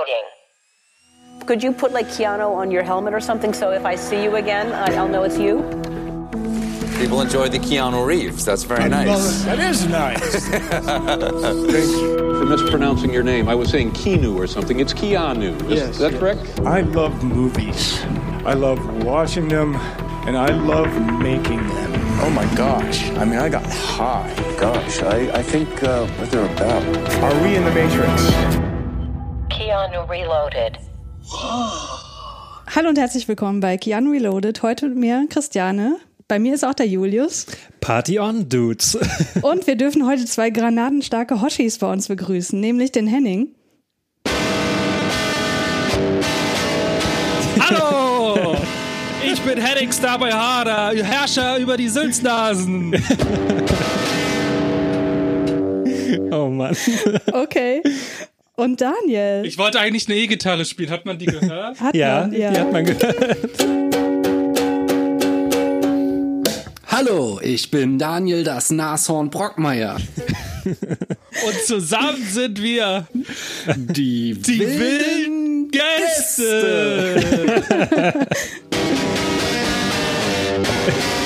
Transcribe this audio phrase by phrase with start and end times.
[0.00, 1.46] Reloading.
[1.46, 4.36] Could you put like Keanu on your helmet or something so if I see you
[4.36, 5.58] again, I'll know it's you?
[6.98, 8.44] People enjoy the Keanu Reeves.
[8.44, 9.42] That's very nice.
[9.44, 10.46] That is nice.
[10.48, 12.38] Thank you.
[12.38, 14.80] For mispronouncing your name, I was saying Keanu or something.
[14.80, 15.56] It's Keanu.
[15.70, 16.20] Is, Yes, is that yes.
[16.20, 16.60] correct?
[16.60, 18.02] I love movies.
[18.44, 19.76] I love watching them,
[20.26, 20.88] and I love
[21.20, 21.92] making them.
[22.22, 23.08] Oh my gosh.
[23.12, 24.34] I mean, I got high.
[24.58, 26.82] Gosh, I, I think uh, what they're about.
[27.22, 28.59] Are we in the Matrix?
[29.80, 30.78] Keanu Reloaded.
[32.76, 34.62] Hallo und herzlich willkommen bei Keanu Reloaded.
[34.62, 35.96] Heute mit mir Christiane.
[36.28, 37.46] Bei mir ist auch der Julius.
[37.80, 38.98] Party on, Dudes.
[39.42, 43.54] Und wir dürfen heute zwei granatenstarke Hoshis bei uns begrüßen, nämlich den Henning.
[47.58, 48.56] Hallo!
[49.24, 53.02] Ich bin Henning Star bei Harder, Herrscher über die Sülznasen.
[56.30, 56.76] oh Mann.
[57.32, 57.82] Okay.
[58.60, 59.42] Und Daniel.
[59.46, 60.90] Ich wollte eigentlich eine E-Gitarre spielen.
[60.90, 61.80] Hat man die gehört?
[61.80, 63.38] Hat ja, man, die hat man gehört.
[66.86, 69.96] Hallo, ich bin Daniel das Nashorn Brockmeier.
[70.66, 73.06] Und zusammen sind wir
[73.76, 77.24] Die, die wilden Gäste.
[77.66, 78.26] Tja.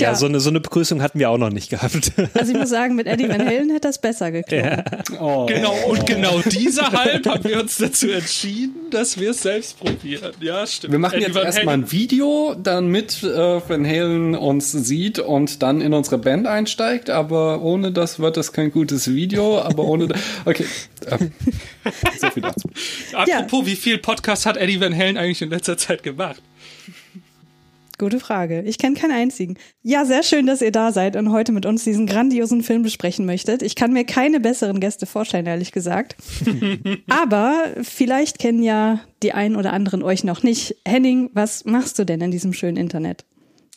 [0.00, 2.12] Ja, so eine, so eine Begrüßung hatten wir auch noch nicht gehabt.
[2.34, 5.12] Also ich muss sagen, mit Eddie Van Halen hätte das besser geklappt.
[5.20, 5.46] Oh.
[5.46, 10.32] Genau, und genau deshalb haben wir uns dazu entschieden, dass wir es selbst probieren.
[10.40, 10.92] Ja, stimmt.
[10.92, 13.26] Wir machen Eddie jetzt erstmal ein Video, damit äh,
[13.68, 18.52] Van Halen uns sieht und dann in unsere Band einsteigt, aber ohne das wird es
[18.52, 20.08] kein gutes Video, aber ohne
[20.44, 20.66] Okay.
[21.10, 21.32] Ähm,
[22.20, 22.68] so viel dazu.
[23.12, 26.42] Apropos, wie viel Podcast hat Eddie Van Halen eigentlich in letzter Zeit gemacht?
[27.98, 28.62] Gute Frage.
[28.62, 29.56] Ich kenne keinen einzigen.
[29.82, 33.24] Ja, sehr schön, dass ihr da seid und heute mit uns diesen grandiosen Film besprechen
[33.24, 33.62] möchtet.
[33.62, 36.16] Ich kann mir keine besseren Gäste vorstellen, ehrlich gesagt.
[37.08, 40.76] Aber vielleicht kennen ja die einen oder anderen euch noch nicht.
[40.86, 43.24] Henning, was machst du denn in diesem schönen Internet?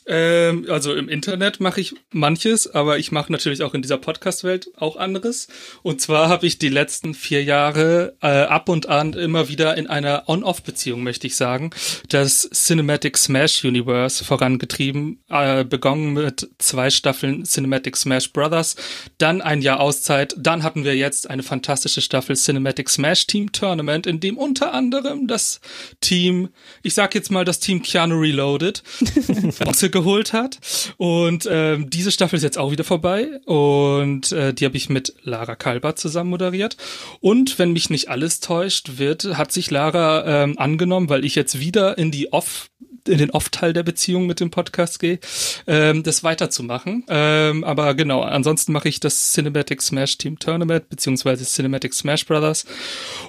[0.07, 4.72] Ähm, also im Internet mache ich manches, aber ich mache natürlich auch in dieser Podcast-Welt
[4.78, 5.47] auch anderes.
[5.84, 9.88] Und zwar habe ich die letzten vier Jahre äh, ab und an immer wieder in
[9.88, 11.72] einer On-Off-Beziehung, möchte ich sagen,
[12.09, 18.78] das Cinematic Smash Universe vorangetrieben, äh, begonnen mit zwei Staffeln Cinematic Smash Brothers,
[19.17, 24.07] dann ein Jahr Auszeit, dann hatten wir jetzt eine fantastische Staffel Cinematic Smash Team Tournament,
[24.07, 25.59] in dem unter anderem das
[26.00, 26.50] Team,
[26.81, 28.84] ich sag jetzt mal das Team Keanu Reloaded,
[29.97, 30.59] geholt hat.
[30.97, 33.40] Und ähm, diese Staffel ist jetzt auch wieder vorbei.
[33.46, 36.78] Und äh, die habe ich mit Lara Kalbert zusammen moderiert.
[37.19, 41.59] Und wenn mich nicht alles täuscht, wird, hat sich Lara ähm, angenommen, weil ich jetzt
[41.59, 42.69] wieder in die Off
[43.08, 45.19] in den Off-Teil der Beziehung mit dem Podcast gehe,
[45.66, 47.06] ähm, das weiterzumachen.
[47.08, 52.66] Ähm, aber genau, ansonsten mache ich das Cinematic Smash Team Tournament beziehungsweise Cinematic Smash Brothers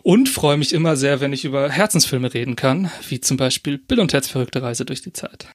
[0.03, 4.01] und freue mich immer sehr, wenn ich über Herzensfilme reden kann, wie zum Beispiel Bill
[4.01, 5.49] und Ted's verrückte Reise durch die Zeit.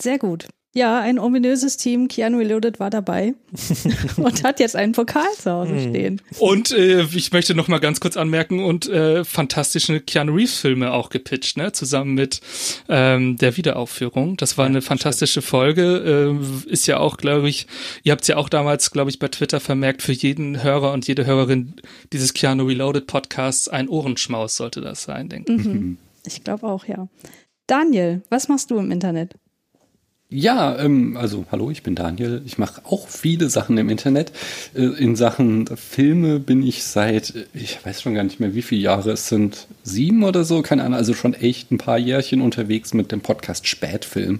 [0.00, 0.48] Sehr gut.
[0.72, 2.06] Ja, ein ominöses Team.
[2.06, 3.34] Keanu Reloaded war dabei
[4.16, 6.22] und hat jetzt einen Pokal zu Hause stehen.
[6.38, 10.92] Und äh, ich möchte noch mal ganz kurz anmerken und äh, fantastische Keanu Reeves Filme
[10.92, 12.40] auch gepitcht, ne, zusammen mit
[12.88, 14.36] ähm, der Wiederaufführung.
[14.36, 16.38] Das war eine fantastische Folge.
[16.38, 17.66] Äh, ist ja auch, glaube ich,
[18.04, 21.26] ihr habt ja auch damals, glaube ich, bei Twitter vermerkt, für jeden Hörer und jede
[21.26, 21.74] Hörerin
[22.12, 26.32] dieses Keanu Reloaded Podcasts ein Ohrenschmaus sollte das sein, denke ich.
[26.32, 27.08] Ich glaube auch, ja.
[27.66, 29.34] Daniel, was machst du im Internet?
[30.32, 32.40] Ja, ähm, also hallo, ich bin Daniel.
[32.46, 34.30] Ich mache auch viele Sachen im Internet.
[34.76, 38.80] Äh, in Sachen Filme bin ich seit, ich weiß schon gar nicht mehr, wie viele
[38.80, 42.94] Jahre es sind, sieben oder so, keine Ahnung, also schon echt ein paar Jährchen unterwegs
[42.94, 44.38] mit dem Podcast Spätfilm.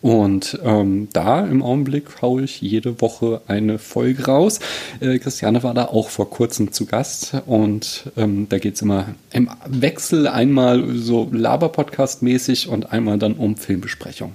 [0.00, 4.58] Und ähm, da im Augenblick haue ich jede Woche eine Folge raus.
[4.98, 9.48] Äh, Christiane war da auch vor kurzem zu Gast und ähm, da geht's immer im
[9.68, 14.32] Wechsel einmal so Laber-Podcast-mäßig und einmal dann um Filmbesprechung.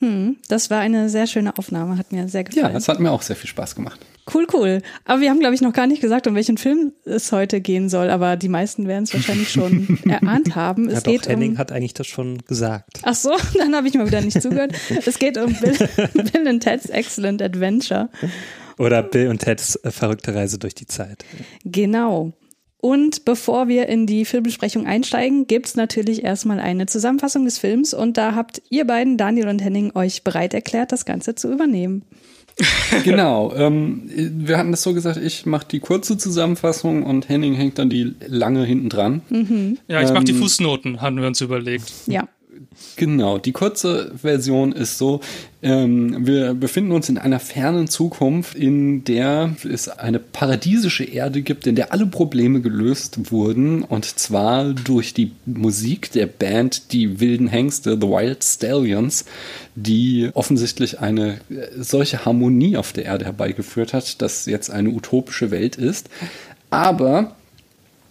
[0.00, 2.76] Hm, das war eine sehr schöne Aufnahme, hat mir sehr Ja, gefallen.
[2.76, 4.00] es hat mir auch sehr viel Spaß gemacht.
[4.32, 4.80] Cool, cool.
[5.04, 7.88] Aber wir haben, glaube ich, noch gar nicht gesagt, um welchen Film es heute gehen
[7.88, 10.86] soll, aber die meisten werden es wahrscheinlich schon erahnt haben.
[10.88, 11.58] Es Ja, doch, geht Henning um.
[11.58, 13.00] hat eigentlich das schon gesagt.
[13.02, 14.72] Ach so, dann habe ich mal wieder nicht zugehört.
[15.04, 15.76] Es geht um Bill,
[16.32, 18.08] Bill and Ted's Excellent Adventure.
[18.78, 21.24] Oder Bill und Teds äh, verrückte Reise durch die Zeit.
[21.64, 22.32] Genau.
[22.80, 28.16] Und bevor wir in die Filmbesprechung einsteigen, gibt's natürlich erstmal eine Zusammenfassung des Films und
[28.16, 32.02] da habt ihr beiden, Daniel und Henning, euch bereit erklärt, das Ganze zu übernehmen.
[33.04, 33.52] genau.
[33.54, 37.90] Ähm, wir hatten das so gesagt, ich mache die kurze Zusammenfassung und Henning hängt dann
[37.90, 39.22] die lange hinten dran.
[39.28, 39.78] Mhm.
[39.88, 41.92] Ja, ich mache die Ähm, Fußnoten, haben wir uns überlegt.
[42.06, 42.28] Ja.
[43.00, 45.20] Genau, die kurze Version ist so,
[45.62, 51.66] ähm, wir befinden uns in einer fernen Zukunft, in der es eine paradiesische Erde gibt,
[51.66, 57.48] in der alle Probleme gelöst wurden und zwar durch die Musik der Band Die Wilden
[57.48, 59.24] Hengste, The Wild Stallions,
[59.76, 65.50] die offensichtlich eine äh, solche Harmonie auf der Erde herbeigeführt hat, dass jetzt eine utopische
[65.50, 66.10] Welt ist.
[66.68, 67.34] Aber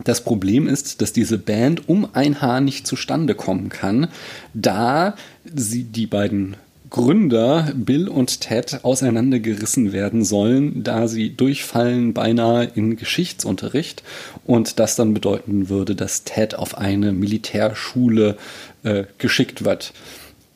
[0.03, 4.07] das Problem ist, dass diese Band um ein Haar nicht zustande kommen kann,
[4.53, 5.15] da
[5.53, 6.55] sie die beiden
[6.89, 14.03] Gründer Bill und Ted auseinandergerissen werden sollen, da sie durchfallen beinahe in Geschichtsunterricht
[14.45, 18.37] und das dann bedeuten würde, dass Ted auf eine Militärschule
[18.83, 19.93] äh, geschickt wird.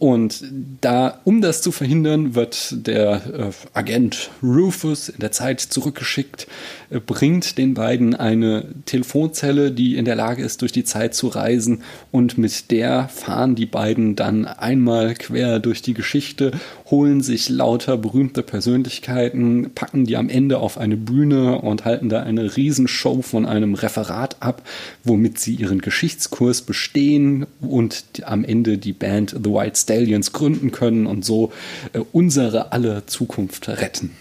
[0.04, 0.44] Und
[0.82, 6.46] da, um das zu verhindern, wird der äh, Agent Rufus in der Zeit zurückgeschickt,
[6.90, 11.30] äh, bringt den beiden eine Telefonzelle, die in der Lage ist, durch die Zeit zu
[11.30, 11.84] reisen.
[12.12, 16.52] Und mit der fahren die beiden dann einmal quer durch die Geschichte,
[16.92, 22.24] holen sich lauter berühmte Persönlichkeiten, packen die am Ende auf eine Bühne und halten da
[22.24, 24.64] eine Riesenshow von einem Referat ab,
[25.06, 31.06] womit sie ihren Geschichtskurs bestehen und am Ende die Band The White Stallions gründen können
[31.06, 31.52] und so
[31.94, 34.16] äh, unsere aller Zukunft retten.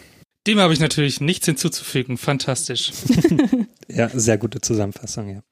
[0.46, 2.18] Dem habe ich natürlich nichts hinzuzufügen.
[2.18, 2.90] Fantastisch.
[3.88, 5.42] ja, sehr gute Zusammenfassung, ja.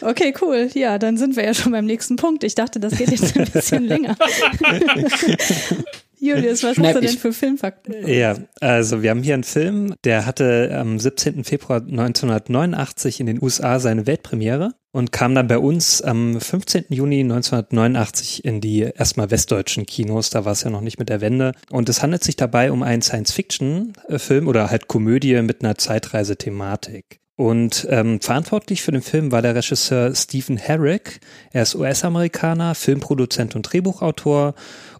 [0.00, 0.70] Okay, cool.
[0.74, 2.44] Ja, dann sind wir ja schon beim nächsten Punkt.
[2.44, 4.16] Ich dachte, das geht jetzt ein bisschen länger.
[6.18, 8.06] Julius, was hast du denn für Filmfakten?
[8.06, 11.44] Ja, also wir haben hier einen Film, der hatte am 17.
[11.44, 16.86] Februar 1989 in den USA seine Weltpremiere und kam dann bei uns am 15.
[16.88, 20.30] Juni 1989 in die erstmal westdeutschen Kinos.
[20.30, 21.52] Da war es ja noch nicht mit der Wende.
[21.70, 27.20] Und es handelt sich dabei um einen Science-Fiction-Film oder halt Komödie mit einer Zeitreise-Thematik.
[27.36, 31.20] Und ähm, verantwortlich für den Film war der Regisseur Stephen Herrick.
[31.52, 34.54] Er ist US-Amerikaner, Filmproduzent und Drehbuchautor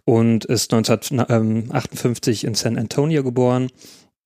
[0.07, 3.69] und ist 1958 in San Antonio geboren.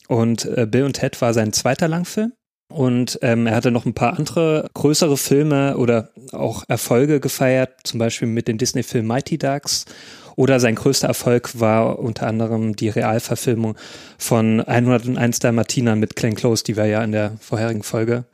[0.08, 2.34] Und äh, Bill und Ted war sein zweiter Langfilm.
[2.72, 7.98] Und ähm, er hatte noch ein paar andere größere Filme oder auch Erfolge gefeiert, zum
[7.98, 9.86] Beispiel mit dem Disney-Film Mighty Ducks.
[10.36, 13.76] Oder sein größter Erfolg war unter anderem die Realverfilmung
[14.20, 18.26] von 101 Dalmatinern mit Glenn Close, die wir ja in der vorherigen Folge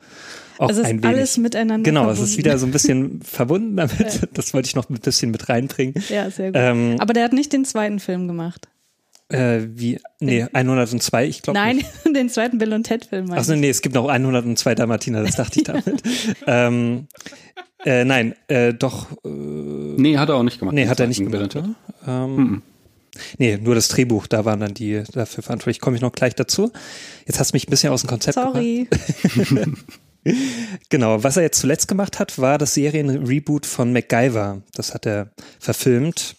[0.58, 1.16] auch also ein ist wenig.
[1.16, 2.22] alles miteinander Genau, verbunden.
[2.24, 3.98] es ist wieder so ein bisschen verbunden damit.
[3.98, 4.28] Ja.
[4.34, 5.94] Das wollte ich noch ein bisschen mit reinbringen.
[6.08, 6.56] Ja, sehr gut.
[6.60, 8.68] Ähm, Aber der hat nicht den zweiten Film gemacht.
[9.30, 11.82] Äh, wie, nee, 102, ich glaube Nein,
[12.14, 13.30] den zweiten Bill und Ted Film.
[13.32, 16.02] Achso, nee, es gibt noch 102 Dalmatiner, das dachte ich damit.
[16.46, 17.08] ähm,
[17.84, 19.12] äh, nein, äh, doch.
[19.24, 20.74] Äh, Nee, hat er auch nicht gemacht.
[20.74, 21.52] nee, hat er nicht gemacht.
[21.52, 21.74] Bill und?
[22.06, 22.62] Ähm,
[23.36, 25.80] Nee, nur das Drehbuch, da waren dann die dafür verantwortlich.
[25.80, 26.70] Komme ich noch gleich dazu.
[27.26, 28.54] Jetzt hast du mich ein bisschen aus dem Konzept gebracht.
[28.54, 28.86] Sorry.
[30.88, 34.62] Genau, was er jetzt zuletzt gemacht hat, war das Serienreboot von MacGyver.
[34.74, 36.36] Das hat er verfilmt.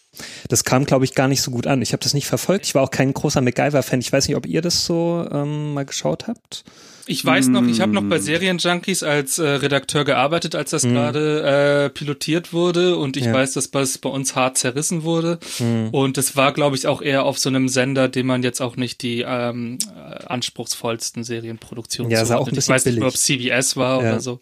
[0.48, 1.82] Das kam, glaube ich, gar nicht so gut an.
[1.82, 2.66] Ich habe das nicht verfolgt.
[2.66, 4.00] Ich war auch kein großer MacGyver-Fan.
[4.00, 6.64] Ich weiß nicht, ob ihr das so ähm, mal geschaut habt.
[7.06, 8.10] Ich weiß noch, ich habe noch Mm.
[8.10, 10.94] bei Serienjunkies als äh, Redakteur gearbeitet, als das Mhm.
[10.94, 13.34] gerade äh, pilotiert wurde und ich Ja.
[13.34, 15.90] weiß, dass das bei uns hart zerrissen wurde Mhm.
[15.92, 18.76] und es war, glaube ich, auch eher auf so einem Sender, dem man jetzt auch
[18.76, 22.54] nicht die ähm, äh, anspruchsvollsten Serienproduktionen Ja, sah auch ein zuordnet.
[22.54, 23.22] Ich bisschen weiß nicht mehr, ob billig.
[23.52, 24.10] CBS war Ja.
[24.12, 24.40] oder so.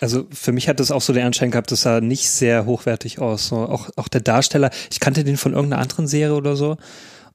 [0.00, 3.18] Also für mich hat das auch so den Anschein gehabt, das sah nicht sehr hochwertig
[3.18, 3.48] aus.
[3.48, 6.76] So, auch, auch der Darsteller, ich kannte den von irgendeiner anderen Serie oder so.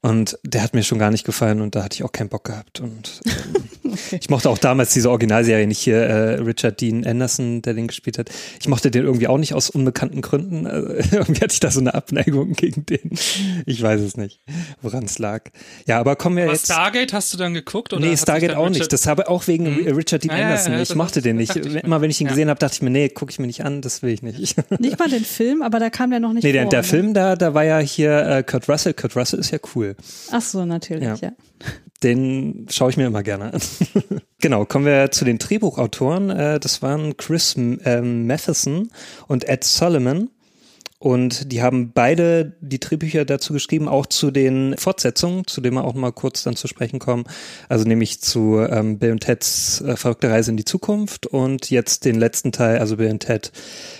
[0.00, 2.44] Und der hat mir schon gar nicht gefallen und da hatte ich auch keinen Bock
[2.44, 2.80] gehabt.
[2.80, 3.32] Und ähm,
[4.20, 8.18] ich mochte auch damals diese Originalserie nicht hier, äh, Richard Dean Anderson, der den gespielt
[8.18, 8.30] hat.
[8.60, 10.66] Ich mochte den irgendwie auch nicht aus unbekannten Gründen.
[10.66, 13.10] Also, irgendwie hatte ich da so eine Abneigung gegen den.
[13.66, 14.40] Ich weiß es nicht,
[14.82, 15.42] woran es lag.
[15.86, 16.66] Ja, aber kommen wir Aber jetzt.
[16.66, 17.92] Stargate hast du dann geguckt?
[17.92, 18.92] Oder Nee, Stargate auch Richard- nicht.
[18.92, 19.96] Das habe auch wegen Mhm.
[19.96, 20.72] Richard Dean Ah, ja, Anderson.
[20.74, 21.54] ja, ich das- mochte den nicht.
[21.56, 21.74] ich.
[21.84, 22.30] Immer wenn ich ihn Ja.
[22.32, 24.56] gesehen habe, dachte ich mir, nee, gucke ich mir nicht an, das will ich nicht.
[24.80, 26.70] Nicht mal den Film, aber da kam der noch nicht Nee, der, vor.
[26.70, 26.84] der ne?
[26.88, 28.94] Film da, da war ja hier äh, Kurt Russell.
[28.94, 29.96] Kurt Russell ist ja cool.
[30.30, 31.32] Ach so, natürlich, Ja.
[32.04, 33.60] Den schaue ich mir immer gerne an.
[34.40, 36.30] genau, kommen wir zu den Drehbuchautoren.
[36.30, 38.90] Äh, das waren Chris ähm, Matheson
[39.26, 40.28] und Ed Solomon.
[41.04, 45.84] Und die haben beide die Drehbücher dazu geschrieben, auch zu den Fortsetzungen, zu denen wir
[45.84, 47.24] auch noch mal kurz dann zu sprechen kommen.
[47.68, 52.06] Also nämlich zu ähm, Bill und Teds äh, verrückte Reise in die Zukunft und jetzt
[52.06, 53.52] den letzten Teil, also Bill und Ted.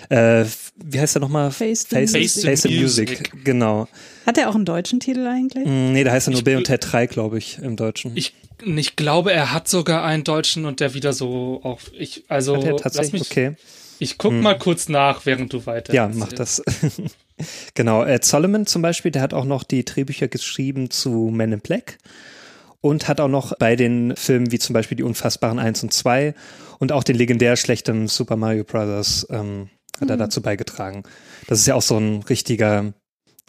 [0.09, 0.45] Äh,
[0.83, 1.51] wie heißt der nochmal?
[1.51, 2.43] Face the Face, Music.
[2.43, 3.09] Face the Music.
[3.09, 3.45] Music.
[3.45, 3.87] Genau.
[4.25, 5.67] Hat er auch einen deutschen Titel eigentlich?
[5.67, 8.13] Mm, Nee, da heißt er nur Ich Bill und Ted 3, glaube ich, im Deutschen.
[8.15, 8.33] Ich,
[8.65, 12.63] ich glaube, er hat sogar einen Deutschen und der wieder so auch ich also Hat
[12.63, 13.21] er lass tatsächlich?
[13.21, 13.55] mich Okay.
[13.99, 14.41] Ich guck Hm.
[14.41, 16.61] mal kurz nach, während du weiter Ja, mach das.
[17.73, 18.03] genau.
[18.03, 21.97] Ed Solomon zum Beispiel, der hat auch noch die Drehbücher geschrieben zu Men in Black
[22.81, 26.33] und hat auch noch bei den Filmen wie zum Beispiel die Unfassbaren 1 und 2
[26.79, 30.19] und auch den legendär schlechten Super Mario Brothers ähm, hat er Mhm.
[30.19, 31.03] dazu beigetragen.
[31.47, 32.93] Das ist ja auch so ein richtiger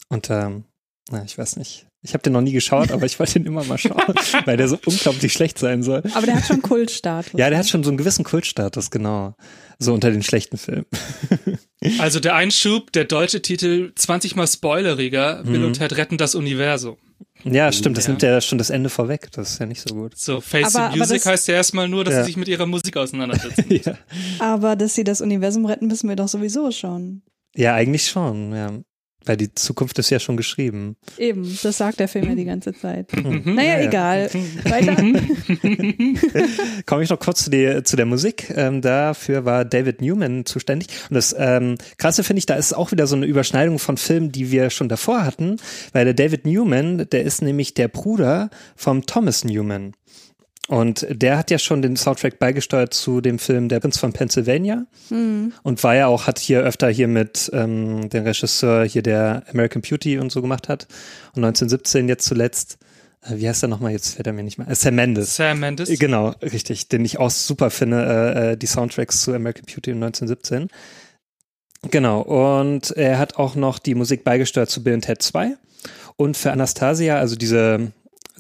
[0.09, 0.65] Und ähm,
[1.11, 1.87] na, ich weiß nicht.
[2.07, 4.69] Ich habe den noch nie geschaut, aber ich wollte ihn immer mal schauen, weil der
[4.69, 6.03] so unglaublich schlecht sein soll.
[6.15, 7.33] Aber der hat schon Kultstatus.
[7.39, 9.35] Ja, der hat schon so einen gewissen Kultstatus, genau.
[9.79, 10.87] So unter den schlechten Filmen.
[12.01, 16.97] Also der Einschub, der deutsche Titel 20 mal spoileriger, Bill und Ted retten das Universum.
[17.45, 18.11] Ja, stimmt, das Ja.
[18.13, 19.29] nimmt ja schon das Ende vorweg.
[19.33, 20.17] Das ist ja nicht so gut.
[20.19, 22.21] So, Face Aber- the aber Music das- heißt ja erstmal nur, dass Ja.
[22.23, 23.67] sie sich mit ihrer Musik auseinandersetzen.
[23.85, 23.95] ja.
[24.41, 27.23] Aber dass sie das Universum retten, wissen wir doch sowieso schon.
[27.55, 28.73] ja, eigentlich schon, ja.
[29.27, 30.97] Weil die Zukunft ist ja schon geschrieben.
[31.19, 33.13] Eben, das sagt der Film ja die ganze Zeit.
[33.15, 33.55] Mhm.
[33.55, 33.87] Naja, Ja, ja.
[33.89, 34.31] egal.
[34.65, 34.97] Weiter.
[36.87, 38.53] Komme ich noch kurz zu, die, zu der Musik.
[38.55, 40.89] Ähm, dafür war David Newman zuständig.
[41.11, 44.33] Und das ähm, Krasse finde ich, da ist auch wieder so eine Überschneidung von Filmen,
[44.33, 45.57] die wir schon davor hatten.
[45.93, 49.93] Weil der David Newman, der ist nämlich der Bruder vom Thomas Newman.
[50.69, 54.87] Und der hat ja schon den Soundtrack beigesteuert zu dem Film Der Prinz von Pennsylvania.
[55.63, 59.83] Und war ja auch, hat hier öfter hier mit ähm, dem Regisseur hier der American
[59.83, 60.89] Beauty und so gemacht hat.
[61.35, 62.79] Und 1917 jetzt zuletzt,
[63.23, 65.37] äh, wie heißt er nochmal, jetzt fällt er mir nicht mehr, äh, Sam Mendes.
[65.37, 65.89] Sam Mendes.
[65.89, 69.93] Äh, Genau, richtig, den ich auch super finde, äh, äh, die Soundtracks zu American Beauty
[69.93, 70.69] in 1917.
[71.91, 75.53] Genau, und er hat auch noch die Musik beigesteuert zu Bill und Ted 2
[76.17, 77.93] und für Anastasia, also diese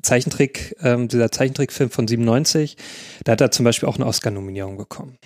[0.02, 2.76] Zeichentrick, ähm, dieser Zeichentrickfilm von 97,
[3.24, 5.18] da hat er zum Beispiel auch eine Oscar-Nominierung bekommen.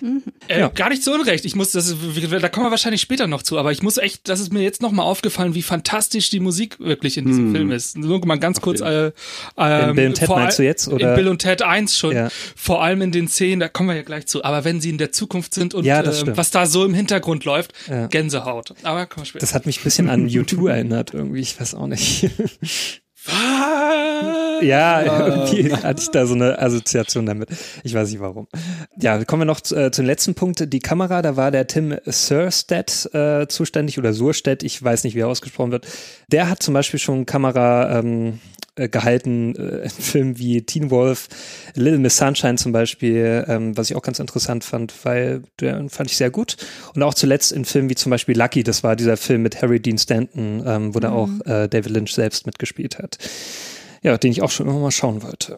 [0.47, 1.45] Äh, Gar nicht so unrecht.
[1.45, 1.97] Ich muss, das, ist-
[2.41, 4.81] da kommen wir wahrscheinlich später noch zu, aber ich muss echt, das ist mir jetzt
[4.81, 7.97] nochmal aufgefallen, wie fantastisch die Musik wirklich in diesem Film ist.
[7.97, 9.13] Nur mal ganz kurz, äh, In
[9.57, 11.09] ähm, Bill und Ted meinst du jetzt, oder?
[11.11, 12.15] In Bill und Ted 1 schon.
[12.15, 12.29] Ja.
[12.55, 14.43] Vor allem in den Szenen, da kommen wir ja gleich zu.
[14.43, 16.93] Aber wenn sie in der Zukunft sind und Ja, das äh, was da so im
[16.93, 18.07] Hintergrund läuft, Ja.
[18.07, 18.73] Gänsehaut.
[18.83, 19.41] Aber komm später.
[19.41, 22.29] Das hat mich ein bisschen an U2 erinnert, irgendwie, ich weiß auch nicht.
[24.61, 27.49] Ja, irgendwie hatte ich da so eine Assoziation damit.
[27.83, 28.47] Ich weiß nicht warum.
[28.99, 30.71] Ja, kommen wir noch zu, äh, zu den letzten Punkt.
[30.71, 35.21] Die Kamera, da war der Tim Surstedt äh, zuständig oder Surstedt, ich weiß nicht, wie
[35.21, 35.87] er ausgesprochen wird.
[36.31, 41.27] Der hat zum Beispiel schon Kamera ähm, äh, gehalten äh, in Filmen wie Teen Wolf,
[41.75, 46.09] Little Miss Sunshine zum Beispiel, ähm, was ich auch ganz interessant fand, weil den fand
[46.09, 46.57] ich sehr gut.
[46.95, 49.79] Und auch zuletzt in Filmen wie zum Beispiel Lucky, das war dieser Film mit Harry
[49.79, 53.17] Dean Stanton, ähm, wo da auch äh, David Lynch selbst mitgespielt hat.
[54.03, 55.57] Ja, den ich auch schon immer mal schauen wollte.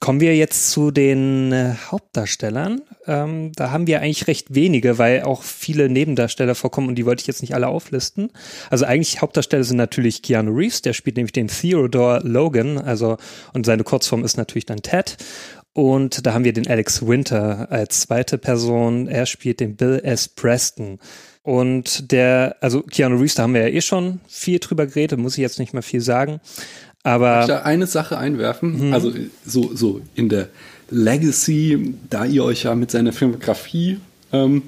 [0.00, 2.82] Kommen wir jetzt zu den äh, Hauptdarstellern.
[3.08, 7.22] Ähm, da haben wir eigentlich recht wenige, weil auch viele Nebendarsteller vorkommen und die wollte
[7.22, 8.30] ich jetzt nicht alle auflisten.
[8.70, 13.16] Also eigentlich Hauptdarsteller sind natürlich Keanu Reeves, der spielt nämlich den Theodore Logan, also
[13.54, 15.16] und seine Kurzform ist natürlich dann Ted.
[15.72, 19.06] Und da haben wir den Alex Winter als zweite Person.
[19.06, 20.28] Er spielt den Bill S.
[20.28, 20.98] Preston.
[21.42, 25.38] Und der, also Keanu Reeves, da haben wir ja eh schon viel drüber geredet, muss
[25.38, 26.40] ich jetzt nicht mehr viel sagen.
[27.04, 28.92] Aber Darf ich da eine Sache einwerfen?
[28.92, 29.12] Also
[29.46, 30.48] so, so in der
[30.90, 33.98] Legacy, da ihr euch ja mit seiner Filmografie
[34.32, 34.62] ähm,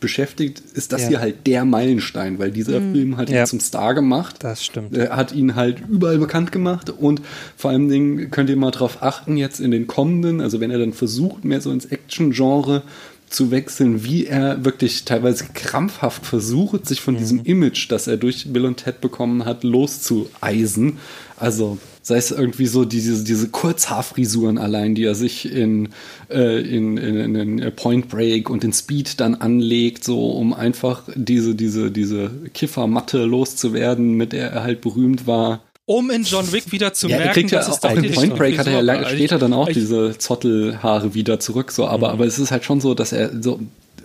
[0.00, 1.08] beschäftigt, ist das Ja.
[1.08, 3.44] hier halt der Meilenstein, weil dieser Film hat ihn Ja.
[3.44, 4.36] zum Star gemacht.
[4.40, 4.96] das stimmt.
[4.96, 7.22] Er hat ihn halt überall bekannt gemacht und
[7.56, 10.78] vor allen Dingen könnt ihr mal drauf achten, jetzt in den kommenden, also wenn er
[10.78, 12.82] dann versucht, mehr so ins Action-Genre
[13.30, 18.52] zu wechseln, wie er wirklich teilweise krampfhaft versucht, sich von diesem Image, das er durch
[18.52, 20.96] Bill und Ted bekommen hat, loszueisen.
[21.36, 25.90] Also sei es irgendwie so diese, diese Kurzhaarfrisuren allein, die er sich in,
[26.30, 31.54] äh, in, in, in Point Break und in Speed dann anlegt, so um einfach diese,
[31.54, 35.60] diese, diese Kiffermatte loszuwerden, mit der er halt berühmt war.
[35.84, 38.10] um in John Wick wieder zu Ja, er merken, kriegt ja dass es auch in
[38.10, 42.24] Point Break hat er ja später dann auch diese Zottelhaare wieder zurück, so, aber, aber
[42.24, 43.60] es ist halt schon so, dass er so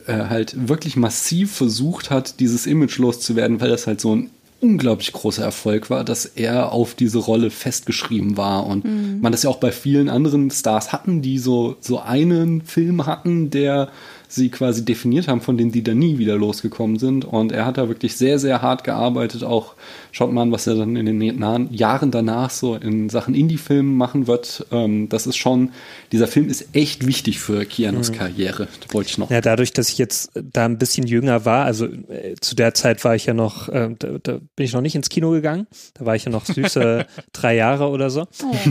[0.08, 4.30] äh, halt wirklich massiv versucht hat, dieses Image loszuwerden, weil das halt so ein
[4.64, 8.66] unglaublich großer Erfolg war, dass er auf diese Rolle festgeschrieben war.
[8.66, 13.06] Und man das ja auch bei vielen anderen Stars hatten, die so, so einen Film
[13.06, 13.90] hatten, der
[14.34, 17.26] sie quasi definiert haben, von denen die dann nie wieder losgekommen sind.
[17.26, 19.44] Und er hat da wirklich sehr, sehr hart gearbeitet.
[19.44, 19.76] Auch
[20.12, 23.96] schaut mal an, was er dann in den nahen Jahren danach so in Sachen Indie-Filmen
[23.96, 24.66] machen wird.
[24.72, 25.72] Ähm, das ist schon,
[26.12, 28.68] dieser Film ist echt wichtig für Keanus Karriere.
[28.82, 29.30] Das wollte ich noch.
[29.30, 33.04] Ja, dadurch, dass ich jetzt da ein bisschen jünger war, also äh, zu der Zeit
[33.04, 35.68] war ich ja noch, äh, da, da bin ich noch nicht ins Kino gegangen.
[35.94, 38.28] Da war ich ja noch süße drei Jahre oder so.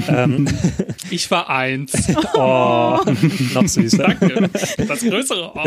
[0.09, 0.49] Ähm,
[1.11, 1.92] Ich war eins.
[2.35, 2.99] oh,
[3.54, 3.99] noch süßer.
[4.19, 4.50] Danke.
[4.88, 5.52] Das Größere.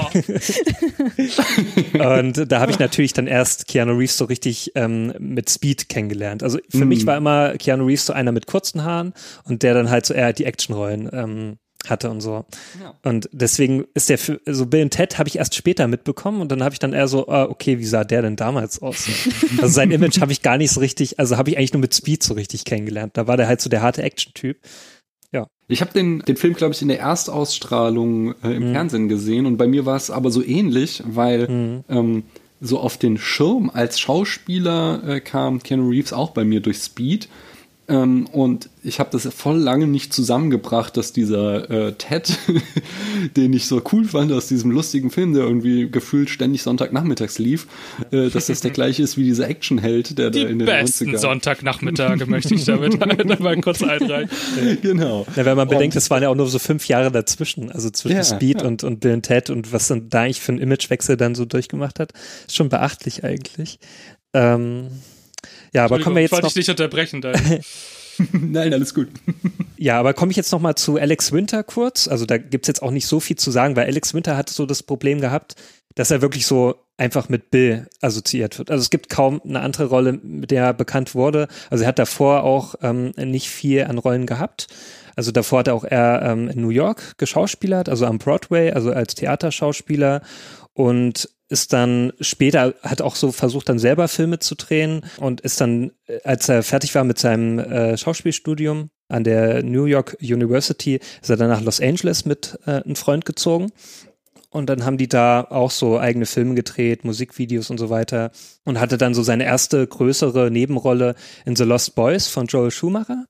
[1.93, 6.43] Und da habe ich natürlich dann erst Keanu Reeves so richtig ähm, mit Speed kennengelernt.
[6.43, 6.87] Also für Mhm.
[6.89, 9.13] mich war immer Keanu Reeves so einer mit kurzen Haaren
[9.43, 12.45] und der dann halt so eher die Actionrollen ähm, hatte und so.
[13.03, 16.51] Und deswegen ist der für, so Bill und Ted habe ich erst später mitbekommen und
[16.51, 19.07] dann habe ich dann eher so, ah, okay, wie sah der denn damals aus?
[19.61, 21.93] also sein Image habe ich gar nicht so richtig, also habe ich eigentlich nur mit
[21.93, 23.15] Speed so richtig kennengelernt.
[23.17, 24.57] Da war der halt so der harte Action-Typ.
[25.67, 29.57] Ich habe den, den Film, glaube ich, in der Erstausstrahlung äh, im Fernsehen gesehen und
[29.57, 32.23] bei mir war es aber so ähnlich, weil ähm,
[32.61, 37.27] so auf den Schirm als Schauspieler äh, kam Keanu Reeves auch bei mir durch Speed.
[37.87, 42.35] Ähm, und ich habe das voll lange nicht zusammengebracht, dass dieser äh, Ted,
[43.37, 47.67] den ich so cool fand aus diesem lustigen Film, der irgendwie gefühlt ständig Sonntagnachmittags lief,
[48.11, 51.11] äh, dass das der gleiche ist wie dieser Actionheld, der Die da in den besten
[51.11, 51.17] 90ern.
[51.17, 52.99] Sonntagnachmittage möchte ich damit
[53.39, 54.29] mal kurz einreichen.
[54.81, 55.27] genau.
[55.35, 58.17] Ja, wenn man bedenkt, es waren ja auch nur so fünf Jahre dazwischen, also zwischen
[58.17, 58.67] Ja, Speed ja.
[58.67, 61.45] und, und Bill und Ted und was dann da eigentlich für einen Imagewechsel dann so
[61.45, 62.13] durchgemacht hat,
[62.47, 63.79] ist schon beachtlich eigentlich.
[64.33, 64.87] Ähm,
[65.75, 67.21] ja, aber kommen wir ich jetzt wollte noch, dich nicht unterbrechen.
[67.21, 67.35] Dann.
[68.31, 69.09] Nein, alles gut.
[69.77, 72.07] ja, aber komme ich jetzt noch mal zu Alex Winter kurz.
[72.07, 74.65] Also da gibt's jetzt auch nicht so viel zu sagen, weil Alex Winter hat so
[74.65, 75.55] das Problem gehabt,
[75.95, 78.71] dass er wirklich so einfach mit Bill assoziiert wird.
[78.71, 81.47] Also es gibt kaum eine andere Rolle, mit der er bekannt wurde.
[81.69, 84.67] Also er hat davor auch ähm, nicht viel an Rollen gehabt.
[85.15, 88.91] Also davor hat er auch eher ähm, in New York geschauspielert, also am Broadway, also
[88.91, 90.21] als Theaterschauspieler
[90.73, 95.61] und ist dann später, hat auch so versucht, dann selber Filme zu drehen und ist
[95.61, 100.99] dann, äh, als er fertig war mit seinem äh, Schauspielstudium an der New York University,
[101.21, 103.71] ist er dann nach Los Angeles mit äh, einem Freund gezogen.
[104.49, 108.31] Und dann haben die da auch so eigene Filme gedreht, Musikvideos und so weiter.
[108.63, 113.25] Und hatte dann so seine erste größere Nebenrolle in The Lost Boys von Joel Schumacher.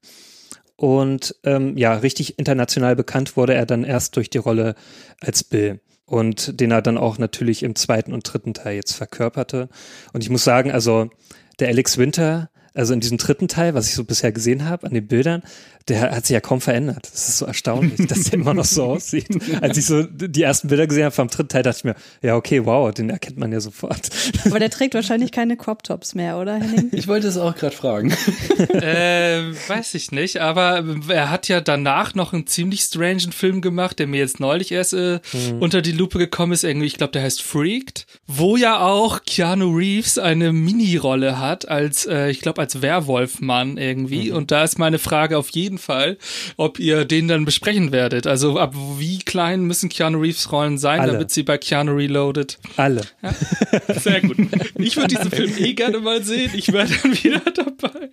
[0.75, 4.75] Und ähm, ja, richtig international bekannt wurde er dann erst durch die Rolle
[5.19, 5.79] als Bill.
[6.05, 9.69] Und den er dann auch natürlich im zweiten und dritten Teil jetzt verkörperte.
[10.13, 11.09] Und ich muss sagen, also
[11.59, 14.93] der Alex Winter, also in diesem dritten Teil, was ich so bisher gesehen habe, an
[14.93, 15.41] den Bildern,
[15.87, 17.07] der hat sich ja kaum verändert.
[17.11, 19.27] Das ist so erstaunlich, dass der immer noch so aussieht.
[19.61, 22.35] Als ich so die ersten Bilder gesehen habe vom dritten Teil, dachte ich mir, ja,
[22.35, 24.09] okay, wow, den erkennt man ja sofort.
[24.45, 26.89] Aber der trägt wahrscheinlich keine Crop Tops mehr, oder Henning?
[26.91, 28.11] Ich wollte es auch gerade fragen.
[28.73, 33.99] äh, weiß ich nicht, aber er hat ja danach noch einen ziemlich strangen Film gemacht,
[33.99, 35.61] der mir jetzt neulich erst äh, Mhm.
[35.61, 36.63] unter die Lupe gekommen ist.
[36.63, 42.05] Irgendwie, ich glaube, der heißt Freaked, wo ja auch Keanu Reeves eine Mini-Rolle hat als,
[42.05, 44.31] äh, ich glaube, als Werwolfmann irgendwie.
[44.31, 44.37] Mhm.
[44.37, 46.17] Und da ist meine Frage auf jeden Fall,
[46.57, 48.25] ob ihr den dann besprechen werdet.
[48.25, 51.11] Also ab wie klein müssen Keanu Reeves Rollen sein, Alle.
[51.11, 52.57] damit sie bei Keanu Reloaded.
[52.75, 53.01] Alle.
[53.99, 54.37] Sehr gut.
[54.77, 56.51] Ich würde diesen Film eh gerne mal sehen.
[56.53, 58.09] Ich wäre dann wieder dabei.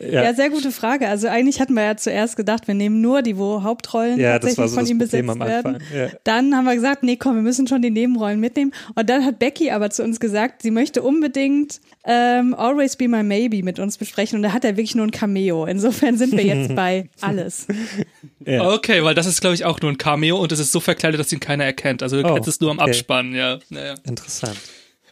[0.00, 0.24] Ja.
[0.24, 0.34] Ja.
[0.34, 1.08] sehr gute Frage.
[1.08, 4.70] Also eigentlich hatten wir ja zuerst gedacht, wir nehmen nur die, wo Hauptrollen Ja, tatsächlich
[4.70, 5.78] so von das ihm Problem besetzt werden.
[5.94, 6.08] Ja.
[6.24, 8.72] Dann haben wir gesagt, nee, komm, wir müssen schon die Nebenrollen mitnehmen.
[8.94, 13.22] Und dann hat Becky aber zu uns gesagt, sie möchte unbedingt ähm, Always Be My
[13.22, 14.36] Maybe mit uns besprechen.
[14.36, 15.66] Und da hat er wirklich nur ein Cameo.
[15.66, 17.66] Insofern sind wir jetzt bei alles.
[18.46, 18.70] Ja.
[18.72, 21.20] Okay, weil das ist, glaube ich, auch nur ein Cameo und es ist so verkleidet,
[21.20, 22.02] dass ihn keiner erkennt.
[22.02, 22.90] Also du Oh, kennst es nur am okay.
[22.90, 23.58] Abspann, ja.
[23.68, 23.94] Naja.
[24.06, 24.56] Interessant.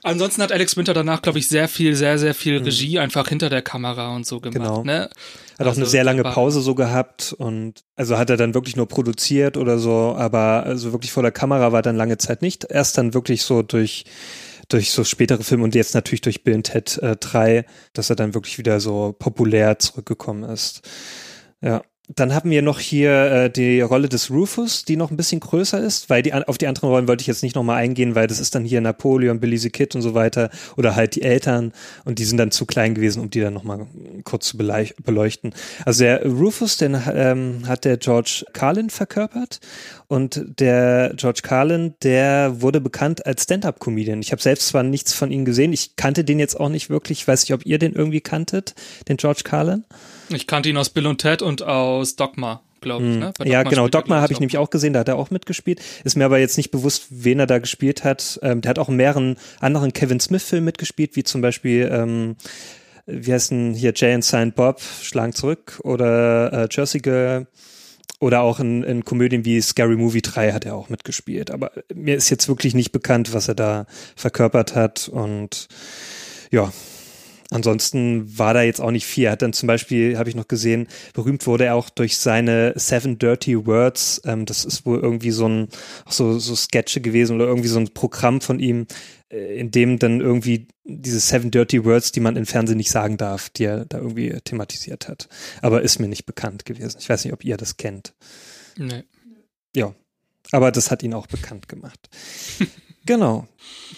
[0.02, 3.48] Ansonsten hat Alex Winter danach, glaube ich, sehr viel, sehr, sehr viel Regie einfach hinter
[3.48, 4.58] der Kamera und so gemacht.
[4.58, 4.64] Mhm.
[4.64, 4.84] Genau.
[4.84, 5.11] Ne?
[5.58, 8.76] Hat auch Also, eine sehr lange Pause so gehabt und also hat er dann wirklich
[8.76, 12.64] nur produziert oder so, aber also wirklich vor der Kamera war dann lange Zeit nicht.
[12.70, 14.04] Erst dann wirklich so durch
[14.68, 18.34] durch so spätere Filme und jetzt natürlich durch Bill Ted äh, 3, dass er dann
[18.34, 20.82] wirklich wieder so populär zurückgekommen ist.
[21.62, 21.82] Ja.
[22.14, 25.79] Dann haben wir noch hier äh, die Rolle des Rufus, die noch ein bisschen größer
[25.79, 28.40] ist, weil die auf die anderen Rollen wollte ich jetzt nicht nochmal eingehen, weil das
[28.40, 31.73] ist dann hier Napoleon, Billy the Kid und so weiter oder halt die Eltern
[32.07, 33.87] und die sind dann zu klein gewesen, um die dann nochmal
[34.25, 35.53] kurz zu beleuchten.
[35.85, 39.61] Also der Rufus, den ähm, hat der George Carlin verkörpert
[40.07, 44.23] und der George Carlin, der wurde bekannt als Stand-up-Comedian.
[44.23, 47.18] Ich habe selbst zwar nichts von ihm gesehen, ich kannte den jetzt auch nicht wirklich,
[47.18, 48.75] ich weiß nicht, ob ihr den irgendwie kanntet,
[49.09, 49.85] den George Carlin.
[50.31, 53.17] Ich kannte ihn aus Bill und Ted und aus Dogma, glaube ich.
[53.17, 53.33] Ne?
[53.38, 53.88] Bei Ja, genau.
[53.88, 55.81] Dogma glaub habe ich nämlich auch gesehen, da hat er auch mitgespielt.
[56.05, 58.38] Ist mir aber jetzt nicht bewusst, wen er da gespielt hat.
[58.43, 62.37] Ähm, der hat auch in mehreren anderen Kevin Smith-Filmen mitgespielt, wie zum Beispiel, ähm,
[63.07, 67.47] wie heißt denn hier Jay and Silent Bob, Schlagen zurück oder äh, Jersey Girl.
[68.21, 71.53] Oder auch in, in Komödien wie Scary Movie 3 hat er auch mitgespielt.
[71.53, 73.87] Aber mir ist jetzt wirklich nicht bekannt, was er da
[74.17, 75.09] verkörpert hat.
[75.09, 75.69] Und
[76.51, 76.73] ja,
[77.50, 79.24] Ansonsten war da jetzt auch nicht viel.
[79.24, 82.74] Er hat dann zum Beispiel, habe ich noch gesehen, berühmt wurde er auch durch seine
[82.76, 84.20] Seven Dirty Words.
[84.26, 85.68] Ähm, das ist wohl irgendwie so ein,
[86.06, 88.87] so, so Sketche gewesen oder irgendwie so ein Programm von ihm,
[89.30, 93.16] äh, in dem dann irgendwie diese Seven Dirty Words, die man im Fernsehen nicht sagen
[93.16, 95.28] darf, die er da irgendwie thematisiert hat.
[95.62, 96.98] Aber ist mir nicht bekannt gewesen.
[97.00, 98.12] Ich weiß nicht, ob ihr das kennt.
[98.76, 99.04] Nee.
[99.74, 99.94] Ja,
[100.52, 102.11] aber das hat ihn auch bekannt gemacht.
[103.09, 103.49] genau.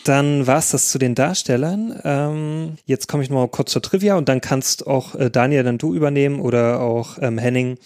[0.05, 2.01] Dann war's das zu den Darstellern.
[2.05, 5.65] Ähm, jetzt komme ich noch mal kurz zur Trivia und dann kannst auch äh, Daniel
[5.65, 7.77] dann du übernehmen oder auch ähm, Henning.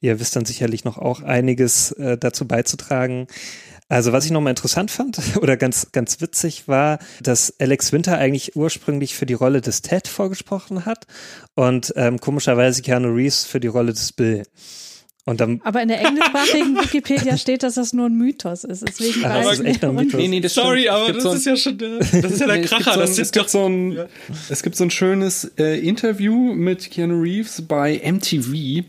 [0.00, 3.28] Ihr wisst dann sicherlich noch auch einiges äh, dazu beizutragen.
[3.88, 8.56] Also was ich nochmal interessant fand oder ganz, ganz witzig war, dass Alex Winter eigentlich
[8.56, 11.06] ursprünglich für die Rolle des Ted vorgesprochen hat
[11.54, 14.42] und ähm, komischerweise Keanu Reeves für die Rolle des Bill.
[15.24, 18.82] Und dann, Aber in der englischsprachigen Wikipedia steht, dass das nur ein Mythos ist.
[18.86, 20.04] Deswegen das weiß ist ich echt ein nicht.
[20.06, 20.20] Mythos.
[20.20, 20.88] Nee, nee, das Sorry, stimmt.
[20.88, 22.62] Es aber gibt das so ein- ist ja schon der, das ist ja der Nee,
[22.64, 22.92] es gibt Kracher.
[22.94, 23.98] so ein- das es ist gibt doch so ein,
[24.50, 28.82] es gibt so ein schönes äh, Interview mit Keanu Reeves bei MTV,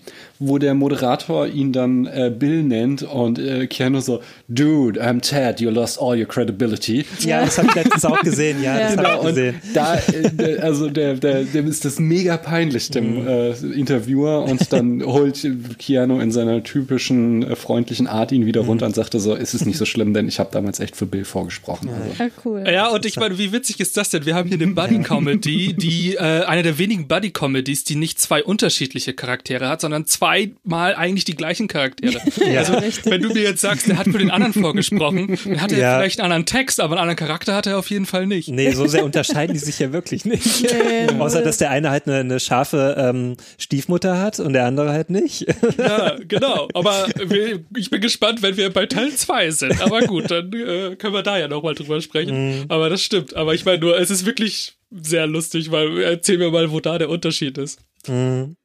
[0.45, 5.61] wo der Moderator ihn dann äh, Bill nennt und äh, Keanu so, Dude, I'm Ted,
[5.61, 7.05] you lost all your credibility.
[7.21, 9.61] ja, das habe ich letztens auch gesehen, ja, das Genau, habe ich und gesehen.
[9.73, 9.95] da,
[10.43, 13.27] äh, also der, der, dem ist das mega peinlich, dem Mhm.
[13.27, 15.47] äh, Interviewer, und dann holt
[15.79, 18.45] Keanu in seiner typischen äh, freundlichen Art ihn Mhm.
[18.47, 20.95] wieder runter und sagte so, es ist nicht so schlimm, denn ich habe damals echt
[20.95, 21.89] für Bill vorgesprochen.
[21.89, 22.23] Also.
[22.23, 22.63] Ja, cool.
[22.71, 24.25] Ja, und ich meine, wie witzig ist das denn?
[24.25, 29.13] Wir haben hier eine Buddy-Comedy, die äh, eine der wenigen Buddy-Comedies, die nicht zwei unterschiedliche
[29.13, 32.19] Charaktere hat, sondern zweimal eigentlich die gleichen Charaktere.
[32.55, 32.73] Also,
[33.05, 35.97] wenn du mir jetzt sagst, der hat für den anderen vorgesprochen, dann hat er Ja.
[35.97, 38.49] vielleicht einen anderen Text, aber einen anderen Charakter hat er auf jeden Fall nicht.
[38.49, 40.65] Nee, so sehr unterscheiden die sich ja wirklich nicht.
[41.19, 45.09] Außer, dass der eine halt eine, eine scharfe ähm, Stiefmutter hat und der andere halt
[45.09, 45.45] nicht.
[45.77, 46.67] Ja, genau.
[46.73, 49.81] Aber wir, ich bin gespannt, wenn wir bei Teil 2 sind.
[49.81, 52.65] Aber gut, dann äh, können wir da ja nochmal drüber sprechen.
[52.69, 53.35] Aber das stimmt.
[53.35, 56.97] Aber ich meine nur, es ist wirklich sehr lustig, weil erzähl mir mal, wo da
[56.97, 57.79] der Unterschied ist.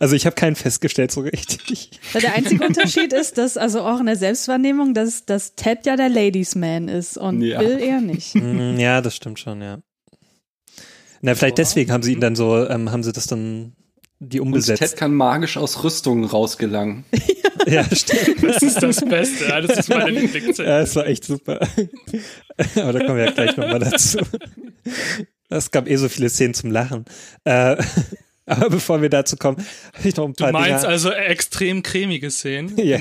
[0.00, 1.90] Also ich habe keinen festgestellt so richtig.
[2.14, 6.08] Der einzige Unterschied ist, dass, also auch in der Selbstwahrnehmung, dass, dass Ted ja der
[6.08, 7.58] Ladies Man ist und Ja.
[7.58, 8.34] Bill eher nicht.
[8.44, 9.78] Mm, Ja, das stimmt schon, ja.
[11.20, 13.74] Na, vielleicht deswegen haben sie ihn dann so, ähm, haben sie das dann
[14.18, 14.80] die Und umgesetzt.
[14.82, 17.04] Ted kann magisch aus Rüstungen rausgelangen.
[17.66, 18.42] ja, stimmt.
[18.42, 19.44] Das ist das Beste.
[19.46, 20.68] Ja, das ist meine Lieblingsszene.
[20.68, 21.60] Ja, es war echt super.
[22.76, 24.18] Aber da kommen wir ja gleich nochmal dazu.
[25.56, 27.04] Es gab eh so viele Szenen zum Lachen.
[27.44, 27.76] Äh,
[28.46, 29.64] aber bevor wir dazu kommen,
[29.94, 30.92] habe ich noch ein Du paar meinst Dinge.
[30.92, 32.76] also extrem cremige Szenen?
[32.76, 32.96] ja,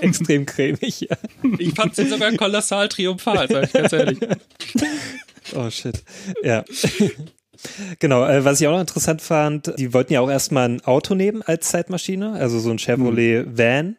[0.00, 1.00] extrem cremig.
[1.00, 1.16] Ja.
[1.58, 4.18] ich fand sie sogar kolossal triumphal, sag ich ganz ehrlich.
[5.54, 6.02] Oh shit.
[6.42, 6.64] Ja.
[7.98, 11.14] Genau, äh, was ich auch noch interessant fand, die wollten ja auch erstmal ein Auto
[11.14, 13.98] nehmen als Zeitmaschine, also so ein Chevrolet Van.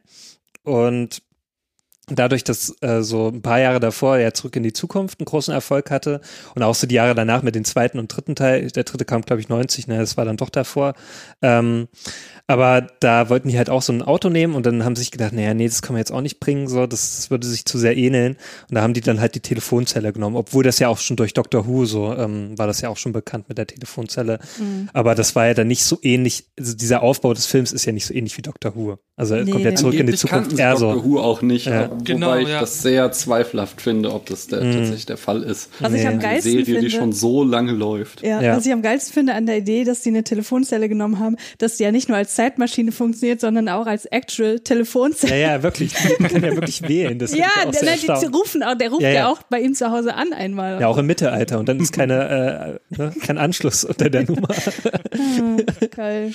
[0.63, 1.21] Und
[2.07, 5.53] dadurch, dass äh, so ein paar Jahre davor ja zurück in die Zukunft einen großen
[5.53, 6.21] Erfolg hatte
[6.53, 9.21] und auch so die Jahre danach mit dem zweiten und dritten Teil, der dritte kam
[9.23, 10.93] glaube ich 90, ne, das war dann doch davor.
[11.41, 11.87] Ähm,
[12.47, 15.09] aber da wollten die halt auch so ein Auto nehmen und dann haben sie sich
[15.09, 17.65] gedacht, naja, nee, das kann man jetzt auch nicht bringen, so, das, das würde sich
[17.65, 18.37] zu sehr ähneln.
[18.69, 21.33] Und da haben die dann halt die Telefonzelle genommen, obwohl das ja auch schon durch
[21.33, 24.37] Doctor Who so, ähm, war das ja auch schon bekannt mit der Telefonzelle.
[24.93, 27.91] Aber das war ja dann nicht so ähnlich, also dieser Aufbau des Films ist ja
[27.91, 28.99] nicht so ähnlich wie Doctor Who.
[29.15, 29.51] Also er Nee.
[29.51, 31.03] kommt ja zurück in die Zukunft eher Doctor so.
[31.03, 31.89] Who auch nicht, Ja.
[32.03, 32.59] Genau, wobei ich ja.
[32.61, 35.69] das sehr zweifelhaft finde, ob das der, tatsächlich der Fall ist.
[35.79, 38.21] Was ich am Eine geilsten Serie, finde, die schon so lange läuft.
[38.21, 38.55] ja, Ja.
[38.57, 41.77] was ich am geilsten finde an der Idee, dass die eine Telefonzelle genommen haben, dass
[41.77, 45.39] die ja nicht nur als Zeitmaschine funktioniert, sondern auch als actual Telefonzelle.
[45.39, 45.93] Ja, ja, wirklich.
[46.19, 47.19] Die kann ja wirklich wählen.
[47.19, 49.27] Das Ja, der, sehr der, die rufen auch, der ruft Ja, ja, ja.
[49.29, 50.79] auch bei ihm zu Hause an einmal.
[50.81, 51.59] Ja, auch im Mittelalter.
[51.59, 54.47] Und dann ist keine, äh, ne, kein Anschluss unter der Nummer.
[55.95, 56.33] Geil.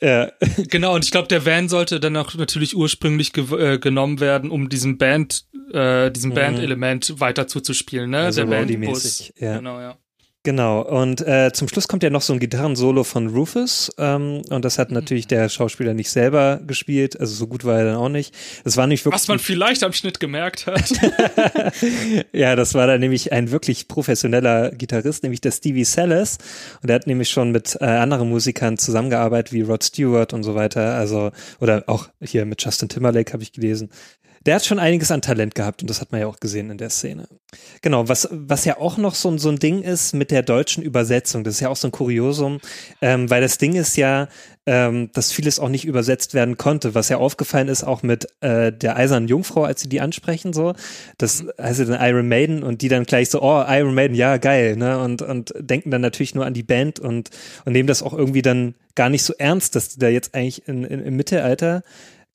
[0.00, 0.30] Ja.
[0.68, 4.50] Genau, und ich glaube, der Van sollte dann auch natürlich ursprünglich ge äh, genommen werden,
[4.50, 8.18] um diesem Band, äh, diesem Band-Element weiter zuzuspielen, ne?
[8.18, 8.24] Mhm.
[8.24, 8.70] Also der Bandbus.
[8.70, 9.56] Roadie-mäßig, ja.
[9.56, 9.98] Genau, ja.
[10.48, 14.64] Genau, und äh, zum Schluss kommt ja noch so ein Gitarrensolo von Rufus ähm, und
[14.64, 18.08] das hat natürlich der Schauspieler nicht selber gespielt, also so gut war er dann auch
[18.08, 18.34] nicht.
[18.64, 20.90] Das war nicht wirklich, Was man vielleicht am Schnitt gemerkt hat.
[22.32, 26.38] ja, das war dann nämlich ein wirklich professioneller Gitarrist, nämlich der Stevie Sellers
[26.80, 30.54] und der hat nämlich schon mit äh, anderen Musikern zusammengearbeitet, wie Rod Stewart und so
[30.54, 31.30] weiter, also
[31.60, 33.90] oder auch hier mit Justin Timberlake habe ich gelesen.
[34.48, 36.78] Der hat schon einiges an Talent gehabt und das hat man ja auch gesehen in
[36.78, 37.28] der Szene.
[37.82, 40.82] Genau, was, was ja auch noch so, ein- so ein Ding ist mit der deutschen
[40.82, 42.58] Übersetzung, das ist ja auch so ein Kuriosum,
[43.02, 44.28] ähm, weil das Ding ist ja,
[44.64, 48.72] ähm, dass vieles auch nicht übersetzt werden konnte, was ja aufgefallen ist auch mit äh,
[48.72, 50.72] der Eisernen Jungfrau, als sie die ansprechen, so,
[51.18, 54.38] das heißt ja dann Iron Maiden und die dann gleich so, oh, Iron Maiden, ja,
[54.38, 57.28] geil, ne, und, und denken dann natürlich nur an die Band und,
[57.66, 60.66] und nehmen das auch irgendwie dann gar nicht so ernst, dass die da jetzt eigentlich
[60.66, 61.82] in, in, im Mittelalter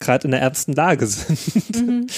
[0.03, 2.11] gerade in der ernsten Lage sind.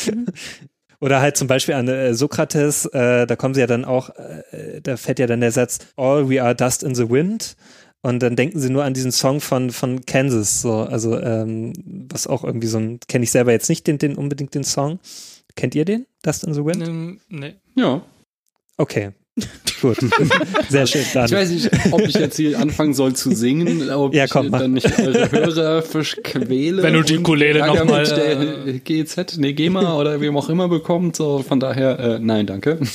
[1.02, 4.82] Oder halt zum Beispiel an äh, Sokrates, äh, da kommen sie ja dann auch, äh,
[4.82, 7.56] da fällt ja dann der Satz, All we are dust in the wind.
[8.02, 11.74] Und dann denken sie nur an diesen Song von, von Kansas, so, also, ähm,
[12.10, 15.00] was auch irgendwie so ein, kenne ich selber jetzt nicht den, den, unbedingt den Song.
[15.56, 16.06] Kennt ihr den?
[16.22, 16.88] Dust in the Wind?
[16.88, 17.56] Ähm, nee.
[17.76, 18.04] Ja.
[18.78, 19.12] Okay.
[19.82, 19.98] Gut.
[20.70, 21.04] Sehr schön.
[21.14, 21.26] Dann.
[21.26, 24.52] Ich weiß nicht, ob ich jetzt hier anfangen soll zu singen, ob Ja, komm, ich
[24.52, 24.60] mach.
[24.60, 25.82] dann nicht eure Hörer
[26.24, 26.82] quäle.
[26.82, 30.22] Wenn du die und Ukulele Ärger noch mal, mit der äh, GZ, nee, GEMA oder
[30.22, 32.80] wem auch immer bekommt, so von daher, äh, nein, danke.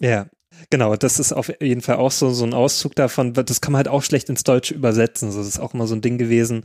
[0.00, 0.26] Ja,
[0.72, 0.96] genau.
[0.96, 3.34] Das ist auf jeden Fall auch so, so ein Auszug davon.
[3.34, 5.28] Das kann man halt auch schlecht ins Deutsche übersetzen.
[5.28, 6.62] Das ist auch immer so ein Ding gewesen.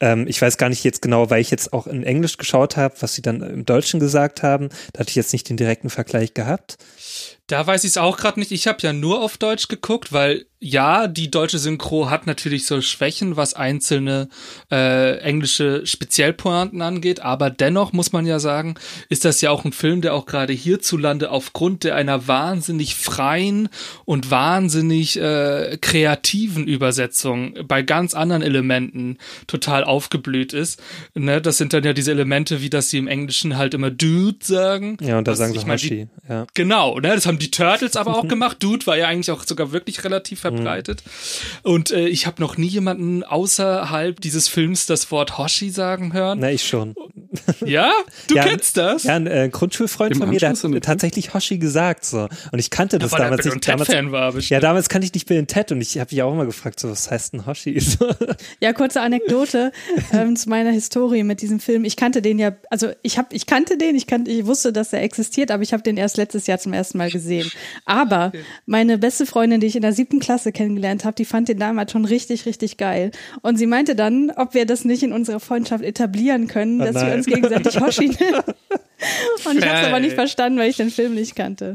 [0.00, 2.96] Ähm, ich weiß gar nicht jetzt genau, weil ich jetzt auch in Englisch geschaut habe,
[3.00, 4.68] was sie dann im Deutschen gesagt haben.
[4.92, 6.76] Da hatte ich jetzt nicht den direkten Vergleich gehabt.
[7.46, 8.52] Da weiß ich es auch gerade nicht.
[8.52, 12.80] Ich habe ja nur auf Deutsch geguckt, weil ja, die deutsche Synchro hat natürlich so
[12.80, 14.30] Schwächen, was einzelne
[14.72, 18.76] äh, englische Speziellpointen angeht, aber dennoch muss man ja sagen,
[19.10, 23.68] ist das ja auch ein Film, der auch gerade hierzulande aufgrund der einer wahnsinnig freien
[24.06, 30.82] und wahnsinnig äh, kreativen Übersetzung bei ganz anderen Elementen total aufgeblüht ist.
[31.14, 34.38] Ne, das sind dann ja diese Elemente, wie dass sie im Englischen halt immer Dude
[34.40, 34.96] sagen.
[35.02, 35.88] Ja, und da sagen ich sie mein, Hoshi.
[35.90, 36.46] die- Ja.
[36.54, 38.58] Genau, ne, das haben die Turtles aber auch gemacht.
[38.60, 41.02] Dude war ja eigentlich auch sogar wirklich relativ verbreitet.
[41.62, 46.38] Und äh, ich habe noch nie jemanden außerhalb dieses Films das Wort Hoshi sagen hören.
[46.40, 46.94] Na, ich schon.
[47.64, 47.90] Ja?
[48.28, 49.04] Du ja, kennst das?
[49.04, 52.28] Ja, ein äh, Grundschulfreund Im von mir, der hat tatsächlich Hoshi gesagt so.
[52.52, 53.64] Und ich kannte das er damals und nicht.
[53.64, 54.50] Ted Damals, Fan war bestimmt.
[54.50, 56.90] ja, damals kannte ich nicht Bill Ted und ich habe mich auch immer gefragt, so,
[56.90, 57.74] was heißt ein Hoshi?
[58.60, 59.72] Ja, kurze Anekdote
[60.12, 61.84] ähm, zu meiner Historie mit diesem Film.
[61.84, 64.92] Ich kannte den ja, also ich habe, ich kannte den, ich kannte, ich wusste, dass
[64.92, 67.23] er existiert, aber ich habe den erst letztes Jahr zum ersten Mal gesehen.
[67.84, 68.32] Aber
[68.66, 71.92] meine beste Freundin, die ich in der siebten Klasse kennengelernt habe, die fand den damals
[71.92, 73.10] schon richtig, richtig geil.
[73.42, 76.94] Und sie meinte dann, ob wir das nicht in unserer Freundschaft etablieren können, Oh dass
[76.94, 77.18] wir nein.
[77.18, 78.42] uns gegenseitig Hoshi nennen.
[79.44, 81.74] Und ich habe es aber nicht verstanden, weil ich den Film nicht kannte.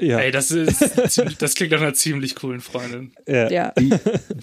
[0.00, 0.18] Ja.
[0.18, 0.80] Ey, das ist
[1.38, 3.12] das klingt nach einer ziemlich coolen Freundin.
[3.28, 3.48] ja.
[3.50, 3.72] Ja.
[3.78, 3.90] Die,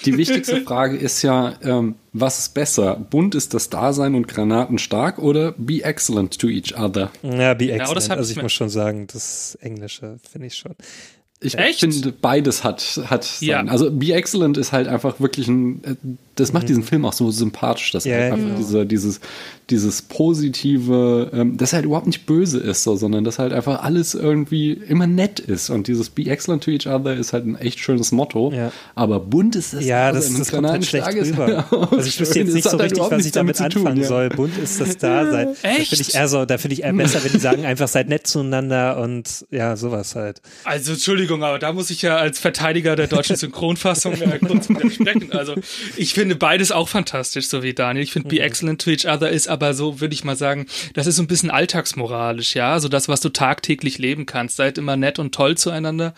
[0.06, 2.96] die wichtigste Frage ist ja, ähm, was ist besser?
[2.96, 7.12] Bunt ist das Dasein und Granaten stark oder be excellent to each other?
[7.22, 8.10] Ja, be excellent.
[8.10, 10.74] hab also ich ich mir- muss schon sagen, das Englische finde ich schon.
[11.44, 11.80] Ich Echt?
[11.80, 13.58] finde, beides hat, hat Ja.
[13.58, 13.70] sein.
[13.70, 15.96] Also Be Excellent ist halt einfach wirklich ein, äh,
[16.36, 18.58] das macht diesen Film auch so sympathisch, dass Ja, halt einfach genau.
[18.58, 19.20] diese, dieses,
[19.72, 23.84] dieses positive, ähm, dass er halt überhaupt nicht böse ist, so, sondern dass halt einfach
[23.84, 25.70] alles irgendwie immer nett ist.
[25.70, 28.52] Und dieses Be Excellent to each other ist halt ein echt schönes Motto.
[28.54, 28.72] Ja.
[28.96, 29.86] Aber bunt ist das.
[29.86, 31.66] Ja, also das, ein das kommt halt schlecht rüber.
[31.92, 34.02] Also ich wüsste jetzt nicht Das so halt richtig, was ich damit zu tun, anfangen
[34.02, 34.08] ja.
[34.08, 34.30] soll.
[34.30, 35.50] Bunt ist das Dasein.
[35.62, 35.90] Da Echt?
[35.90, 38.28] finde ich eher so, da finde ich eher besser, wenn die sagen einfach seid nett
[38.28, 40.42] zueinander und ja, sowas halt.
[40.64, 45.32] Also Entschuldigung, aber da muss ich ja als Verteidiger der deutschen Synchronfassung äh, kurz widersprechen.
[45.32, 45.56] Also
[45.96, 48.04] ich finde beides auch fantastisch, so wie Daniel.
[48.04, 51.08] Ich finde Be Excellent to Each Other ist aber so, würde ich mal sagen, das
[51.08, 52.80] ist so ein bisschen alltagsmoralisch, ja.
[52.80, 54.58] So das, was du tagtäglich leben kannst.
[54.58, 56.14] Seid immer nett und toll zueinander.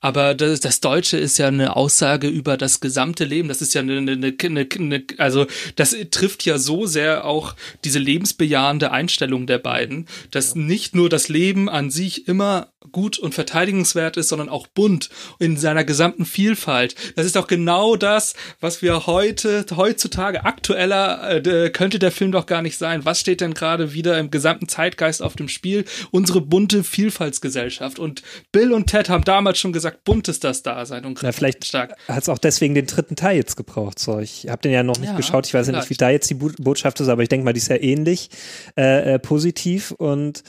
[0.00, 3.48] Aber das, das Deutsche ist ja eine Aussage über das gesamte Leben.
[3.48, 5.46] Das ist ja eine, eine, eine, eine also
[5.76, 11.28] das trifft ja so sehr auch diese lebensbejahende Einstellung der beiden, dass nicht nur das
[11.28, 16.94] Leben an sich immer gut und verteidigungswert ist, sondern auch bunt in seiner gesamten Vielfalt.
[17.16, 22.46] Das ist doch genau das, was wir heute, heutzutage aktueller äh, könnte der Film doch
[22.46, 23.04] gar nicht sein.
[23.04, 25.84] Was steht denn gerade wieder im gesamten Zeitgeist auf dem Spiel?
[26.10, 27.98] Unsere bunte Vielfaltsgesellschaft.
[27.98, 31.64] Und Bill und Ted haben damals schon gesagt, bunt ist das Dasein und Na, vielleicht
[31.64, 31.96] stark.
[32.08, 33.98] hat es auch deswegen den dritten Teil jetzt gebraucht.
[33.98, 35.46] So, ich habe den ja noch nicht Ja, geschaut.
[35.46, 36.00] Ich weiß ja nicht, wie vielleicht.
[36.02, 38.30] da jetzt die Bo Botschaft ist, aber ich denke mal, die ist ja ähnlich
[38.76, 40.42] äh, äh, positiv und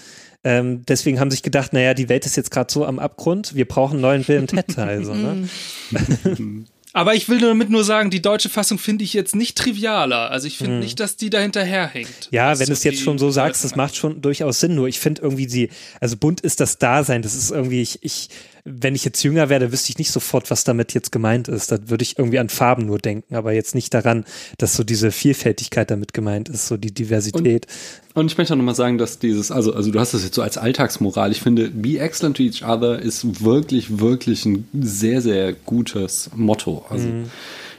[0.46, 3.68] ähm, deswegen haben sich gedacht, naja, die Welt ist jetzt gerade so am Abgrund, wir
[3.68, 5.04] brauchen einen neuen Bill und Ted Teil.
[5.04, 5.50] so, ne?
[6.94, 10.32] Aber ich will damit nur sagen, die deutsche Fassung finde ich jetzt nicht trivialer.
[10.32, 12.30] Also ich finde nicht, dass die da hinterherhängt.
[12.32, 14.76] Ja, wenn du es jetzt die schon so sagst, das macht schon durchaus Sinn.
[14.76, 17.22] Nur ich finde irgendwie sie, also bunt ist das Dasein.
[17.22, 18.30] Das ist irgendwie, ich, ich,
[18.68, 21.72] wenn ich jetzt jünger wäre, wüsste ich nicht sofort, was damit jetzt gemeint ist.
[21.72, 24.26] Da würde ich irgendwie an Farben nur denken, aber jetzt nicht daran,
[24.58, 27.68] dass so diese Vielfältigkeit damit gemeint ist, so die Diversität.
[28.16, 30.42] Und ich möchte auch nochmal sagen, dass dieses, also, also du hast das jetzt so
[30.42, 31.32] als Alltagsmoral.
[31.32, 36.86] Ich finde, be excellent to each other ist wirklich, wirklich ein sehr, sehr gutes Motto.
[36.90, 37.08] Also,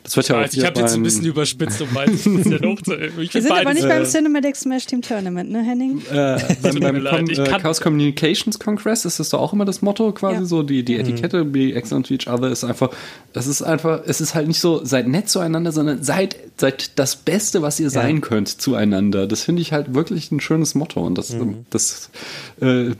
[0.06, 2.36] das wird ja auch Also ich hier habe jetzt ein bisschen überspitzt, um beides ein
[2.36, 3.20] bisschen hochzuheben.
[3.22, 6.00] Ich Wir sind aber nicht beim Cinematic Smash Team Tournament, ne, Henning?
[6.10, 9.82] äh, beim, beim Com ich äh, Chaos Communications Congress ist das doch auch immer das
[9.82, 10.44] Motto quasi Ja.
[10.44, 12.90] so die die Etikette be excellent to each other ist einfach
[13.32, 17.16] das ist einfach es ist halt nicht so seid nett zueinander sondern seid seid das
[17.16, 21.18] Beste was ihr sein könnt zueinander das finde ich halt wirklich ein schönes Motto und
[21.18, 21.34] das
[21.70, 22.10] das
[22.60, 22.90] äh,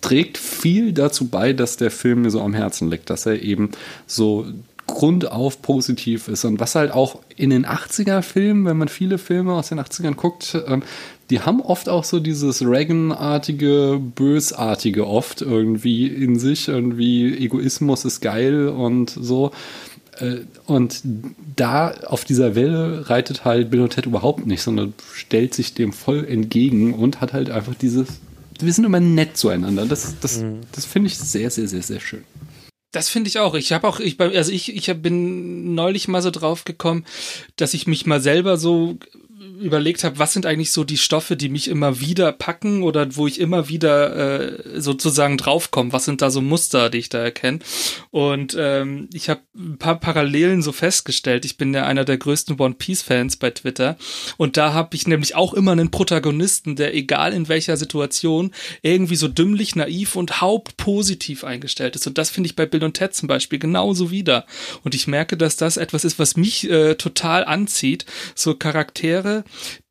[0.00, 3.70] trägt viel dazu bei dass der Film mir so am Herzen liegt dass er eben
[4.06, 4.46] so
[4.86, 9.54] grundauf positiv ist und was halt auch in den 80er Filmen, wenn man viele Filme
[9.54, 10.82] aus den 80ern guckt, ähm,
[11.30, 18.20] die haben oft auch so dieses Reagan-artige, bösartige oft irgendwie in sich, irgendwie Egoismus ist
[18.20, 19.50] geil und so.
[20.18, 21.00] Äh, Und
[21.56, 25.92] da auf dieser Welle reitet halt Bill und Ted überhaupt nicht, sondern stellt sich dem
[25.94, 28.08] voll entgegen und hat halt einfach dieses,
[28.60, 29.86] wir sind immer nett zueinander.
[29.86, 32.24] Das, das, das finde ich sehr, sehr, sehr, sehr schön.
[32.92, 33.54] Das finde ich auch.
[33.54, 37.04] Ich habe auch, ich, also ich, ich bin neulich mal so drauf gekommen,
[37.56, 38.98] dass ich mich mal selber so
[39.60, 43.26] überlegt habe, was sind eigentlich so die Stoffe, die mich immer wieder packen oder wo
[43.26, 45.92] ich immer wieder äh, sozusagen draufkomme.
[45.92, 47.58] Was sind da so Muster, die ich da erkenne?
[48.10, 51.44] Und ähm, ich habe ein paar Parallelen so festgestellt.
[51.44, 53.96] Ich bin ja einer der größten One Piece Fans bei Twitter
[54.36, 58.52] und da habe ich nämlich auch immer einen Protagonisten, der egal in welcher Situation
[58.82, 62.06] irgendwie so dümmlich, naiv und hauptpositiv eingestellt ist.
[62.06, 64.46] Und das finde ich bei Bill und Ted zum Beispiel genauso wieder.
[64.84, 68.06] Und ich merke, dass das etwas ist, was mich äh, total anzieht.
[68.34, 69.31] So Charaktere,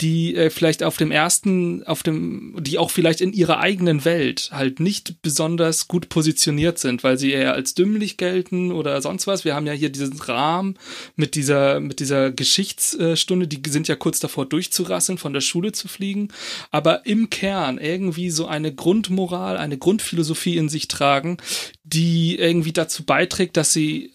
[0.01, 4.49] die äh, vielleicht auf dem ersten, auf dem, die auch vielleicht in ihrer eigenen Welt
[4.51, 9.45] halt nicht besonders gut positioniert sind, weil sie eher als dümmlich gelten oder sonst was.
[9.45, 10.77] Wir haben ja hier diesen Rahmen
[11.15, 15.87] mit dieser, mit dieser Geschichtsstunde, die sind ja kurz davor durchzurasseln, von der Schule zu
[15.87, 16.29] fliegen,
[16.71, 21.37] aber im Kern irgendwie so eine Grundmoral, eine Grundphilosophie in sich tragen,
[21.83, 24.13] die irgendwie dazu beiträgt, dass sie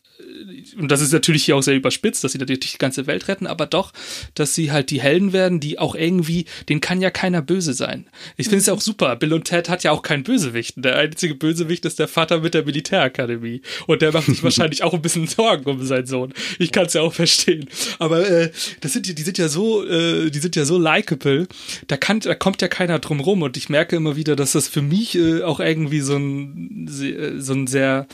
[0.79, 3.47] und das ist natürlich hier auch sehr überspitzt, dass sie natürlich die ganze Welt retten,
[3.47, 3.93] aber doch,
[4.35, 8.07] dass sie halt die Helden werden, die auch irgendwie, den kann ja keiner böse sein.
[8.37, 9.17] Ich finde es ja auch super.
[9.17, 10.75] Bill und Ted hat ja auch keinen Bösewicht.
[10.77, 13.63] Der einzige Bösewicht ist der Vater mit der Militärakademie.
[13.87, 16.33] Und der macht sich wahrscheinlich auch ein bisschen Sorgen um seinen Sohn.
[16.59, 17.69] Ich kann es ja auch verstehen.
[17.99, 18.51] Aber äh,
[18.81, 21.47] das sind die, die sind ja so, äh, die sind ja so likable.
[21.87, 23.43] Da kann, da kommt ja keiner drum rum.
[23.43, 27.53] Und ich merke immer wieder, dass das für mich äh, auch irgendwie so ein, so
[27.53, 28.07] ein sehr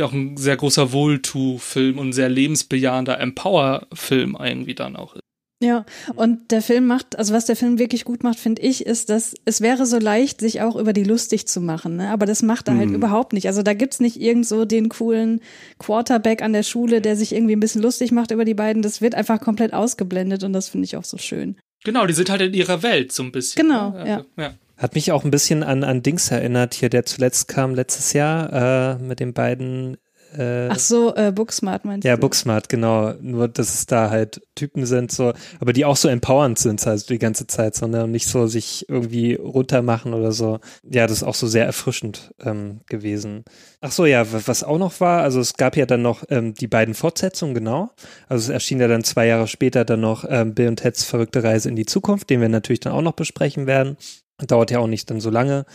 [0.00, 5.20] auch ein sehr großer Wohltu-Film und ein sehr lebensbejahender Empower-Film irgendwie dann auch ist.
[5.62, 9.08] Ja, und der Film macht, also was der Film wirklich gut macht, finde ich, ist,
[9.08, 12.10] dass es wäre so leicht, sich auch über die lustig zu machen, ne?
[12.10, 12.96] aber das macht er halt Mhm.
[12.96, 13.46] überhaupt nicht.
[13.46, 15.40] Also da gibt's nicht irgend so den coolen
[15.78, 18.82] Quarterback an der Schule, der sich irgendwie ein bisschen lustig macht über die beiden.
[18.82, 21.56] Das wird einfach komplett ausgeblendet und das finde ich auch so schön.
[21.84, 23.66] Genau, die sind halt in ihrer Welt so ein bisschen.
[23.66, 24.06] Genau, ne?
[24.06, 24.16] ja.
[24.16, 24.54] Also, ja.
[24.76, 28.98] Hat mich auch ein bisschen an, an Dings erinnert, hier, der zuletzt kam letztes Jahr
[28.98, 29.96] äh, mit den beiden.
[30.36, 32.20] Äh, Ach so, äh, Booksmart meinst ja, du?
[32.20, 33.14] Booksmart, genau.
[33.20, 37.06] Nur, dass es da halt Typen sind, so, aber die auch so empowernd sind, also
[37.06, 40.58] die ganze Zeit, sondern nicht so sich irgendwie runtermachen oder so.
[40.82, 43.44] Ja, das ist auch so sehr erfrischend ähm, gewesen.
[43.80, 46.52] Ach so, ja, wa- was auch noch war, also es gab ja dann noch ähm,
[46.54, 47.90] die beiden Fortsetzungen, genau.
[48.28, 51.44] Also es erschien ja dann zwei Jahre später dann noch ähm, Bill und Ted's verrückte
[51.44, 53.96] Reise in die Zukunft, den wir natürlich dann auch noch besprechen werden.
[54.38, 55.66] Dauert ja auch nicht dann so lange.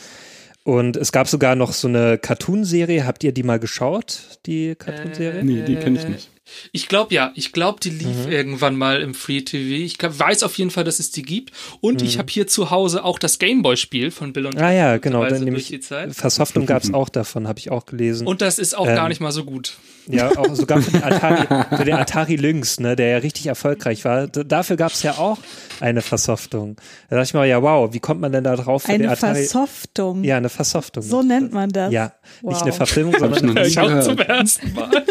[0.64, 3.06] Und es gab sogar noch so eine Cartoon-Serie.
[3.06, 5.44] Habt ihr die mal geschaut, die Cartoon-Serie?
[5.44, 6.31] Nee, die kenne ich nicht.
[6.72, 8.32] Ich glaube ja, ich glaube, die lief Mhm.
[8.32, 9.84] irgendwann mal im Free TV.
[9.86, 11.52] Ich glaub, weiß auf jeden Fall, dass es die gibt.
[11.82, 12.20] Und ich Mhm.
[12.20, 15.24] habe hier zu Hause auch das Gameboy-Spiel von Bill und Ah ja, genau.
[15.26, 16.14] Dann nämlich die Zeit.
[16.16, 18.28] Versoftung gab es auch davon, habe ich auch gelesen.
[18.28, 19.74] Und das ist auch Ähm, gar nicht mal so gut.
[20.08, 24.04] Ja, auch sogar für den Atari, für den Atari Lynx, ne, der ja richtig erfolgreich
[24.04, 24.28] war.
[24.28, 25.38] D dafür gab es ja auch
[25.80, 26.76] eine Versoftung.
[27.10, 29.12] Da dachte ich mal, ja, wow, wie kommt man denn da drauf für den Eine
[29.12, 29.46] Atari?
[29.46, 30.24] Versoftung.
[30.24, 31.04] Ja, eine Versoftung.
[31.04, 31.92] So nennt man das.
[31.94, 32.62] Ja, nicht Wow.
[32.64, 35.04] eine Verfilmung, ich sondern nie Ich auch zum ersten Mal.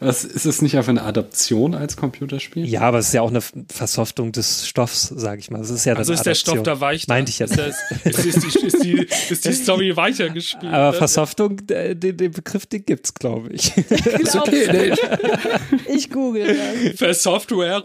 [0.00, 2.68] Was, ist es nicht einfach eine Adaption als Computerspiel?
[2.68, 5.60] ja, aber es ist ja auch eine Versoftung des Stoffs, sage ich mal.
[5.60, 6.76] Es ist ja Also ist der Stoff Adaption.
[6.76, 7.08] da weich.
[7.08, 7.46] Meinte ich ja.
[7.46, 10.72] Ist, das, ist, ist, die, ist, die, ist die Story weicher gespielt?
[10.72, 10.92] Aber?
[10.96, 13.76] Versoftung, den, den Begriff, den gibt's, glaube ich.
[14.18, 14.68] Ist okay.
[14.72, 15.92] Nee.
[15.94, 16.98] Ich google das.
[16.98, 17.82] Für Software.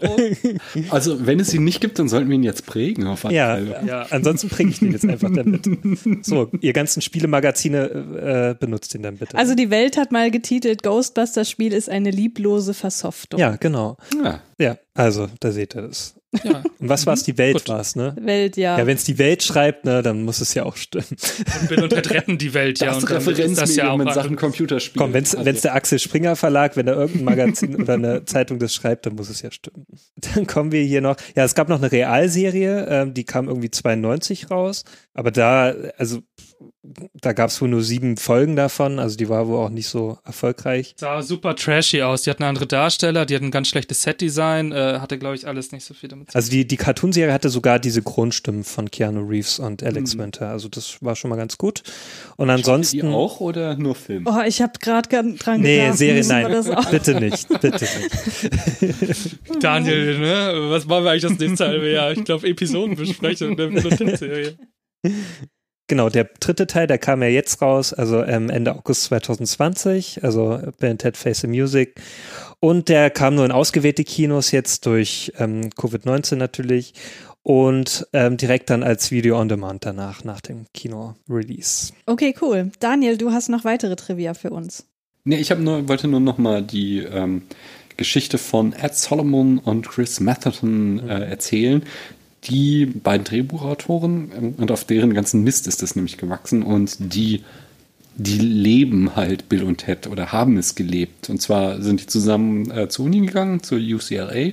[0.90, 3.54] Also, wenn es ihn nicht gibt, dann sollten wir ihn jetzt prägen auf alle Ja,
[3.56, 3.80] Fälle.
[3.86, 4.06] Ja.
[4.10, 5.68] ansonsten bringe ich den jetzt einfach damit.
[6.22, 9.36] So, ihr ganzen Spielemagazine äh, benutzt den dann bitte.
[9.36, 13.40] Also die Welt hat mal getitelt, Ghostbusters Spiel ist eine lieblose Versoftung.
[13.40, 13.96] ja, genau.
[14.22, 14.40] Ja.
[14.58, 16.14] Ja, also, da seht ihr das.
[16.42, 16.62] Ja.
[16.78, 17.22] Und was war es?
[17.22, 18.14] Die Welt war es, ne?
[18.20, 18.78] Welt, ja.
[18.78, 21.04] Ja, wenn es die Welt schreibt, ne, dann muss es ja auch stimmen.
[21.60, 22.86] Und Bill und Ted retten die Welt ja.
[22.86, 25.04] Das und ist das Referenzmedium ja auch in Sachen Computerspiele.
[25.04, 28.74] Komm, wenn es der Axel Springer Verlag, wenn da irgendein Magazin oder eine Zeitung das
[28.74, 29.86] schreibt, dann muss es ja stimmen.
[30.34, 33.70] Dann kommen wir hier noch, ja, es gab noch eine Realserie, ähm, die kam irgendwie
[33.70, 36.20] 92 raus, aber da, also
[37.14, 40.18] da gab es wohl nur sieben Folgen davon, also die war wohl auch nicht so
[40.24, 40.94] erfolgreich.
[40.98, 42.22] sah super trashy aus.
[42.22, 45.72] Die hatten andere Darsteller, die hatten ein ganz schlechtes Setdesign, äh, hatte, glaube ich, alles
[45.72, 49.26] nicht so viel damit zu Also die, die Cartoonserie hatte sogar diese Grundstimmen von Keanu
[49.26, 50.20] Reeves und Alex Mhm.
[50.20, 51.82] Winter, also das war schon mal ganz gut.
[52.36, 52.96] Und ansonsten...
[52.98, 54.26] die auch oder nur Film?
[54.26, 55.98] Oh, ich habe gerade dran Nee, gedacht.
[55.98, 59.38] Serie, müssen wir nein, bitte nicht, bitte nicht.
[59.60, 60.52] Daniel, ne?
[60.70, 62.12] Was machen wir eigentlich das nächste halbe Jahr?
[62.12, 64.56] Ich glaube, Episodenbesprechung der Bill und Ted Serie.
[65.86, 70.58] Genau, der dritte Teil, der kam ja jetzt raus, also ähm, Ende August 2020, also
[70.78, 72.00] Ben Ted Face the Music.
[72.58, 76.94] Und der kam nur in ausgewählte Kinos jetzt durch ähm, Covid-19 natürlich
[77.42, 81.92] und ähm, direkt dann als Video on Demand danach, nach dem Kino-Release.
[82.06, 82.72] Okay, cool.
[82.80, 84.86] Daniel, du hast noch weitere Trivia für uns.
[85.24, 87.42] Nee, ich nur, wollte nur noch mal die ähm,
[87.98, 91.82] Geschichte von Ed Solomon und Chris Matherton äh, erzählen.
[92.46, 97.42] Die beiden Drehbuchautoren ähm, und auf deren ganzen Mist ist das nämlich gewachsen und die
[98.16, 101.28] die leben halt Bill und Ted oder haben es gelebt.
[101.30, 104.52] Und zwar sind die zusammen äh, zur Uni gegangen, zur UCLA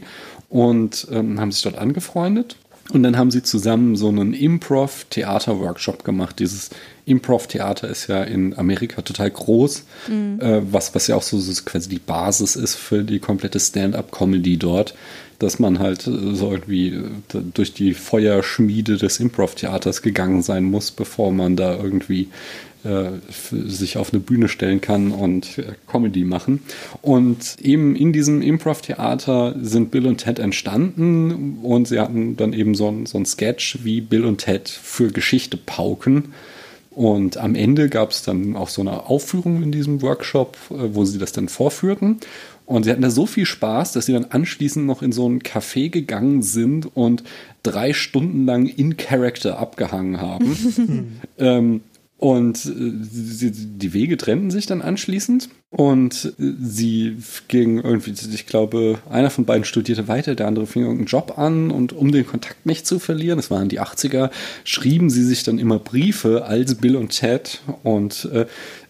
[0.49, 2.57] und ähm, haben sich dort angefreundet.
[2.91, 6.39] Und dann haben sie zusammen so einen Improv-Theater-Workshop gemacht.
[6.39, 6.71] Dieses
[7.05, 9.85] Improv-Theater ist ja in Amerika total groß,
[10.39, 14.57] äh, was, was ja auch so, so quasi die Basis ist für die komplette Stand-up-Comedy
[14.57, 14.93] dort,
[15.41, 20.91] dass man halt äh, so irgendwie äh, durch die Feuerschmiede des Improv-Theaters gegangen sein muss,
[20.91, 22.29] bevor man da irgendwie
[22.83, 23.09] äh,
[23.51, 26.61] sich auf eine Bühne stellen kann und Comedy machen.
[27.01, 32.75] Und eben in diesem Improv-Theater sind Bill und Ted entstanden und sie hatten dann eben
[32.75, 36.33] so ein, so ein Sketch, wie Bill und Ted für Geschichte pauken.
[36.91, 41.19] Und am Ende gab es dann auch so eine Aufführung in diesem Workshop, wo sie
[41.19, 42.19] das dann vorführten.
[42.71, 45.41] Und sie hatten da so viel Spaß, dass sie dann anschließend noch in so ein
[45.41, 47.21] Café gegangen sind und
[47.63, 51.19] drei Stunden lang in Character abgehangen haben.
[51.37, 51.81] ähm,
[52.21, 57.17] und äh, die Wege trennten sich dann anschließend und äh, sie
[57.47, 61.71] ging irgendwie, ich glaube, einer von beiden studierte weiter, der andere fing irgendeinen Job an
[61.71, 64.29] und um den Kontakt nicht zu verlieren, das waren die 80er,
[64.63, 68.41] schrieben sie sich dann immer Briefe als Bill und Ted und äh,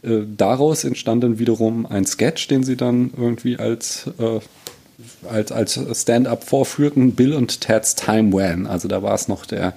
[0.06, 4.42] äh, daraus entstand dann wiederum ein Sketch, den sie dann irgendwie als äh,
[5.30, 8.68] als, als Stand-up vorführten, Bill und Ted's Time Van.
[8.68, 9.74] Also da war es noch der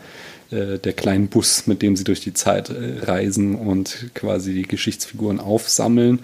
[0.55, 4.63] äh, der kleinen Bus, mit dem sie durch die Zeit äh, reisen und quasi die
[4.63, 6.21] Geschichtsfiguren aufsammeln.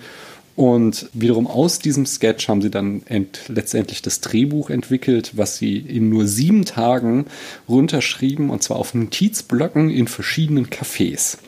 [0.57, 3.03] Und wiederum aus diesem Sketch haben sie dann
[3.49, 7.27] letztendlich das Drehbuch entwickelt, was sie in nur sieben Tagen
[7.69, 11.39] runterschrieben, und zwar auf Notizblöcken in verschiedenen Cafés.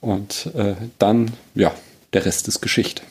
[0.00, 1.74] Und äh, dann, ja,
[2.12, 3.02] der Rest ist Geschichte.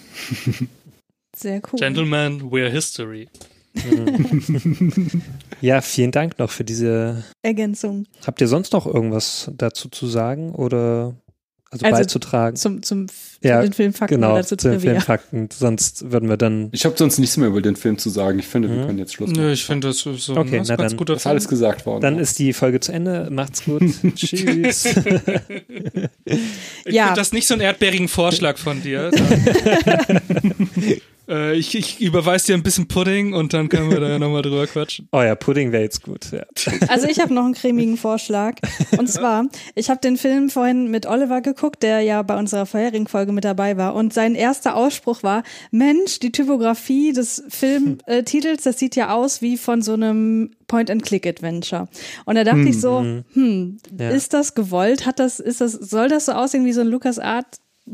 [1.36, 1.80] Sehr cool.
[1.80, 3.28] Gentlemen, we're history.
[5.62, 8.06] ja, vielen Dank noch für diese Ergänzung.
[8.26, 11.16] Habt ihr sonst noch irgendwas dazu zu sagen oder
[11.72, 12.56] also, Also beizutragen?
[12.56, 14.92] Zum, zum, zu ja, den Filmfakten genau, oder zu den Trivia.
[14.92, 15.50] Filmfakten.
[15.52, 16.70] Sonst würden wir dann.
[16.72, 18.40] Ich habe sonst nichts mehr über den Film zu sagen.
[18.40, 19.42] Ich finde, wir können jetzt Schluss machen.
[19.42, 21.44] Nö, ich finde, das ist so Okay, ne, na ein ganz dann- guter ist alles
[21.44, 21.50] Film.
[21.50, 22.02] gesagt worden.
[22.02, 23.28] Dann ist die Folge zu Ende.
[23.30, 23.82] Macht's gut.
[24.16, 24.86] Tschüss.
[24.86, 24.96] Ich
[26.94, 27.06] Ja.
[27.08, 29.12] finde das nicht so einen erdbeerigen Vorschlag von dir.
[31.30, 34.42] Äh, ich, ich überweise dir ein bisschen Pudding und dann können wir da ja nochmal
[34.42, 35.08] drüber quatschen.
[35.12, 36.32] Oh ja, Pudding wäre jetzt gut.
[36.32, 36.44] Ja.
[36.88, 38.56] Also ich habe noch einen cremigen Vorschlag.
[38.98, 43.08] Und zwar, ich habe den Film vorhin mit Oliver geguckt, der ja bei unserer vorherigen
[43.08, 43.96] Folge mit dabei war.
[43.96, 49.58] Und sein erster Ausspruch war, Mensch, die Typografie des Filmtitels, das sieht ja aus wie
[49.58, 51.88] von so einem Point-and-Click-Adventure.
[52.26, 53.02] Und da dachte ich so,
[53.34, 54.10] hm, Ja.
[54.10, 55.06] ist das gewollt?
[55.06, 57.46] Hat das, ist das, soll das so aussehen wie so ein LucasArt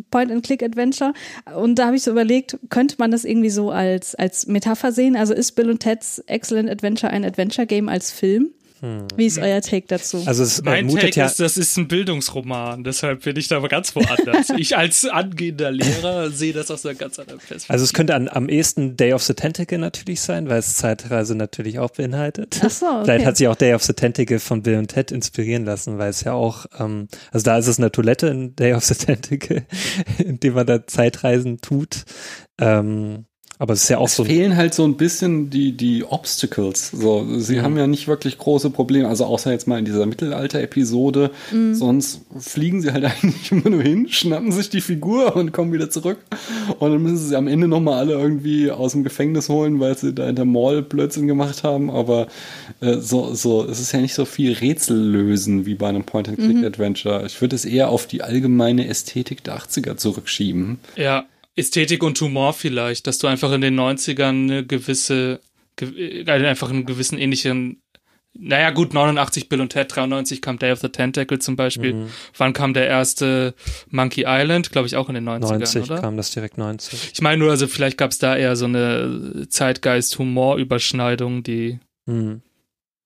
[0.09, 1.13] Point-and-Click-Adventure.
[1.55, 5.15] Und da habe ich so überlegt, könnte man das irgendwie so als, als Metapher sehen?
[5.15, 8.51] Also ist Bill und Ted's Excellent Adventure ein Adventure-Game als Film?
[9.15, 10.23] Wie ist euer Take dazu?
[10.25, 11.25] Also es Mein mutet Take ja.
[11.27, 14.49] ist, das ist ein Bildungsroman, deshalb bin ich da aber ganz woanders.
[14.57, 17.71] ich als angehender Lehrer sehe das aus einer ganz anderen Perspektive.
[17.71, 21.35] Also es könnte an, am ehesten Day of the Tentacle natürlich sein, weil es Zeitreise
[21.35, 22.59] natürlich auch beinhaltet.
[22.63, 23.05] Ach so, okay.
[23.05, 26.09] Vielleicht hat sich auch Day of the Tentacle von Bill und Ted inspirieren lassen, weil
[26.09, 29.63] es ja auch, ähm, also da ist es eine Toilette in Day of the Tentacle,
[30.17, 32.03] in dem man da Zeitreisen tut.
[32.59, 33.25] Ähm,
[33.61, 34.25] aber es ist ja auch Es so.
[34.25, 36.89] fehlen halt so ein bisschen die, die Obstacles.
[36.89, 41.29] So, sie haben ja nicht wirklich große Probleme, also außer jetzt mal in dieser Mittelalter-Episode.
[41.73, 45.91] Sonst fliegen sie halt eigentlich immer nur hin, schnappen sich die Figur und kommen wieder
[45.91, 46.17] zurück.
[46.79, 50.11] Und dann müssen sie am Ende nochmal alle irgendwie aus dem Gefängnis holen, weil sie
[50.11, 51.91] da in der Mall Blödsinn gemacht haben.
[51.91, 52.29] Aber
[52.79, 57.27] äh, so, so, es ist ja nicht so viel Rätsel lösen wie bei einem Point-and-Click-Adventure.
[57.27, 60.79] Ich würde es eher auf die allgemeine Ästhetik der 80er zurückschieben.
[60.95, 61.25] Ja,
[61.61, 65.39] Ästhetik und Humor vielleicht, dass du einfach in den 90ern eine gewisse,
[65.77, 67.81] ge- äh, einfach einen gewissen ähnlichen,
[68.33, 71.93] naja gut, 89 Bill und Ted, 93 kam Day of the Tentacle zum Beispiel.
[71.93, 72.07] Mhm.
[72.37, 73.53] Wann kam der erste
[73.89, 74.71] Monkey Island?
[74.71, 75.99] Glaube ich auch in den 90ern, 90 oder?
[76.01, 77.11] kam das direkt 90.
[77.13, 82.41] Ich meine nur, also vielleicht gab es da eher so eine Zeitgeist-Humor-Überschneidung, die Hm.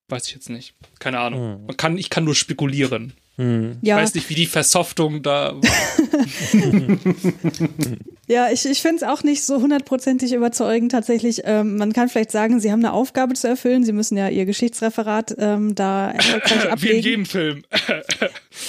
[0.10, 0.76] weiß ich jetzt nicht.
[1.00, 1.58] Keine Ahnung.
[1.60, 1.66] Hm.
[1.66, 3.14] Man kann, ich kann nur spekulieren.
[3.38, 3.80] Hm.
[3.82, 5.62] ja, Ich weiß nicht, wie die Versoftung da war.
[8.28, 11.42] ja, ich, ich finde es auch nicht so hundertprozentig überzeugend tatsächlich.
[11.46, 13.84] Ähm, man kann vielleicht sagen, sie haben eine Aufgabe zu erfüllen.
[13.84, 17.04] Sie müssen ja ihr Geschichtsreferat ähm, da erfolgreich wie in ablegen.
[17.04, 17.64] jedem Film.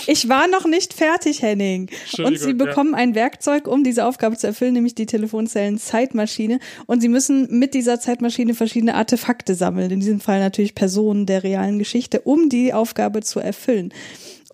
[0.08, 1.88] Ich war noch nicht fertig, Henning.
[2.18, 6.58] Und sie bekommen ein Werkzeug, um diese Aufgabe zu erfüllen, nämlich die Telefonzellen-Zeitmaschine.
[6.86, 9.90] Und sie müssen mit dieser Zeitmaschine verschiedene Artefakte sammeln.
[9.92, 13.92] In diesem Fall natürlich Personen der realen Geschichte, um die Aufgabe zu erfüllen.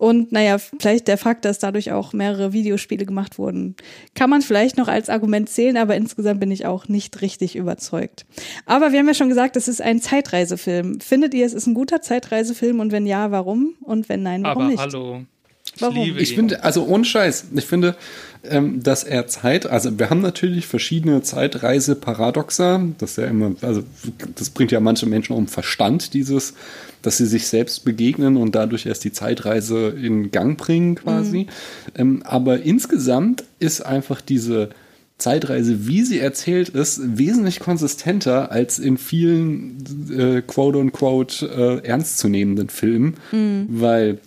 [0.03, 3.77] Und naja, vielleicht der Fakt, dass dadurch auch mehrere Videospiele gemacht wurden,
[4.15, 8.25] kann man vielleicht noch als Argument zählen, aber insgesamt bin ich auch nicht richtig überzeugt.
[8.65, 10.99] Aber wir haben ja schon gesagt, es ist ein Zeitreisefilm.
[10.99, 13.75] Findet ihr, es ist ein guter Zeitreisefilm und wenn ja, warum?
[13.79, 14.81] Und wenn nein, warum Aber nicht?
[14.81, 15.21] hallo.
[15.79, 16.17] Warum?
[16.17, 16.35] Ich ihn.
[16.35, 17.95] finde, also ohne Scheiß, ich finde,
[18.43, 23.83] ähm, dass er Zeit, also wir haben natürlich verschiedene Zeitreise-Paradoxa, das ist ja immer, also
[24.35, 26.53] das bringt ja manche Menschen um Verstand, dieses,
[27.01, 31.47] dass sie sich selbst begegnen und dadurch erst die Zeitreise in Gang bringen quasi.
[31.95, 34.69] Ähm, aber insgesamt ist einfach diese
[35.17, 39.77] Zeitreise, wie sie erzählt ist, wesentlich konsistenter als in vielen
[40.11, 43.15] äh, quote-unquote äh, ernstzunehmenden Filmen,
[43.69, 44.19] weil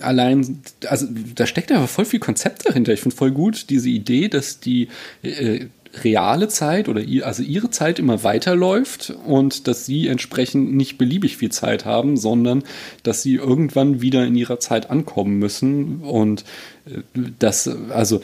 [0.00, 2.92] allein, also da steckt aber voll viel Konzept dahinter.
[2.92, 4.88] Ich finde voll gut diese Idee, dass die
[5.22, 5.66] äh,
[6.02, 11.36] reale Zeit oder ihr, also ihre Zeit immer weiterläuft und dass sie entsprechend nicht beliebig
[11.36, 12.64] viel Zeit haben, sondern
[13.02, 16.44] dass sie irgendwann wieder in ihrer Zeit ankommen müssen und
[16.86, 17.00] äh,
[17.38, 18.20] das, also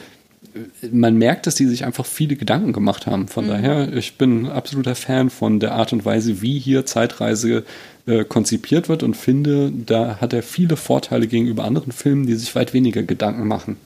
[0.91, 3.27] man merkt, dass die sich einfach viele Gedanken gemacht haben.
[3.27, 7.63] Von daher, ich bin absoluter Fan von der Art und Weise, wie hier Zeitreise
[8.05, 12.55] äh, konzipiert wird und finde, da hat er viele Vorteile gegenüber anderen Filmen, die sich
[12.55, 13.77] weit weniger Gedanken machen.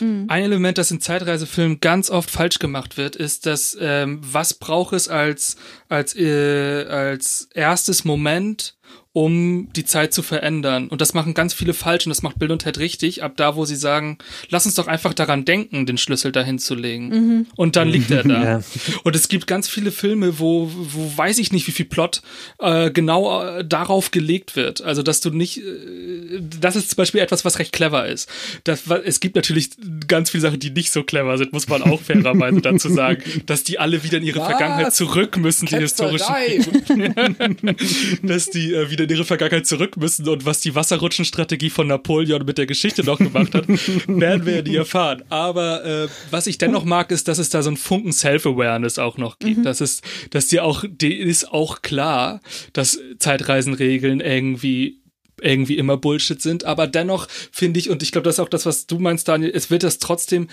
[0.00, 4.92] Ein Element, das in Zeitreisefilmen ganz oft falsch gemacht wird, ist, dass ähm, was braucht
[4.92, 5.56] es als
[5.88, 8.75] als äh, als erstes Moment,
[9.16, 10.88] um die Zeit zu verändern.
[10.88, 13.56] Und das machen ganz viele falsch und das macht Bill und Ted richtig, ab da,
[13.56, 14.18] wo sie sagen,
[14.50, 17.46] lass uns doch einfach daran denken, den Schlüssel dahin zu legen.
[17.56, 18.36] Und dann liegt er da.
[18.36, 18.60] Ja.
[19.02, 22.20] Und es gibt ganz viele Filme, wo, wo weiß ich nicht, wie viel Plot
[22.58, 24.82] äh, genau äh, darauf gelegt wird.
[24.82, 28.28] Also, dass du nicht, äh, das ist zum Beispiel etwas, was recht clever ist.
[28.64, 29.70] Das, es gibt natürlich
[30.06, 33.64] ganz viele Sachen, die nicht so clever sind, muss man auch fairerweise dazu sagen, dass
[33.64, 34.48] die alle wieder in ihre Was?
[34.48, 36.26] Vergangenheit zurück müssen, die historischen
[38.22, 42.44] dass die äh, wieder in ihre Vergangenheit zurück müssen und was die Wasserrutschenstrategie von Napoleon
[42.44, 43.68] mit der Geschichte noch gemacht hat,
[44.06, 45.22] werden wir ja nie erfahren.
[45.28, 49.16] Aber äh, was ich dennoch mag, ist, dass es da so einen Funken Self-Awareness auch
[49.16, 49.64] noch gibt.
[49.64, 52.40] Das ist, dass dir auch, dir ist auch klar,
[52.72, 55.00] dass Zeitreisenregeln irgendwie
[55.42, 58.64] irgendwie immer Bullshit sind, aber dennoch finde ich, und ich glaube, das ist auch das,
[58.64, 60.48] was du meinst, Daniel, es wird das trotzdem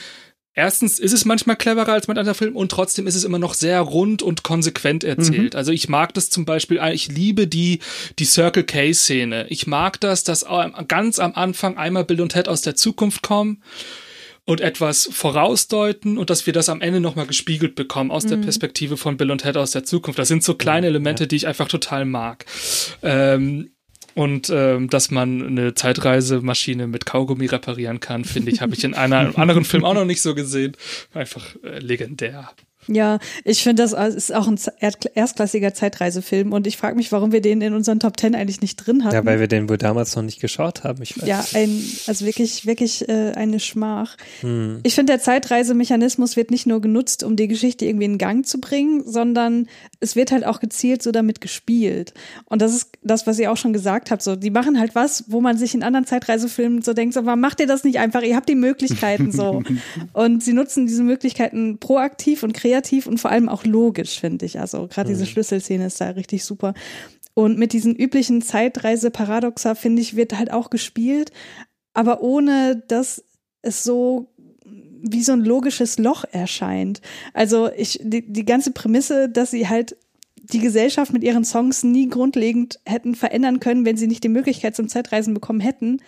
[0.55, 3.55] Erstens ist es manchmal cleverer als mit anderen Filmen und trotzdem ist es immer noch
[3.55, 5.55] sehr rund und konsequent erzählt.
[5.55, 7.79] Also ich mag das zum Beispiel, ich liebe die,
[8.19, 9.47] die Circle K-Szene.
[9.49, 10.45] Ich mag das, dass
[10.87, 13.63] ganz am Anfang einmal Bill und Ted aus der Zukunft kommen
[14.45, 18.97] und etwas vorausdeuten und dass wir das am Ende nochmal gespiegelt bekommen aus der Perspektive
[18.97, 20.19] von Bill und Ted aus der Zukunft.
[20.19, 22.45] Das sind so kleine Elemente, die ich einfach total mag.
[23.01, 23.72] Ähm,
[24.15, 28.93] und ähm, dass man eine Zeitreisemaschine mit Kaugummi reparieren kann, finde ich, habe ich in
[28.93, 30.75] einer, einem anderen Film auch noch nicht so gesehen.
[31.13, 32.51] Einfach äh, legendär.
[32.87, 37.41] Ja, ich finde, das ist auch ein erstklassiger Zeitreisefilm und ich frage mich, warum wir
[37.41, 39.15] den in unseren Top Ten eigentlich nicht drin hatten.
[39.15, 41.01] Ja, weil wir den wohl damals noch nicht geschaut haben.
[41.01, 41.27] Ich weiß.
[41.27, 44.17] Ja, ein, also wirklich, wirklich äh, eine Schmach.
[44.83, 48.59] Ich finde, der Zeitreisemechanismus wird nicht nur genutzt, um die Geschichte irgendwie in Gang zu
[48.59, 49.67] bringen, sondern
[50.03, 52.13] es wird halt auch gezielt so damit gespielt.
[52.45, 54.21] Und das ist das, was ihr auch schon gesagt habt.
[54.21, 57.39] So, die machen halt was, wo man sich in anderen Zeitreisefilmen so denkt, so, warum
[57.39, 58.21] macht ihr das nicht einfach?
[58.21, 59.63] Ihr habt die Möglichkeiten so.
[60.13, 64.59] und sie nutzen diese Möglichkeiten proaktiv und kreativ und vor allem auch logisch, finde ich.
[64.59, 66.73] Also gerade diese Schlüsselszene ist da richtig super.
[67.33, 71.31] Und mit diesen üblichen Zeitreise-Paradoxa, finde ich, wird halt auch gespielt,
[71.93, 73.23] aber ohne dass
[73.63, 74.32] es so
[75.03, 77.01] wie so ein logisches Loch erscheint.
[77.33, 79.97] Also ich, die, die ganze Prämisse, dass sie halt
[80.35, 84.75] die Gesellschaft mit ihren Songs nie grundlegend hätten verändern können, wenn sie nicht die Möglichkeit
[84.75, 85.99] zum Zeitreisen bekommen hätten,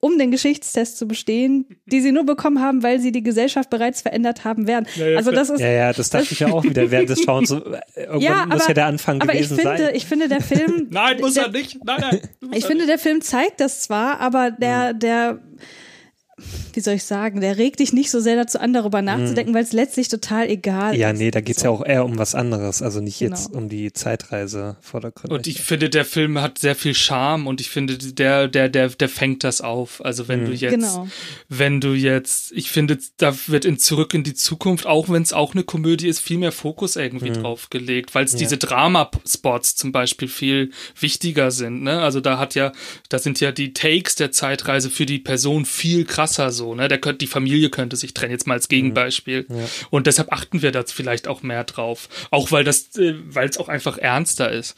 [0.00, 4.00] um den Geschichtstest zu bestehen, die sie nur bekommen haben, weil sie die Gesellschaft bereits
[4.00, 4.86] verändert haben werden.
[5.16, 7.48] also das ist Ja, ja, das dachte ich ja auch wieder während des Schauens.
[7.48, 7.56] So,
[7.96, 9.94] Irgendwann ja, muss aber, ja der Anfang aber ich gewesen finde, sein.
[9.94, 10.86] ich finde, der Film.
[10.90, 11.84] Nein, muss der, er nicht.
[11.84, 12.20] Nein, nein.
[12.40, 15.40] muss Ich finde, der Film zeigt das zwar, aber der, der,
[16.74, 19.64] wie soll ich sagen, der regt dich nicht so sehr dazu an, darüber nachzudenken, weil
[19.64, 21.18] es letztlich total egal ja, ist.
[21.18, 22.80] nee, da geht's ja auch eher um was anderes.
[22.82, 23.58] Also nicht jetzt Genau.
[23.58, 25.36] um die Zeitreise vordergründig.
[25.36, 28.88] Und ich finde, der Film hat sehr viel Charme und ich finde, der, der, der,
[28.90, 30.04] der fängt das auf.
[30.04, 31.08] Also wenn du jetzt, Genau.
[31.48, 35.32] wenn du jetzt, ich finde, da wird in Zurück in die Zukunft, auch wenn es
[35.32, 39.90] auch eine Komödie ist, viel mehr Fokus irgendwie drauf gelegt, weil es diese Drama-Spots zum
[39.92, 40.70] Beispiel viel
[41.00, 41.82] wichtiger sind.
[41.82, 42.00] Ne?
[42.00, 42.72] Also da hat ja,
[43.08, 46.74] da sind ja die Takes der Zeitreise für die Person viel krasser so.
[46.74, 46.88] Ne?
[46.88, 49.46] Der könnte, die Familie könnte sich trennen, jetzt mal als Gegenbeispiel.
[49.90, 52.08] Und deshalb achten wir da vielleicht auch mehr drauf.
[52.30, 54.76] Auch weil das, äh, weil es auch einfach ernster ist.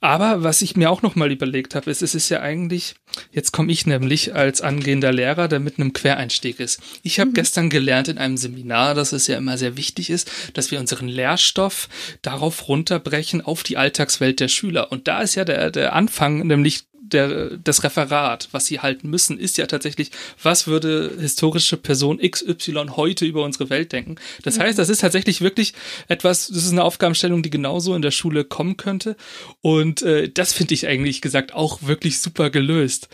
[0.00, 2.94] Aber was ich mir auch noch mal überlegt habe, ist, es ist ja eigentlich,
[3.32, 6.80] jetzt komme ich nämlich als angehender Lehrer, der mit einem Quereinstieg ist.
[7.02, 10.70] Ich habe gestern gelernt in einem Seminar, dass es ja immer sehr wichtig ist, dass
[10.70, 11.88] wir unseren Lehrstoff
[12.22, 14.92] darauf runterbrechen auf die Alltagswelt der Schüler.
[14.92, 19.38] Und da ist ja der, der Anfang nämlich der, das Referat, was sie halten müssen,
[19.38, 20.10] ist ja tatsächlich,
[20.42, 24.16] was würde historische Person XY heute über unsere Welt denken?
[24.42, 25.74] Das heißt, das ist tatsächlich wirklich
[26.08, 29.16] etwas, das ist eine Aufgabenstellung, die genauso in der Schule kommen könnte.
[29.60, 33.08] Und äh, das finde ich eigentlich gesagt auch wirklich super gelöst.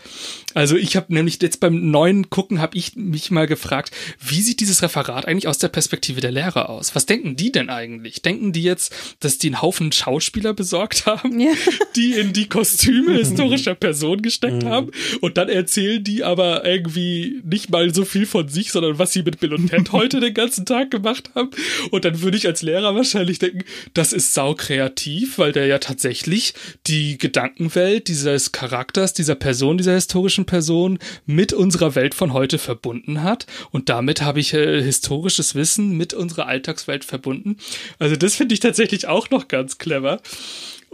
[0.53, 3.91] Also ich habe nämlich jetzt beim neuen Gucken habe ich mich mal gefragt,
[4.25, 6.95] wie sieht dieses Referat eigentlich aus der Perspektive der Lehrer aus?
[6.95, 8.21] Was denken die denn eigentlich?
[8.21, 11.51] Denken die jetzt, dass die einen Haufen Schauspieler besorgt haben, Ja.
[11.95, 14.89] die in die Kostüme historischer Person gesteckt haben
[15.21, 19.21] und dann erzählen die aber irgendwie nicht mal so viel von sich, sondern was sie
[19.21, 21.51] mit Bill und Ted heute den ganzen Tag gemacht haben.
[21.91, 23.63] Und dann würde ich als Lehrer wahrscheinlich denken,
[23.93, 26.55] das ist sau kreativ, weil der ja tatsächlich
[26.87, 33.21] die Gedankenwelt dieses Charakters, dieser Person, dieser historischen Person mit unserer Welt von heute verbunden
[33.21, 33.45] hat.
[33.69, 37.57] Und damit habe ich äh, historisches Wissen mit unserer Alltagswelt verbunden.
[37.99, 40.21] Also das finde ich tatsächlich auch noch ganz clever.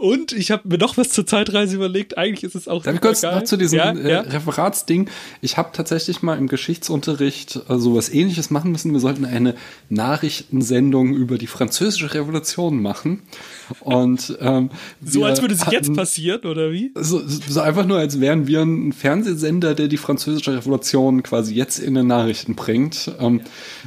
[0.02, 2.18] Und ich habe mir noch was zur Zeitreise überlegt.
[2.18, 3.36] Eigentlich ist es auch Darf ich super kurz geil.
[3.36, 4.20] noch zu diesem ja, äh, ja.
[4.22, 5.08] Referatsding?
[5.42, 8.92] Ich habe tatsächlich mal im Geschichtsunterricht äh, sowas ähnliches machen müssen.
[8.92, 9.54] Wir sollten eine
[9.90, 13.22] Nachrichtensendung über die französische Revolution machen.
[13.78, 14.70] Und ähm,
[15.04, 16.90] So als würde es jetzt passieren, oder wie?
[16.96, 21.78] so, so einfach nur, als wären wir ein Fernsehsender, der die französische Revolution quasi jetzt
[21.78, 23.08] in den Nachrichten bringt.
[23.20, 23.42] Ähm,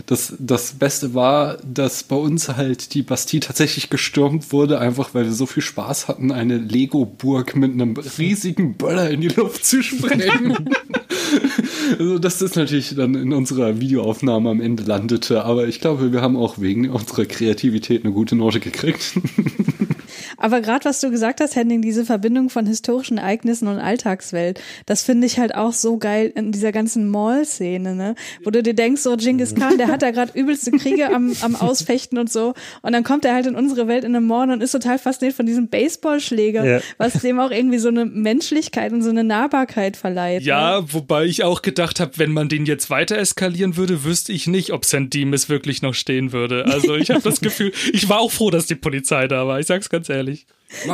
[0.05, 5.25] das, das Beste war, dass bei uns halt die Bastille tatsächlich gestürmt wurde, einfach weil
[5.25, 9.83] wir so viel Spaß hatten, eine Lego-Burg mit einem riesigen Böller in die Luft zu
[9.83, 10.55] sprengen.
[11.99, 15.43] also dass das natürlich dann in unserer Videoaufnahme am Ende landete.
[15.43, 19.19] Aber ich glaube, wir haben auch wegen unserer Kreativität eine gute Note gekriegt.
[20.37, 25.03] Aber gerade was du gesagt hast, Henning, diese Verbindung von historischen Ereignissen und Alltagswelt, das
[25.03, 28.15] finde ich halt auch so geil in dieser ganzen Mall-Szene, ne?
[28.43, 31.55] Wo du dir denkst, so Genghis Khan, der hat da gerade übelste Kriege am, am
[31.59, 32.53] Ausfechten und so.
[32.81, 35.35] Und dann kommt er halt in unsere Welt in einem Mall und ist total fasziniert
[35.35, 36.79] von diesem Baseballschläger, Ja.
[36.97, 40.41] was dem auch irgendwie so eine Menschlichkeit und so eine Nahbarkeit verleiht.
[40.41, 40.47] Ne?
[40.47, 44.47] Ja, wobei ich auch gedacht habe, wenn man den jetzt weiter eskalieren würde, wüsste ich
[44.47, 45.13] nicht, ob St.
[45.13, 46.65] Demis wirklich noch stehen würde.
[46.65, 49.59] Also ich habe das Gefühl, ich war auch froh, dass die Polizei da war.
[49.59, 50.24] Ich sag's ganz ehrlich.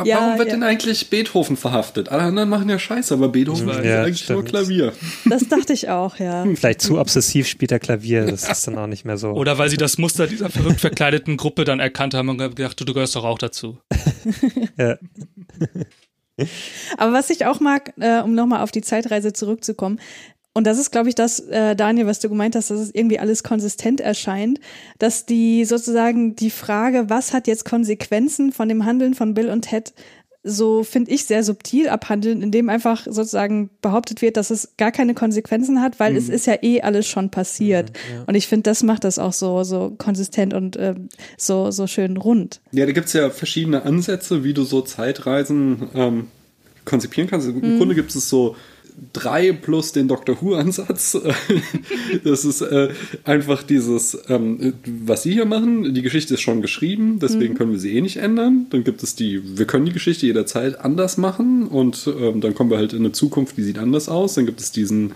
[0.04, 0.54] Ja, Warum wird ja.
[0.54, 2.10] denn eigentlich Beethoven verhaftet?
[2.10, 3.78] Alle anderen machen ja Scheiße, aber Beethoven weiß.
[3.78, 4.48] ist Ja, eigentlich nur stimmt.
[4.50, 4.92] Klavier.
[5.24, 6.44] Das dachte ich auch, ja.
[6.54, 9.30] Vielleicht zu obsessiv spielt er Klavier, das ist dann auch nicht mehr so.
[9.30, 12.84] Oder weil sie das Muster dieser verrückt verkleideten Gruppe dann erkannt haben und gedacht, du,
[12.84, 13.78] du gehörst doch auch dazu.
[14.78, 14.98] ja.
[16.98, 20.00] Aber was ich auch mag, äh, um nochmal auf die Zeitreise zurückzukommen,
[20.54, 23.18] und das ist, glaube ich, das, äh, Daniel, was du gemeint hast, dass es irgendwie
[23.18, 24.60] alles konsistent erscheint,
[24.98, 29.62] dass die sozusagen die Frage, was hat jetzt Konsequenzen von dem Handeln von Bill und
[29.62, 29.94] Ted,
[30.44, 35.14] so finde ich sehr subtil abhandeln, indem einfach sozusagen behauptet wird, dass es gar keine
[35.14, 37.92] Konsequenzen hat, weil es ist ja eh alles schon passiert.
[38.26, 42.16] Und ich finde, das macht das auch so so konsistent und ähm, so so schön
[42.16, 42.60] rund.
[42.72, 46.26] Ja, da gibt's ja verschiedene Ansätze, wie du so Zeitreisen ähm,
[46.84, 47.46] konzipieren kannst.
[47.46, 48.56] Im Grunde gibt es so
[49.12, 51.18] drei plus den Doctor Who-Ansatz.
[52.24, 52.90] das ist äh,
[53.24, 55.94] einfach dieses, ähm, was sie hier machen.
[55.94, 58.66] Die Geschichte ist schon geschrieben, deswegen können wir sie eh nicht ändern.
[58.70, 62.70] Dann gibt es die, wir können die Geschichte jederzeit anders machen und ähm, dann kommen
[62.70, 64.34] wir halt in eine Zukunft, die sieht anders aus.
[64.34, 65.12] Dann gibt es diesen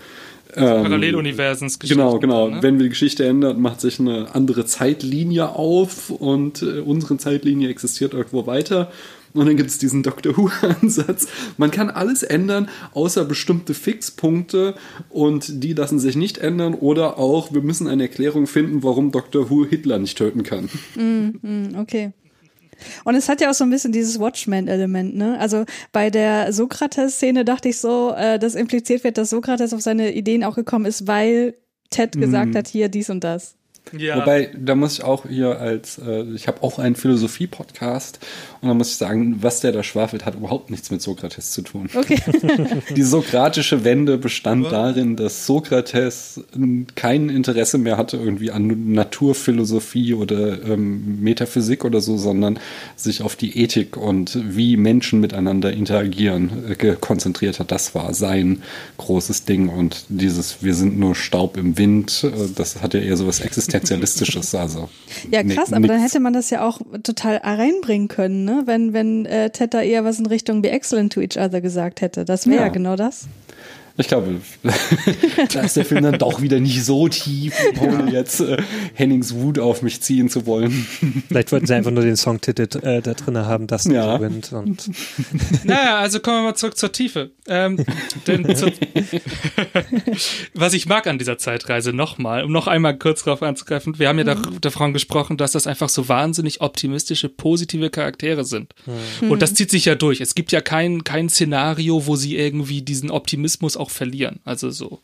[0.55, 2.01] ähm, Paralleluniversensgeschichte.
[2.01, 2.49] Genau, genau.
[2.49, 2.63] Ne?
[2.63, 7.69] Wenn wir die Geschichte ändern, macht sich eine andere Zeitlinie auf und äh, unsere Zeitlinie
[7.69, 8.91] existiert irgendwo weiter.
[9.33, 11.27] Und dann gibt es diesen Doctor Who-Ansatz.
[11.57, 14.75] Man kann alles ändern, außer bestimmte Fixpunkte
[15.09, 16.73] und die lassen sich nicht ändern.
[16.73, 20.69] Oder auch, wir müssen eine Erklärung finden, warum Doctor Who Hitler nicht töten kann.
[21.77, 22.13] Okay.
[23.03, 25.39] Und es hat ja auch so ein bisschen dieses Watchmen-Element, ne?
[25.39, 30.13] Also bei der Sokrates-Szene dachte ich so, äh, dass impliziert wird, dass Sokrates auf seine
[30.13, 31.55] Ideen auch gekommen ist, weil
[31.89, 33.56] Ted gesagt hat, hier dies und das.
[33.97, 34.17] Ja.
[34.17, 38.19] Wobei, da muss ich auch hier als, äh, ich habe auch einen Philosophie-Podcast
[38.61, 41.61] und da muss ich sagen, was der da schwafelt, hat überhaupt nichts mit Sokrates zu
[41.61, 41.89] tun.
[41.93, 42.19] Okay.
[42.95, 46.43] Die sokratische Wende bestand darin, dass Sokrates
[46.95, 52.59] kein Interesse mehr hatte irgendwie an Naturphilosophie oder ähm, Metaphysik oder so, sondern
[52.95, 57.71] sich auf die Ethik und wie Menschen miteinander interagieren äh, konzentriert hat.
[57.71, 58.63] Das war sein
[58.97, 63.27] großes Ding und dieses Wir sind nur Staub im Wind, äh, das hatte eher so
[63.27, 63.41] was
[63.77, 64.55] Existenzialistisches.
[64.55, 64.89] Also
[65.31, 68.63] Ja, krass, aber dann hätte man das ja auch total reinbringen können, ne?
[68.65, 72.01] Wenn, wenn äh, Ted da eher was in Richtung Be excellent to each other gesagt
[72.01, 72.25] hätte.
[72.25, 72.61] Das wäre ja.
[72.63, 72.69] Ja.
[72.69, 73.27] genau das.
[73.99, 74.39] Ich glaube,
[75.53, 78.57] da ist der Film dann doch wieder nicht so tief, ohne jetzt äh,
[78.93, 80.87] Hennings Wut auf mich ziehen zu wollen.
[81.27, 84.19] Vielleicht wollten sie einfach nur den Songtitel äh, da drin haben, das Ja.
[84.19, 84.89] Wind und
[85.63, 87.31] Naja, also kommen wir mal zurück zur Tiefe.
[87.47, 87.83] Ähm,
[88.27, 88.67] denn zu,
[90.53, 94.19] was ich mag an dieser Zeitreise nochmal, um noch einmal kurz drauf anzugreifen, wir haben
[94.19, 98.73] ja da, davon gesprochen, dass das einfach so wahnsinnig optimistische, positive Charaktere sind.
[99.21, 100.21] Und das zieht sich ja durch.
[100.21, 104.39] Es gibt ja kein, kein Szenario, wo sie irgendwie diesen Optimismus auch verlieren.
[104.43, 105.01] Also so.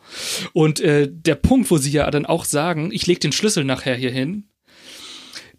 [0.54, 3.96] Und äh, der Punkt, wo sie ja dann auch sagen, ich leg den Schlüssel nachher
[3.96, 4.46] hier hin,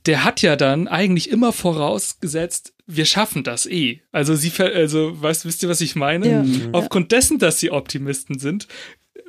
[0.06, 4.02] der hat ja dann eigentlich immer vorausgesetzt, wir schaffen das eh.
[4.12, 6.28] Also sie, also weißt, wisst ihr, was ich meine?
[6.28, 6.44] Ja.
[6.72, 8.68] Aufgrund dessen, dass sie Optimisten sind,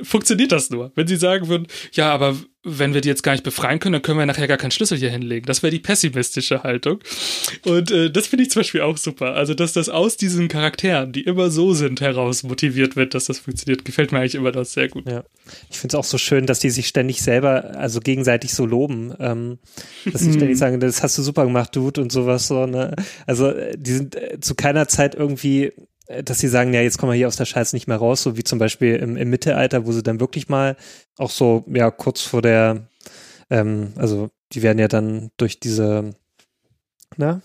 [0.01, 0.91] funktioniert das nur.
[0.95, 2.35] Wenn sie sagen würden, ja, aber
[2.67, 4.97] wenn wir die jetzt gar nicht befreien können, dann können wir nachher gar keinen Schlüssel
[4.97, 5.45] hier hinlegen.
[5.45, 6.99] Das wäre die pessimistische Haltung.
[7.63, 9.35] Und äh, das finde ich zum Beispiel auch super.
[9.35, 13.37] Also, dass das aus diesen Charakteren, die immer so sind, heraus motiviert wird, dass das
[13.37, 15.07] funktioniert, gefällt mir eigentlich immer das sehr gut.
[15.07, 15.23] Ja.
[15.69, 19.13] Ich finde es auch so schön, dass die sich ständig selber, also gegenseitig so loben.
[19.19, 19.59] Ähm,
[20.11, 22.65] dass sie ständig sagen, das hast du super gemacht, Dude, und sowas so.
[22.65, 22.95] Ne?
[23.27, 25.71] Also äh, die sind äh, zu keiner Zeit irgendwie,
[26.23, 28.37] dass sie sagen, ja, jetzt kommen wir hier aus der Scheiße nicht mehr raus, so
[28.37, 30.75] wie zum Beispiel im, im Mittelalter, wo sie dann wirklich mal
[31.17, 32.87] auch so, ja, kurz vor der,
[33.49, 36.11] ähm, also die werden ja dann durch diese,
[37.17, 37.41] na,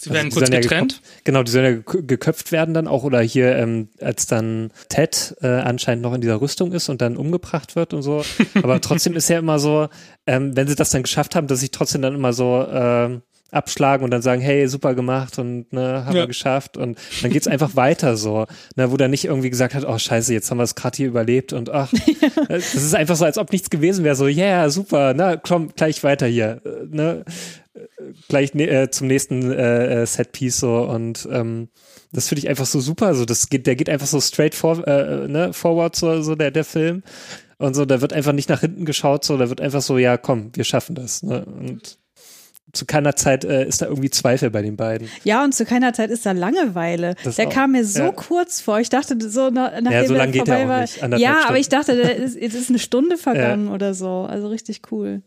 [0.00, 0.92] Sie werden Also kurz sollen ja getrennt.
[1.02, 4.70] gekö- Genau, die sollen ja gekö- geköpft werden dann auch oder hier, ähm, als dann
[4.88, 8.22] Ted äh, anscheinend noch in dieser Rüstung ist und dann umgebracht wird und so.
[8.62, 9.88] Aber trotzdem ist ja immer so,
[10.24, 14.04] ähm, wenn sie das dann geschafft haben, dass sie trotzdem dann immer so ähm, abschlagen
[14.04, 16.22] und dann sagen, hey, super gemacht und ne, haben Ja.
[16.22, 18.46] wir geschafft und dann geht's einfach weiter so,
[18.76, 21.08] ne, wo dann nicht irgendwie gesagt hat, oh scheiße, jetzt haben wir es gerade hier
[21.08, 21.92] überlebt und ach,
[22.48, 26.02] das ist einfach so, als ob nichts gewesen wäre, so, yeah, super, na, komm, gleich
[26.04, 27.24] weiter hier, ne,
[28.28, 31.68] gleich ne, äh, zum nächsten äh, äh, Setpiece so und ähm,
[32.12, 33.14] das finde ich einfach so super.
[33.14, 36.50] So, das geht, der geht einfach so straight for, äh, ne, forward, so, so der,
[36.50, 37.02] der Film.
[37.58, 40.16] Und so, da wird einfach nicht nach hinten geschaut, so, da wird einfach so, ja,
[40.16, 41.22] komm, wir schaffen das.
[41.22, 41.44] Ne?
[41.44, 41.98] Und
[42.72, 45.08] zu keiner Zeit äh, ist da irgendwie Zweifel bei den beiden.
[45.24, 47.14] Ja, und zu keiner Zeit ist da Langeweile.
[47.24, 47.52] Das der auch.
[47.52, 48.12] kam mir so Ja.
[48.12, 48.78] kurz vor.
[48.80, 50.80] Ich dachte so, na, nachdem Ja, so er lang geht der war.
[50.82, 50.96] nicht.
[51.18, 51.60] Ja, aber Stunden.
[51.60, 54.26] ich dachte, der ist, jetzt ist eine Stunde vergangen oder so.
[54.28, 55.22] Also richtig cool.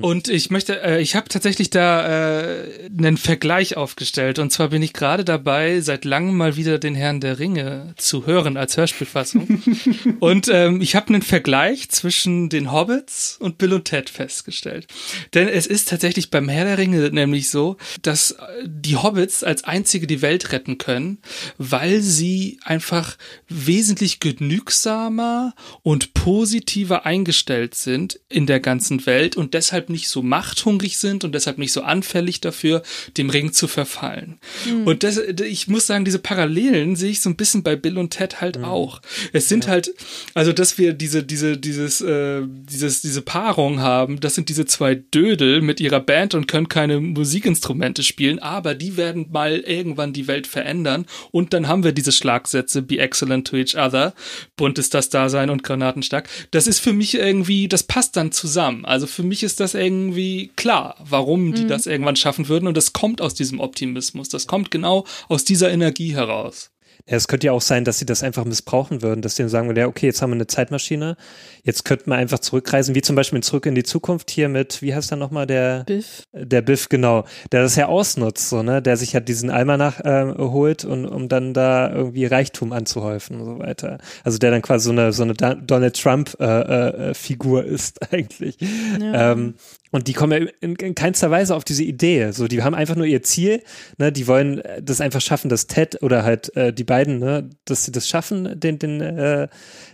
[0.00, 4.38] Und ich möchte, äh, ich habe tatsächlich da äh, einen Vergleich aufgestellt.
[4.38, 8.26] Und zwar bin ich gerade dabei, seit langem mal wieder den Herrn der Ringe zu
[8.26, 9.62] hören als Hörspielfassung.
[10.20, 14.86] und ähm, ich habe einen Vergleich zwischen den Hobbits und Bill und Ted festgestellt.
[15.34, 19.64] Denn es ist tatsächlich beim Herr der Ringe nämlich so, dass äh, die Hobbits als
[19.64, 21.18] einzige die Welt retten können,
[21.58, 23.16] weil sie einfach
[23.48, 30.98] wesentlich genügsamer und positiver eingestellt sind in der ganzen Welt und deshalb nicht so machthungrig
[30.98, 32.82] sind und deshalb nicht so anfällig dafür,
[33.16, 34.38] dem Ring zu verfallen.
[34.84, 38.10] Und das, ich muss sagen, diese Parallelen sehe ich so ein bisschen bei Bill und
[38.10, 39.00] Ted halt auch.
[39.32, 39.94] Es sind halt,
[40.34, 44.94] also dass wir diese, diese, dieses, äh, dieses, diese Paarung haben, das sind diese zwei
[44.94, 50.26] Dödel mit ihrer Band und können keine Musikinstrumente spielen, aber die werden mal irgendwann die
[50.26, 54.14] Welt verändern und dann haben wir diese Schlagsätze, be excellent to each other,
[54.56, 56.28] bunt ist das Dasein und granatenstark.
[56.50, 58.84] Das ist für mich irgendwie, das passt dann zusammen.
[58.84, 62.92] Also für mich ist das irgendwie klar, warum die das irgendwann schaffen würden und das
[62.92, 64.28] kommt aus diesem Optimismus.
[64.28, 66.70] Das kommt genau aus dieser Energie heraus.
[67.08, 69.48] Ja, es könnte ja auch sein, dass sie das einfach missbrauchen würden, dass sie dann
[69.48, 71.16] sagen würden, ja, okay, jetzt haben wir eine Zeitmaschine,
[71.62, 74.94] jetzt könnten wir einfach zurückreisen, wie zum Beispiel Zurück in die Zukunft hier mit, wie
[74.94, 76.24] heißt der nochmal, der Biff.
[76.32, 80.34] der Biff, genau, der das ja ausnutzt, so, ne, der sich halt diesen Almanach äh,
[80.36, 83.98] holt und um dann da irgendwie Reichtum anzuhäufen und so weiter.
[84.24, 88.58] Also der dann quasi so eine so eine Donald Trump äh, äh, Figur ist eigentlich.
[89.00, 89.54] Ähm,
[89.90, 92.32] und die kommen ja in, in keinster Weise auf diese Idee.
[92.32, 93.62] So, die haben einfach nur ihr Ziel,
[93.96, 97.48] ne, die wollen äh, das einfach schaffen, dass Ted oder halt äh, die beiden, ne,
[97.64, 99.48] dass sie das schaffen, den, den, äh,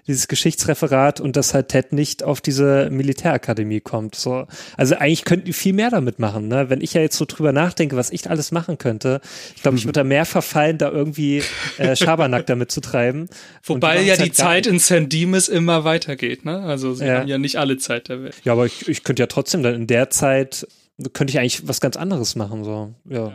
[0.06, 4.14] dieses Geschichtsreferat und dass halt Ted nicht auf diese Militärakademie kommt.
[4.14, 4.46] So,
[4.76, 6.48] also eigentlich könnten die viel mehr damit machen.
[6.48, 6.68] Ne?
[6.70, 9.20] Wenn ich ja jetzt so drüber nachdenke, was ich alles machen könnte,
[9.56, 11.42] ich glaube, ich würde da mehr verfallen, da irgendwie
[11.78, 13.28] äh, Schabernack damit zu treiben.
[13.64, 16.60] Wobei ja machen's die halt Zeit in San Dimas immer weitergeht, ne?
[16.60, 17.20] Also sie Ja.
[17.20, 18.34] haben ja nicht alle Zeit der Welt.
[18.44, 20.66] Ja, aber ich, ich könnte ja trotzdem dann in der Zeit
[21.12, 22.62] könnte ich eigentlich was ganz anderes machen.
[22.62, 23.32] So, ja.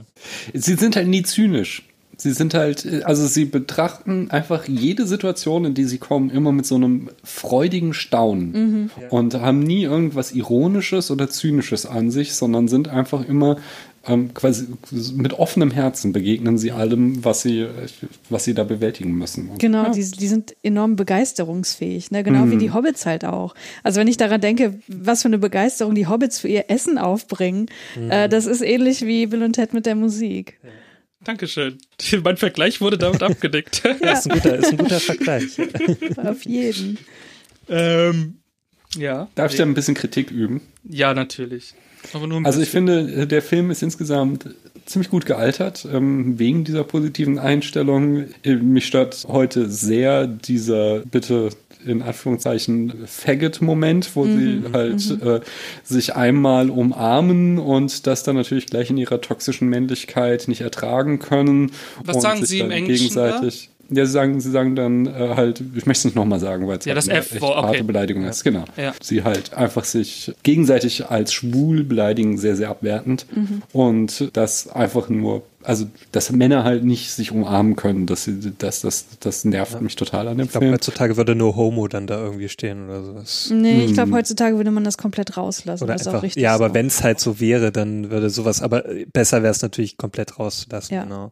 [0.53, 1.83] Sie sind halt nie zynisch.
[2.19, 6.65] Sie sind halt, also sie betrachten einfach jede Situation, in die sie kommen, immer mit
[6.65, 12.89] so einem freudigen Staunen und haben nie irgendwas Ironisches oder Zynisches an sich, sondern sind
[12.89, 13.55] einfach immer
[14.05, 14.67] ähm, quasi
[15.15, 17.67] mit offenem Herzen begegnen sie allem, was sie,
[18.29, 19.49] was sie da bewältigen müssen.
[19.49, 19.89] Und Genau, ja.
[19.91, 22.23] die, die sind enorm begeisterungsfähig, ne?
[22.23, 23.55] genau wie die Hobbits halt auch.
[23.83, 27.67] Also wenn ich daran denke, was für eine Begeisterung die Hobbits für ihr Essen aufbringen,
[28.09, 30.59] äh, das ist ähnlich wie Bill und Ted mit der Musik.
[31.23, 31.77] Dankeschön.
[32.23, 33.83] Mein Vergleich wurde damit abgedeckt.
[34.01, 34.13] Ja.
[34.13, 35.59] Ist, ein guter, ist ein guter Vergleich.
[36.17, 36.97] Auf jeden.
[37.67, 38.35] ähm,
[38.95, 39.27] ja.
[39.35, 40.61] Darf ich da ein bisschen Kritik üben?
[40.83, 41.73] Ja, natürlich.
[42.13, 44.47] Aber nur ein Also ich finde, der Film ist insgesamt
[44.85, 48.25] ziemlich gut gealtert, ähm, wegen dieser positiven Einstellung.
[48.43, 51.49] Äh, Mich stört heute sehr dieser, bitte
[51.89, 55.41] in Anführungszeichen, Faggot-Moment, wo sie halt äh,
[55.83, 61.71] sich einmal umarmen und das dann natürlich gleich in ihrer toxischen Männlichkeit nicht ertragen können.
[62.03, 63.69] Was und sagen sich Sie im dann Englischen gegenseitig.
[63.91, 66.77] Ja, sie sagen, sie sagen dann äh, halt, ich möchte es nicht nochmal sagen, weil
[66.77, 67.55] es Ja, halt das eine F, echt okay.
[67.61, 68.43] harte Beleidigung ist.
[68.43, 68.65] Genau.
[68.77, 68.93] Ja.
[69.01, 73.25] Sie halt einfach sich gegenseitig als schwul beleidigen, sehr, sehr abwertend.
[73.73, 78.29] Und das einfach nur, also dass Männer halt nicht sich umarmen können, das,
[78.59, 80.73] das, das, das nervt mich total an dem Ich glaube, Film.
[80.75, 83.49] heutzutage würde nur Homo dann da irgendwie stehen oder sowas.
[83.53, 85.83] Nee, ich glaube, heutzutage würde man das komplett rauslassen.
[85.83, 86.73] Oder das ist auch einfach, richtig ja, aber so.
[86.75, 88.83] wenn es halt so wäre, dann würde sowas, aber
[89.13, 91.03] besser wäre es natürlich komplett rauszulassen, Ja.
[91.03, 91.31] genau.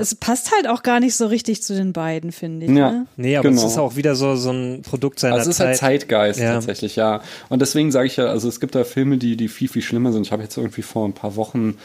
[0.00, 2.72] Es passt halt auch gar nicht so richtig zu den beiden, finde ich.
[2.72, 2.90] Ja.
[2.92, 3.06] Ne?
[3.16, 3.66] Nee, aber es Genau.
[3.68, 6.54] ist auch wieder so, so ein Produkt seiner Also es ist halt Zeitgeist Ja.
[6.54, 7.20] tatsächlich, ja.
[7.48, 10.12] Und deswegen sage ich ja, also es gibt da Filme, die, die viel, viel schlimmer
[10.12, 10.26] sind.
[10.26, 11.76] Ich habe jetzt irgendwie vor ein paar Wochen,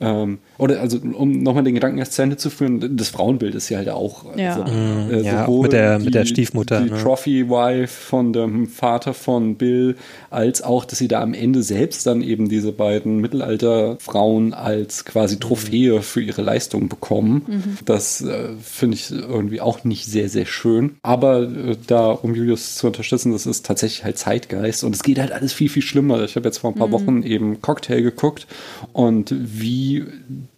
[0.00, 3.68] ähm, oder also um nochmal den Gedanken erst zu Ende zu führen, das Frauenbild ist
[3.68, 4.24] ja halt auch.
[4.36, 4.54] Ja.
[4.56, 5.10] Also, Mhm.
[5.10, 6.98] äh, Ja, auch mit der- mit der Stiefmutter, Die ne?
[7.02, 9.96] Trophy-Wife von dem Vater von Bill,
[10.30, 15.36] als auch, dass sie da am Ende selbst dann eben diese beiden Mittelalterfrauen als quasi
[15.36, 15.40] Mhm.
[15.40, 17.76] Trophäe für ihre Leistung bekommen.
[17.84, 20.96] Das äh, finde ich irgendwie auch nicht sehr, sehr schön.
[21.02, 25.18] Aber äh, da, um Julius zu unterstützen, das ist tatsächlich halt Zeitgeist und es geht
[25.18, 26.22] halt alles viel, viel schlimmer.
[26.24, 28.46] Ich habe jetzt vor ein paar Wochen eben Cocktail geguckt
[28.92, 29.89] und wie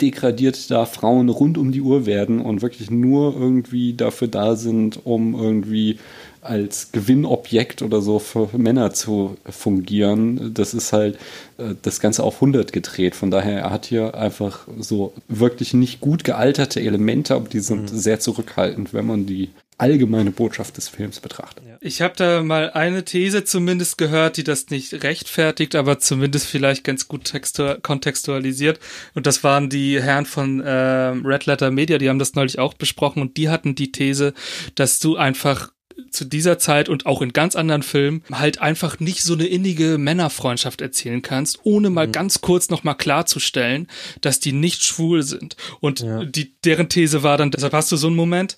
[0.01, 5.01] degradiert da Frauen rund um die Uhr werden und wirklich nur irgendwie dafür da sind,
[5.05, 5.99] um irgendwie
[6.43, 10.53] als Gewinnobjekt oder so für Männer zu fungieren.
[10.55, 11.17] Das ist halt
[11.59, 13.15] äh, das Ganze auf 100 gedreht.
[13.15, 17.89] Von daher, er hat hier einfach so wirklich nicht gut gealterte Elemente, aber die sind
[17.89, 19.51] sehr zurückhaltend, wenn man die
[19.83, 21.65] allgemeine Botschaft des Films betrachtet.
[21.81, 26.85] Ich habe da mal eine These zumindest gehört, die das nicht rechtfertigt, aber zumindest vielleicht
[26.85, 28.79] ganz gut textu kontextualisiert.
[29.15, 32.75] Und das waren die Herren von äh, Red Letter Media, die haben das neulich auch
[32.75, 34.35] besprochen und die hatten die These,
[34.77, 35.73] dass du einfach
[36.13, 39.99] zu dieser Zeit und auch in ganz anderen Filmen halt einfach nicht so eine innige
[39.99, 43.89] Männerfreundschaft erzählen kannst, ohne mal ganz kurz noch mal klarzustellen,
[44.21, 45.57] dass die nicht schwul sind.
[45.81, 46.05] Und
[46.35, 48.57] die, deren These war dann, deshalb hast du so einen Moment.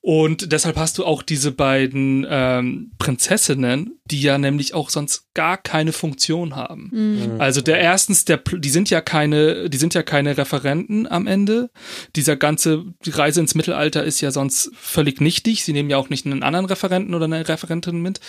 [0.00, 5.56] Und deshalb hast du auch diese beiden ähm, Prinzessinnen, die ja nämlich auch sonst gar
[5.56, 6.90] keine Funktion haben.
[7.38, 11.70] Also der erstens, der, die sind ja keine, die sind ja keine Referenten am Ende.
[12.14, 15.64] Dieser ganze die Reise ins Mittelalter ist ja sonst völlig nichtig.
[15.64, 18.20] Sie nehmen ja auch nicht einen anderen Referenten oder eine Referentin mit.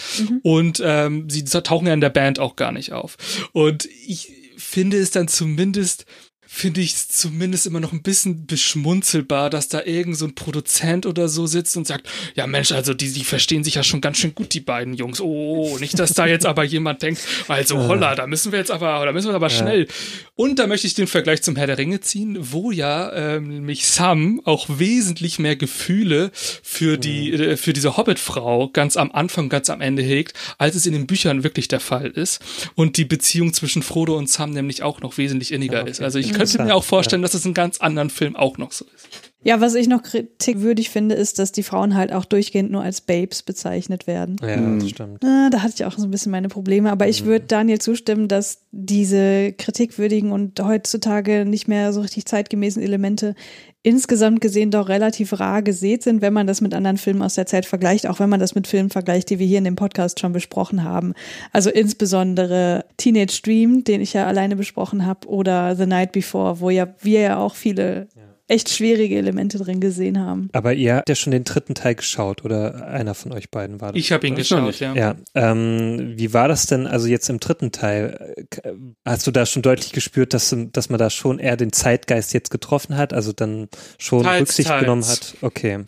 [0.44, 3.18] Und ähm, sie tauchen ja in der Band auch gar nicht auf.
[3.54, 6.06] Und ich finde es dann zumindest
[6.48, 11.06] finde ich es zumindest immer noch ein bisschen beschmunzelbar, dass da irgend so ein Produzent
[11.06, 14.18] oder so sitzt und sagt, ja Mensch, also die, die verstehen sich ja schon ganz
[14.18, 15.20] schön gut, die beiden Jungs.
[15.20, 19.06] Oh, nicht, dass da jetzt aber jemand denkt, also holla, da müssen wir jetzt aber,
[19.06, 19.88] da müssen wir aber schnell.
[20.36, 23.86] Und da möchte ich den Vergleich zum Herr der Ringe ziehen, wo ja ähm, nämlich
[23.86, 29.70] Sam auch wesentlich mehr Gefühle für die, äh, für diese Hobbit-Frau ganz am Anfang, ganz
[29.70, 32.40] am Ende hegt, als es in den Büchern wirklich der Fall ist.
[32.76, 36.02] Und die Beziehung zwischen Frodo und Sam nämlich auch noch wesentlich inniger ist.
[36.02, 38.86] Also ich könnte mir auch vorstellen, dass es in ganz anderen Filmen auch noch so
[38.96, 39.27] ist.
[39.44, 43.02] Ja, was ich noch kritikwürdig finde, ist, dass die Frauen halt auch durchgehend nur als
[43.02, 44.36] Babes bezeichnet werden.
[44.42, 45.24] Ja, das stimmt.
[45.24, 48.28] Ah, Da hatte ich auch so ein bisschen meine Probleme, aber ich würde Daniel zustimmen,
[48.28, 53.36] dass diese kritikwürdigen und heutzutage nicht mehr so richtig zeitgemäßen Elemente
[53.84, 57.46] insgesamt gesehen doch relativ rar gesät sind, wenn man das mit anderen Filmen aus der
[57.46, 60.20] Zeit vergleicht, auch wenn man das mit Filmen vergleicht, die wir hier in dem Podcast
[60.20, 61.14] schon besprochen haben.
[61.54, 66.70] Also insbesondere Teenage Dream, den ich ja alleine besprochen habe, oder The Night Before, wo
[66.70, 68.08] ja wir ja auch viele
[68.48, 70.50] echt schwierige Elemente drin gesehen haben.
[70.54, 73.92] Aber ihr habt ja schon den dritten Teil geschaut oder einer von euch beiden war
[73.92, 74.00] das?
[74.00, 74.80] Ich habe ihn geschaut, nicht.
[74.80, 74.96] ja.
[74.96, 78.72] Ja, ähm, wie war das denn, also jetzt im dritten Teil, äh,
[79.06, 82.50] hast du da schon deutlich gespürt, dass, dass man da schon eher den Zeitgeist jetzt
[82.50, 83.68] getroffen hat, also dann
[83.98, 84.82] schon Teils, Rücksicht teils.
[84.82, 85.36] genommen hat?
[85.42, 85.80] Okay.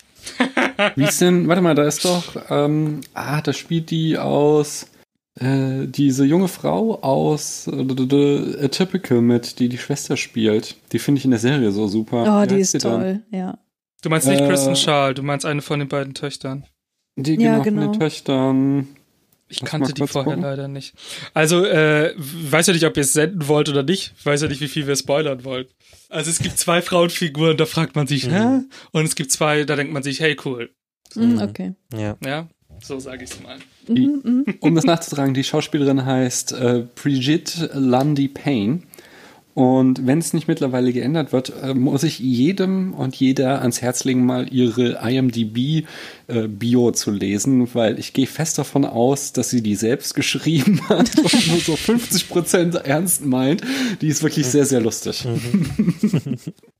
[0.96, 4.86] Wie ist denn, warte mal, da ist doch, ähm, ah, da spielt die aus,
[5.38, 10.76] äh, diese junge Frau aus äh, Atypical mit, die die Schwester spielt.
[10.92, 12.42] Die finde ich in der Serie so super.
[12.42, 13.58] Oh, die ist toll, ja.
[14.02, 16.64] Du meinst nicht Äh, Kristen Schaal, du meinst eine von den beiden Töchtern.
[17.16, 17.92] Die Ja, genau, von genau.
[17.92, 18.88] den Töchtern.
[19.48, 20.42] Ich Lass kannte die vorher gucken.
[20.48, 20.94] leider nicht.
[21.34, 24.14] Also, äh, weiß ja nicht, ob ihr es senden wollt oder nicht.
[24.16, 25.66] Ich weiß ja nicht, wie viel wir spoilern wollen.
[26.08, 28.60] Also es gibt zwei Frauenfiguren, da fragt man sich, hä?
[28.92, 30.70] Und es gibt zwei, da denkt man sich, hey, cool.
[31.16, 31.74] Mhm, okay.
[31.92, 32.16] Ja.
[32.24, 32.48] Ja,
[32.80, 33.58] so sage ich es mal.
[33.96, 38.80] Die, Mhm, um das nachzutragen, die Schauspielerin heißt äh, Brigitte Lundy Payne.
[39.60, 44.04] Und wenn es nicht mittlerweile geändert wird, äh, muss ich jedem und jeder ans Herz
[44.04, 49.62] legen, mal ihre IMDb-Bio äh, zu lesen, weil ich gehe fest davon aus, dass sie
[49.62, 53.60] die selbst geschrieben hat und nur so 50 Prozent ernst meint.
[54.00, 55.28] Die ist wirklich sehr, sehr lustig.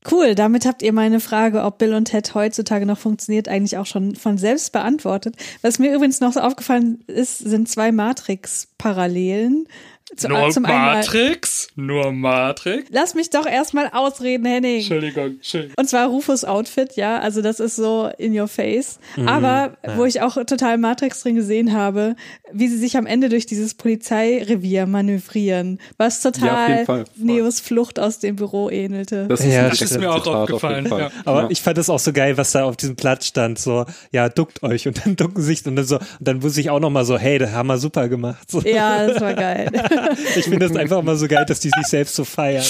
[0.09, 3.85] Cool, damit habt ihr meine Frage, ob Bill und Ted heutzutage noch funktioniert, eigentlich auch
[3.85, 5.35] schon von selbst beantwortet.
[5.61, 9.67] Was mir übrigens noch so aufgefallen ist, sind zwei Matrix-Parallelen.
[10.15, 11.69] Zu, nur zum Matrix?
[11.75, 12.89] Nur Matrix?
[12.91, 14.79] Lass mich doch erstmal ausreden, Henning.
[14.79, 15.75] Entschuldigung, Entschuldigung.
[15.77, 18.99] Und zwar Rufus Outfit, ja, also das ist so in your face.
[19.15, 19.97] Mhm, Aber ja.
[19.97, 22.15] wo ich auch total Matrix drin gesehen habe,
[22.51, 28.19] wie sie sich am Ende durch dieses Polizeirevier manövrieren, was total ja, Neos Flucht aus
[28.19, 29.27] dem Büro ähnelte.
[29.27, 30.91] Das ist, ja, das ist mir auch aufgefallen.
[30.91, 31.11] Auf ja.
[31.23, 34.27] Aber ich fand das auch so geil, was da auf diesem Platz stand, so, ja,
[34.27, 37.05] duckt euch und dann ducken sich und dann so, und dann wusste ich auch nochmal
[37.05, 38.51] so, hey, das haben wir super gemacht.
[38.51, 38.59] So.
[38.61, 39.71] Ja, das war geil.
[40.35, 42.61] ich finde das einfach immer so geil, dass die sich selbst so feiern.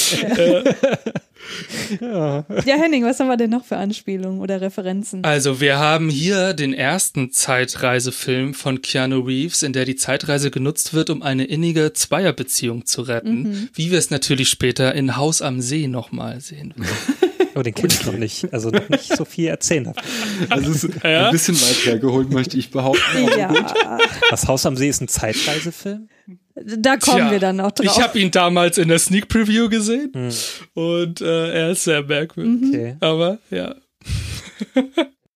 [2.02, 2.46] ja.
[2.66, 5.24] ja, Henning, was haben wir denn noch für Anspielungen oder Referenzen?
[5.24, 10.94] Also, wir haben hier den ersten Zeitreisefilm von Keanu Reeves, in der die Zeitreise genutzt
[10.94, 13.44] wird, um eine innige Zweierbeziehung zu retten.
[13.44, 13.70] Mhm.
[13.74, 16.92] Wie wir es natürlich später in Haus am See nochmal sehen werden.
[17.54, 18.54] Aber den kenne ich noch nicht.
[18.54, 19.94] Also noch nicht so viel erzählen.
[20.50, 21.26] Also es ist ja?
[21.26, 23.28] ein bisschen weit hergeholt, möchte ich behaupten.
[23.38, 23.98] Ja.
[24.30, 26.08] Das Haus am See ist ein Zeitreisefilm?
[26.56, 27.86] Da kommen Tja, wir dann noch drauf.
[27.86, 30.30] Ich habe ihn damals in der Sneak Preview gesehen hm.
[30.74, 32.70] und äh, er ist sehr merkwürdig.
[32.70, 32.96] Okay.
[33.00, 33.76] Aber ja.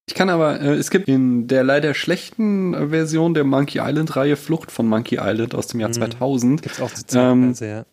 [0.07, 4.36] Ich kann aber, äh, es gibt in der leider schlechten Version der Monkey Island Reihe
[4.36, 6.61] Flucht von Monkey Island aus dem Jahr 2000.
[6.61, 7.86] Gibt es auch die ähm, ja.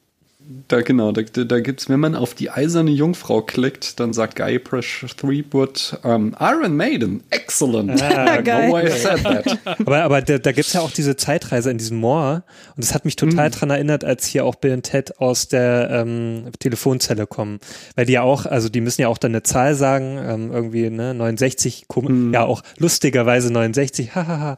[0.68, 4.58] Da genau, da, da gibt's, wenn man auf die eiserne Jungfrau klickt, dann sagt Guy
[4.58, 8.02] Presh Threepwood um, Iron Maiden, excellent.
[8.02, 8.68] Ah, geil.
[8.68, 9.58] No way I said that.
[9.80, 12.44] aber aber da, da gibt's ja auch diese Zeitreise in diesem Moor
[12.76, 13.52] und es hat mich total mhm.
[13.52, 17.60] dran erinnert, als hier auch Bill und Ted aus der ähm, Telefonzelle kommen,
[17.94, 20.90] weil die ja auch, also die müssen ja auch dann eine Zahl sagen, ähm, irgendwie
[20.90, 22.32] ne 69, mhm.
[22.34, 24.56] ja auch lustigerweise 69, hahaha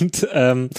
[0.00, 0.70] und ähm,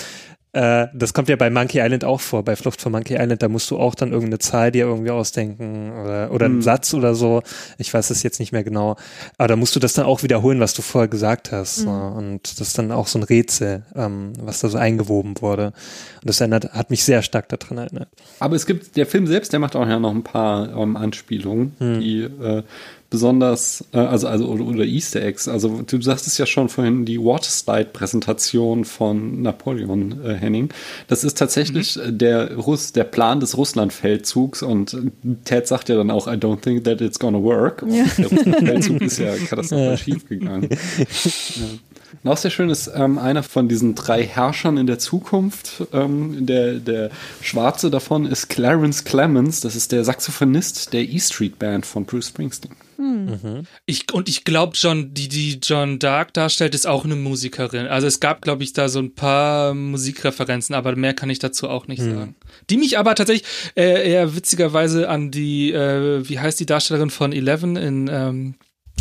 [0.54, 3.48] äh, das kommt ja bei Monkey Island auch vor, bei Flucht von Monkey Island, da
[3.48, 6.62] musst du auch dann irgendeine Zahl dir irgendwie ausdenken oder, oder einen mhm.
[6.62, 7.42] Satz oder so.
[7.78, 8.98] Ich weiß es jetzt nicht mehr genau.
[9.38, 11.86] Aber da musst du das dann auch wiederholen, was du vorher gesagt hast.
[11.86, 11.92] Mhm.
[11.92, 15.68] Und das ist dann auch so ein Rätsel, ähm, was da so eingewoben wurde.
[15.68, 18.10] Und das erinnert, hat mich sehr stark daran erinnert.
[18.40, 21.76] Aber es gibt, der Film selbst, der macht auch ja noch ein paar ähm, Anspielungen,
[21.80, 22.00] mhm.
[22.02, 22.64] die äh,
[23.12, 25.48] besonders, äh, also, also oder, oder, Easter Eggs.
[25.48, 30.70] Also du sagtest ja schon vorhin die Waterslide-Präsentation von Napoleon äh, Henning.
[31.08, 32.18] Das ist tatsächlich mhm.
[32.18, 34.98] der Russ, der Plan des Russland-Feldzugs und
[35.44, 37.86] Ted sagt ja dann auch, I don't think that it's gonna work.
[37.88, 38.06] Ja.
[38.18, 40.70] Der Feldzug ist ja katastrophal schief gegangen.
[41.22, 41.91] Ja.
[42.24, 45.84] Noch sehr schön ist ähm, einer von diesen drei Herrschern in der Zukunft.
[45.94, 47.10] Ähm, der, der
[47.42, 49.62] Schwarze davon ist Clarence Clemens.
[49.62, 52.76] Das ist der Saxophonist der E Street Band von Bruce Springsteen.
[53.02, 53.66] Mhm.
[53.86, 57.88] Ich, und ich glaube, John, die, die John Dark darstellt, ist auch eine Musikerin.
[57.88, 61.68] Also es gab, glaube ich, da so ein paar Musikreferenzen, aber mehr kann ich dazu
[61.68, 62.16] auch nicht mhm.
[62.16, 62.36] sagen.
[62.70, 67.32] Die mich aber tatsächlich äh, eher witzigerweise an die, äh, wie heißt die Darstellerin von
[67.32, 68.56] Eleven in ähm,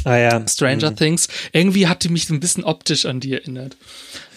[0.04, 0.48] ah, ja.
[0.48, 0.96] Stranger mhm.
[0.96, 3.76] Things, irgendwie hat die mich so ein bisschen optisch an die erinnert.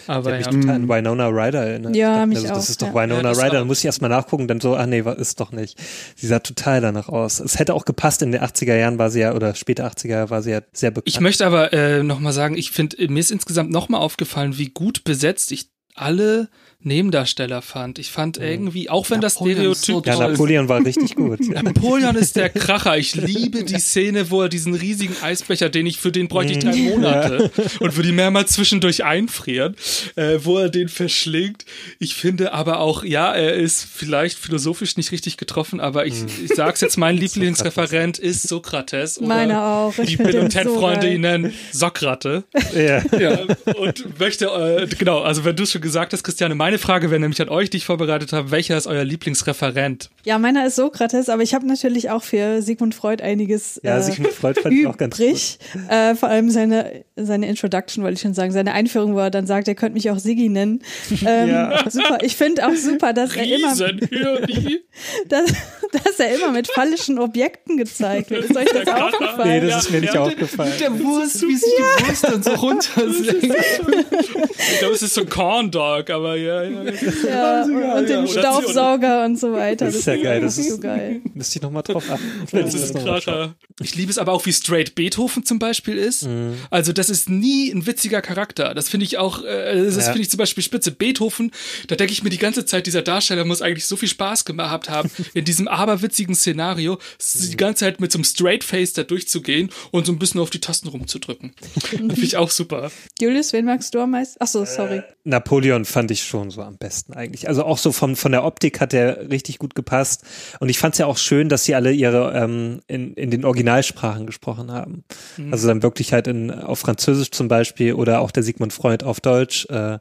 [0.06, 0.36] Aber ja.
[0.36, 1.96] mich total an Winona Ryder erinnert.
[1.96, 2.56] Ja, mich also, auch.
[2.56, 2.94] Das ist doch ja.
[2.94, 3.58] Winona ja, Ryder.
[3.58, 5.78] Dann muss ich erstmal nachgucken, dann so, ah nee, ist doch nicht.
[6.16, 7.40] Sie sah total danach aus.
[7.40, 10.42] Es hätte auch gepasst, in den 80er Jahren war sie ja, oder später 80er war
[10.42, 11.08] sie ja sehr bekannt.
[11.08, 15.04] Ich möchte aber äh, nochmal sagen, ich finde, mir ist insgesamt nochmal aufgefallen, wie gut
[15.04, 16.48] besetzt ich alle
[16.84, 17.98] Nebendarsteller fand.
[17.98, 18.44] Ich fand mhm.
[18.44, 20.04] irgendwie, auch wenn Napoleon das Stereotyp.
[20.06, 21.40] So ja, Napoleon war richtig gut.
[21.48, 22.96] Napoleon ist der Kracher.
[22.98, 26.58] Ich liebe die Szene, wo er diesen riesigen Eisbecher, den ich für den bräuchte ich
[26.60, 26.90] drei mhm.
[26.90, 29.76] Monate und würde ihn mehrmals zwischendurch einfrieren,
[30.16, 31.64] äh, wo er den verschlingt.
[31.98, 36.28] Ich finde aber auch, ja, er ist vielleicht philosophisch nicht richtig getroffen, aber ich, mhm.
[36.44, 39.20] ich sag's jetzt, mein Lieblingsreferent ist Sokrates.
[39.20, 39.98] Meiner auch.
[39.98, 42.44] Ich die Bill und Ted Freunde ihn nennen Sokrate.
[42.74, 43.02] Ja.
[43.18, 43.40] ja.
[43.76, 47.10] Und möchte, äh, genau, also wenn du es schon gesagt hast, Christiane, meine meine Frage
[47.12, 50.10] wäre nämlich an euch, die ich vorbereitet habe, welcher ist euer Lieblingsreferent?
[50.24, 54.02] Ja, meiner ist Sokrates, aber ich habe natürlich auch für Sigmund Freud einiges Ja, äh,
[54.02, 55.58] Sigmund Freud fand ich auch ganz übrig.
[55.72, 55.82] gut.
[55.88, 59.46] Äh, vor allem seine, seine Introduction, wollte ich schon sagen, seine Einführung, wo er dann
[59.46, 60.82] sagt, er könnte mich auch Siggi nennen.
[61.26, 61.88] Ähm, ja.
[61.88, 62.18] Super.
[62.22, 63.68] Ich finde auch super, dass er immer
[65.28, 65.52] dass,
[65.92, 68.44] dass er immer mit fallischen Objekten gezeigt wird.
[68.44, 69.48] Ist euch das aufgefallen?
[69.48, 70.72] Nee, das ist mir nicht aufgefallen.
[70.80, 73.44] Der Wurst, wie sich die Wurst dann so runtersenkt.
[73.44, 77.66] ich glaube, es ist so ein Corn Dog, aber ja, ja.
[77.66, 79.86] Ja, und dem Staubsauger und so weiter.
[79.86, 80.40] Das ist ja geil.
[80.40, 81.20] Das so ist, geil.
[81.34, 82.24] müsste ich nochmal drauf achten.
[82.52, 83.34] Das ist noch mal schaue.
[83.34, 83.54] Kracher.
[83.82, 86.26] Ich liebe es aber auch, wie straight Beethoven zum Beispiel ist.
[86.70, 88.74] Also das ist nie ein witziger Charakter.
[88.74, 90.02] Das finde ich auch, äh, das Ja.
[90.04, 90.90] finde ich zum Beispiel spitze.
[90.92, 91.50] Beethoven,
[91.88, 94.88] da denke ich mir die ganze Zeit, dieser Darsteller muss eigentlich so viel Spaß gemacht
[94.88, 96.98] haben, in diesem aberwitzigen Szenario
[97.34, 100.50] die ganze Zeit mit so einem Straight Face da durchzugehen und so ein bisschen auf
[100.50, 101.52] die Tasten rumzudrücken.
[101.74, 102.90] Das finde ich auch super.
[103.20, 104.40] Julius, wen magst du am meisten?
[104.40, 105.02] Achso, sorry.
[105.26, 107.48] Napoleon fand ich schon so am besten eigentlich.
[107.48, 110.22] Also auch so von, von der Optik hat der richtig gut gepasst.
[110.60, 113.44] Und ich fand es ja auch schön, dass sie alle ihre ähm, in, in den
[113.46, 115.04] Originalsprachen gesprochen haben.
[115.50, 119.20] Also dann wirklich halt in, auf Französisch zum Beispiel oder auch der Sigmund Freud auf
[119.20, 119.66] Deutsch.
[119.70, 119.98] Äh,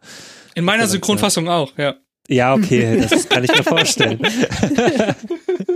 [0.56, 1.96] In meiner Ja, Synchronfassung auch, ja.
[2.28, 4.20] ja, okay, das kann ich mir vorstellen.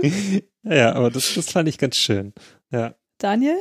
[0.62, 2.32] ja, aber das, das fand ich ganz schön.
[2.70, 2.94] Ja.
[3.18, 3.56] Daniel?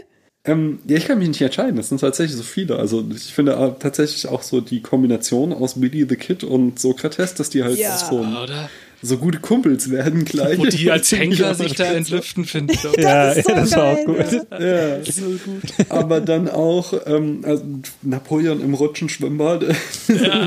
[0.48, 1.76] Ähm, ja, ich kann mich nicht entscheiden.
[1.76, 2.78] Das sind tatsächlich so viele.
[2.78, 7.50] Also ich finde tatsächlich auch so die Kombination aus Billy the Kid und Sokrates, dass
[7.50, 7.98] die halt Ja.
[7.98, 8.70] so, Oder?
[9.02, 10.58] so gute Kumpels werden gleich.
[10.58, 11.98] Wo die als Das Henker sich da spitze.
[11.98, 12.98] entlüften, finde ich doch.
[12.98, 14.18] Ja, ist so das war auch gut.
[14.60, 15.62] Ja, so gut.
[15.89, 17.64] Aber dann auch ähm, also
[18.02, 19.66] Napoleon im Rutschenschwimmbad.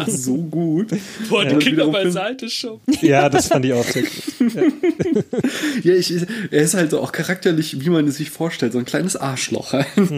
[0.08, 0.88] so gut.
[1.28, 2.80] Boah, die Ja, Kinder beiseite schon.
[3.02, 4.10] Ja, das fand ich auch sehr gut.
[5.82, 6.12] Ja, ich,
[6.50, 9.72] er ist halt so auch charakterlich, wie man es sich vorstellt, so ein kleines Arschloch.
[9.72, 10.10] Das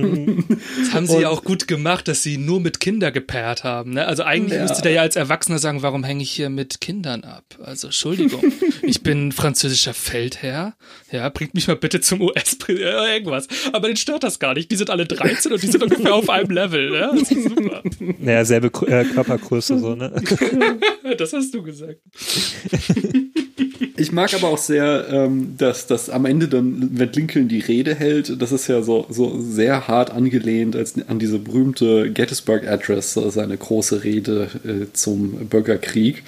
[0.92, 3.92] haben sie ja auch gut gemacht, dass sie nur mit Kindern gepaart haben.
[3.94, 4.06] Ne?
[4.06, 4.62] Also eigentlich Ja.
[4.62, 7.44] müsste der ja als Erwachsener sagen, warum hänge ich hier mit Kindern ab?
[7.62, 8.42] Also Entschuldigung,
[8.82, 10.74] ich bin französischer Feldherr.
[11.10, 13.48] Ja, bringt mich mal bitte zum US-Präsident oder irgendwas.
[13.72, 14.70] Aber den stört das gar nicht.
[14.70, 16.90] Die sind alle 13 und die sind ungefähr auf einem Level.
[16.90, 17.10] Ne?
[17.18, 17.82] Das ist super.
[18.18, 20.12] Naja, selbe äh, Körpergröße so, ne?
[21.18, 22.00] Das hast du gesagt.
[24.02, 27.94] Ich mag aber auch sehr, ähm, dass, dass am Ende dann, wenn Lincoln die Rede
[27.94, 33.14] hält, das ist ja so, so sehr hart angelehnt als, an diese berühmte Gettysburg Address,
[33.14, 36.24] seine große Rede äh, zum Bürgerkrieg.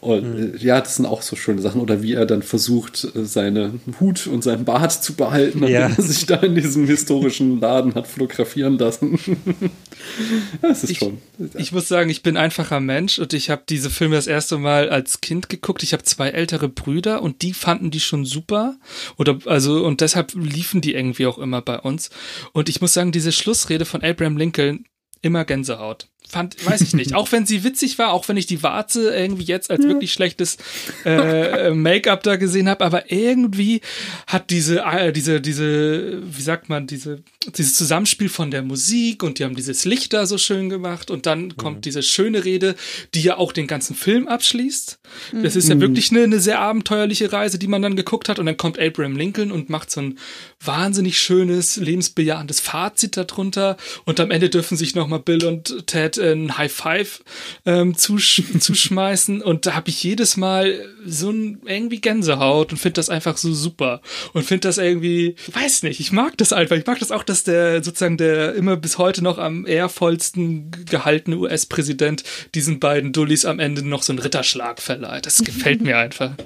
[0.00, 1.80] Und äh, ja, das sind auch so schöne Sachen.
[1.80, 5.88] Oder wie er dann versucht, äh, seinen Hut und seinen Bart zu behalten, nachdem Ja.
[5.96, 9.18] er sich da in diesem historischen Laden hat fotografieren lassen.
[10.62, 11.18] das ist Ich- schon.
[11.58, 14.88] Ich muss sagen, ich bin einfacher Mensch und ich habe diese Filme das erste Mal
[14.88, 15.82] als Kind geguckt.
[15.82, 18.76] Ich habe zwei ältere Brüder und die fanden die schon super.
[19.16, 22.10] Oder also und deshalb liefen die irgendwie auch immer bei uns.
[22.52, 24.86] Und ich muss sagen, diese Schlussrede von Abraham Lincoln
[25.22, 26.08] immer Gänsehaut.
[26.28, 27.14] Fand, weiß ich nicht.
[27.14, 30.56] Auch wenn sie witzig war, auch wenn ich die Warze irgendwie jetzt als wirklich schlechtes
[31.04, 33.80] äh, Make-up da gesehen habe, aber irgendwie
[34.26, 37.22] hat diese, äh, diese, diese, wie sagt man, diese,
[37.56, 41.26] dieses Zusammenspiel von der Musik und die haben dieses Licht da so schön gemacht und
[41.26, 42.74] dann kommt diese schöne Rede,
[43.14, 44.98] die ja auch den ganzen Film abschließt.
[45.42, 48.46] Das ist ja wirklich eine, eine sehr abenteuerliche Reise, die man dann geguckt hat und
[48.46, 50.18] dann kommt Abraham Lincoln und macht so ein
[50.64, 56.56] wahnsinnig schönes, lebensbejahendes Fazit darunter und am Ende dürfen sich nochmal Bill und Ted ein
[56.58, 57.22] High Five
[57.64, 62.94] ähm, zusch zuschmeißen und da habe ich jedes Mal so ein irgendwie Gänsehaut und finde
[62.94, 64.00] das einfach so super
[64.32, 66.76] und finde das irgendwie, weiß nicht, ich mag das einfach.
[66.76, 71.36] Ich mag das auch, dass der sozusagen der immer bis heute noch am ehrvollsten gehaltene
[71.38, 75.26] US-Präsident diesen beiden Dullis am Ende noch so einen Ritterschlag verleiht.
[75.26, 76.32] Das gefällt mir einfach.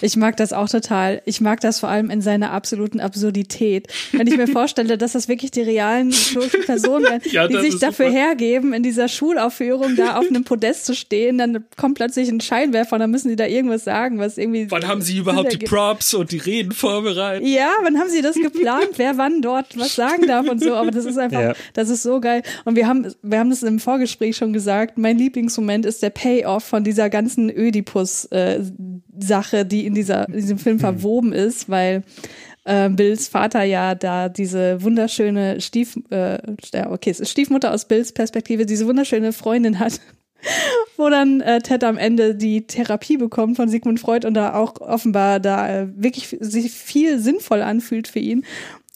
[0.00, 1.22] Ich mag das auch total.
[1.26, 3.88] Ich mag das vor allem in seiner absoluten Absurdität.
[4.12, 7.78] Wenn ich mir vorstelle, dass das wirklich die realen historischen Personen werden, Ja, die sich
[7.78, 8.18] dafür super.
[8.18, 12.94] hergeben, in dieser Schulaufführung da auf einem Podest zu stehen, dann kommt plötzlich ein Scheinwerfer
[12.94, 14.70] und dann müssen die da irgendwas sagen, was irgendwie.
[14.70, 15.66] Wann haben sie überhaupt die.
[15.66, 17.46] Props und die Reden vorbereitet?
[17.46, 20.90] Ja, wann haben sie das geplant, wer wann dort was sagen darf und so, aber
[20.90, 21.52] das ist einfach, Ja.
[21.74, 22.42] das ist so geil.
[22.64, 26.64] Und wir haben, wir haben das im Vorgespräch schon gesagt, mein Lieblingsmoment ist der Payoff
[26.64, 32.02] von dieser ganzen Ödipus-Sache, die in, dieser, in diesem Film verwoben ist, weil
[32.70, 36.38] äh, Bills Vater ja da diese wunderschöne Stief, äh,
[36.86, 40.00] okay, es ist Stiefmutter aus Bills Perspektive, diese wunderschöne Freundin hat,
[40.96, 44.80] wo dann äh, Ted am Ende die Therapie bekommt von Sigmund Freud und da auch
[44.80, 48.44] offenbar da äh, wirklich sich viel sinnvoll anfühlt für ihn.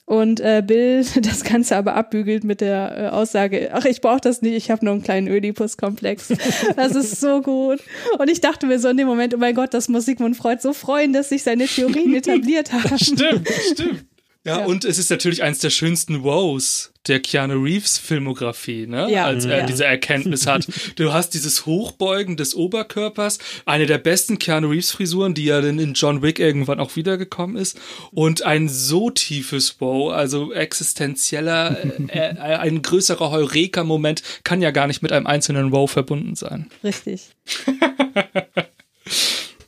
[0.07, 4.43] Und äh, Bill das Ganze aber abbügelt mit der äh, Aussage, ach, ich brauche das
[4.43, 6.29] nicht, ich habe nur einen kleinen Ödipus-Komplex.
[6.77, 7.81] Das ist so gut.
[8.19, 10.61] Und ich dachte mir so in dem Moment, oh mein Gott, das muss Sigmund Freud
[10.61, 12.99] so freuen, dass sich seine Theorien etabliert haben.
[12.99, 14.05] Stimmt, stimmt.
[14.47, 14.67] Ja, Ja.
[14.67, 19.11] und es ist natürlich eins der schönsten Wows der Keanu Reeves Filmografie, ne?
[19.11, 19.25] Ja.
[19.27, 19.67] Als er Ja.
[19.67, 20.67] diese Erkenntnis hat.
[20.97, 25.79] Du hast dieses Hochbeugen des Oberkörpers, eine der besten Keanu Reeves Frisuren, die ja dann
[25.79, 27.79] in John Wick irgendwann auch wiedergekommen ist
[28.11, 31.77] und ein so tiefes Wow, also existenzieller,
[32.09, 36.71] äh, äh, ein größerer Heureka-Moment kann ja gar nicht mit einem einzelnen Wow verbunden sein.
[36.83, 37.23] Richtig.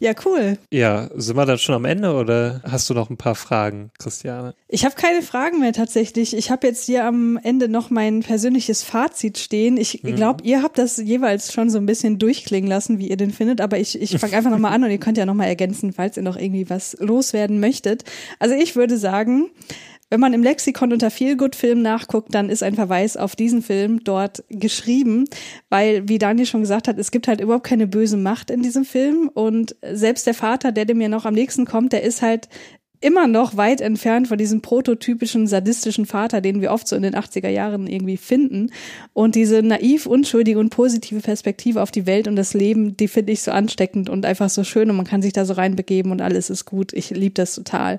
[0.06, 0.56] Ja, cool.
[0.72, 4.54] Ja, sind wir dann schon am Ende oder hast du noch ein paar Fragen, Christiane?
[4.68, 6.36] Ich habe keine Fragen mehr tatsächlich.
[6.36, 9.76] Ich habe jetzt hier am Ende noch mein persönliches Fazit stehen.
[9.76, 10.14] Ich Mhm.
[10.14, 13.60] glaube, ihr habt das jeweils schon so ein bisschen durchklingen lassen, wie ihr den findet,
[13.60, 16.22] aber ich, ich fange einfach nochmal an und ihr könnt ja nochmal ergänzen, falls ihr
[16.22, 18.04] noch irgendwie was loswerden möchtet.
[18.38, 19.50] Also ich würde sagen,
[20.10, 24.44] wenn man im Lexikon unter Feelgood-Film nachguckt, dann ist ein Verweis auf diesen Film dort
[24.48, 25.24] geschrieben,
[25.68, 28.84] weil, wie Daniel schon gesagt hat, es gibt halt überhaupt keine böse Macht in diesem
[28.84, 32.48] Film und selbst der Vater, der dem ja noch am nächsten kommt, der ist halt
[33.00, 37.14] immer noch weit entfernt von diesem prototypischen sadistischen Vater, den wir oft so in den
[37.14, 38.70] 80er Jahren irgendwie finden.
[39.12, 43.32] Und diese naiv, unschuldige und positive Perspektive auf die Welt und das Leben, die finde
[43.32, 46.22] ich so ansteckend und einfach so schön und man kann sich da so reinbegeben und
[46.22, 46.92] alles ist gut.
[46.92, 47.98] Ich liebe das total.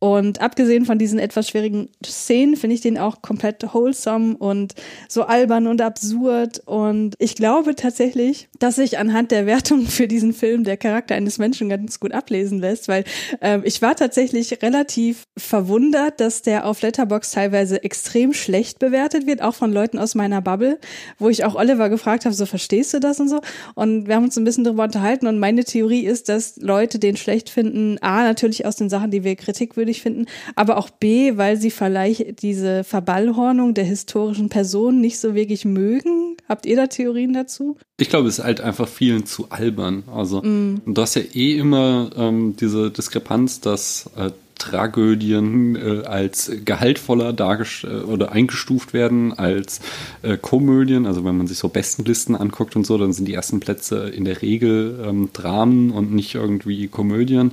[0.00, 4.74] Und abgesehen von diesen etwas schwierigen Szenen finde ich den auch komplett wholesome und
[5.08, 6.62] so albern und absurd.
[6.64, 11.36] Und ich glaube tatsächlich, dass sich anhand der Wertung für diesen Film der Charakter eines
[11.36, 13.04] Menschen ganz gut ablesen lässt, weil
[13.42, 19.42] ähm, ich war tatsächlich relativ verwundert, dass der auf Letterbox teilweise extrem schlecht bewertet wird,
[19.42, 20.78] auch von Leuten aus meiner Bubble,
[21.18, 23.42] wo ich auch Oliver gefragt habe, so verstehst du das und so.
[23.74, 27.18] Und wir haben uns ein bisschen darüber unterhalten und meine Theorie ist, dass Leute den
[27.18, 31.56] schlecht finden, a, natürlich aus den Sachen, die wir kritikwürdig finden, aber auch B, weil
[31.56, 36.36] sie vielleicht diese Verballhornung der historischen Personen nicht so wirklich mögen.
[36.48, 37.76] Habt ihr da Theorien dazu?
[37.98, 40.04] Ich glaube, es ist halt einfach vielen zu albern.
[40.12, 40.82] Also, mm.
[40.86, 44.30] du hast ja eh immer ähm, diese Diskrepanz, dass äh,
[44.60, 49.80] Tragödien äh, als gehaltvoller dargestellt oder eingestuft werden als
[50.22, 51.06] äh, Komödien.
[51.06, 54.24] Also wenn man sich so Bestenlisten anguckt und so, dann sind die ersten Plätze in
[54.24, 57.52] der Regel ähm, Dramen und nicht irgendwie Komödien.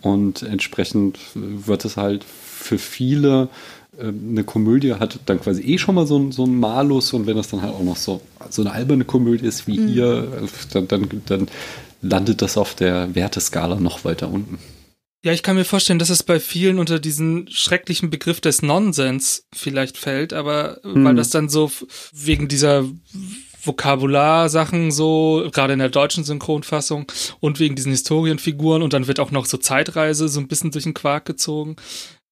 [0.00, 3.48] Und entsprechend wird es halt für viele
[3.98, 7.34] eine Komödie hat dann quasi eh schon mal so, ein, so einen Malus und wenn
[7.34, 8.20] das dann halt auch noch so,
[8.50, 9.88] so eine alberne Komödie ist wie mhm.
[9.88, 10.28] hier,
[10.74, 11.48] dann, dann, dann
[12.02, 14.58] landet das auf der Werteskala noch weiter unten.
[15.24, 19.46] Ja, ich kann mir vorstellen, dass es bei vielen unter diesen schrecklichen Begriff des Nonsens
[19.52, 21.04] vielleicht fällt, aber mhm.
[21.04, 21.70] weil das dann so
[22.12, 22.84] wegen dieser
[23.66, 27.10] Vokabularsachen so, gerade in der deutschen Synchronfassung
[27.40, 30.84] und wegen diesen Historienfiguren und dann wird auch noch so Zeitreise so ein bisschen durch
[30.84, 31.76] den Quark gezogen.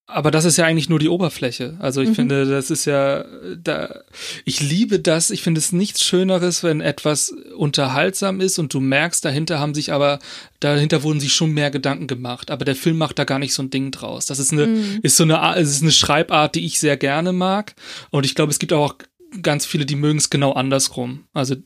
[0.06, 1.78] Aber das ist ja eigentlich nur die Oberfläche.
[1.78, 2.14] Also ich mhm.
[2.14, 3.24] finde, das ist ja,
[3.56, 4.02] da,
[4.44, 5.30] ich liebe das.
[5.30, 9.92] Ich finde es nichts Schöneres, wenn etwas unterhaltsam ist und du merkst, dahinter haben sich
[9.92, 10.18] aber,
[10.60, 12.50] dahinter wurden sich schon mehr Gedanken gemacht.
[12.50, 14.26] Aber der Film macht da gar nicht so ein Ding draus.
[14.26, 15.00] Das ist eine, mhm.
[15.02, 17.74] ist so eine, es ist eine Schreibart, die ich sehr gerne mag.
[18.10, 18.96] Und ich glaube, es gibt auch
[19.40, 21.24] ganz viele, die mögen es genau andersrum.
[21.32, 21.56] Also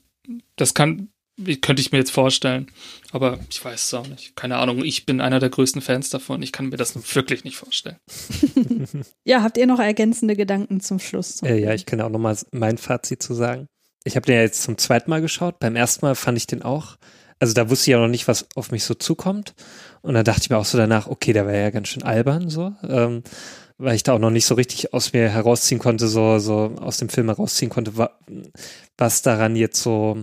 [0.54, 1.08] das kann,
[1.60, 2.66] könnte ich mir jetzt vorstellen.
[3.12, 4.36] Aber ich weiß es auch nicht.
[4.36, 4.84] Keine Ahnung.
[4.84, 6.42] Ich bin einer der größten Fans davon.
[6.42, 7.96] Ich kann mir das wirklich nicht vorstellen.
[9.24, 11.42] ja, habt ihr noch ergänzende Gedanken zum Schluss?
[11.42, 13.66] Äh, ja, ich kann auch noch mal mein Fazit zu sagen.
[14.04, 15.58] Ich habe den ja jetzt zum zweiten Mal geschaut.
[15.58, 16.96] Beim ersten Mal fand ich den auch.
[17.40, 19.54] Also da wusste ich ja noch nicht, was auf mich so zukommt.
[20.02, 22.48] Und dann dachte ich mir auch so danach, okay, der war ja ganz schön albern
[22.50, 22.72] so.
[22.88, 23.22] Ähm,
[23.78, 26.96] weil ich da auch noch nicht so richtig aus mir herausziehen konnte, so, so aus
[26.96, 27.92] dem Film herausziehen konnte,
[28.96, 30.18] was daran jetzt so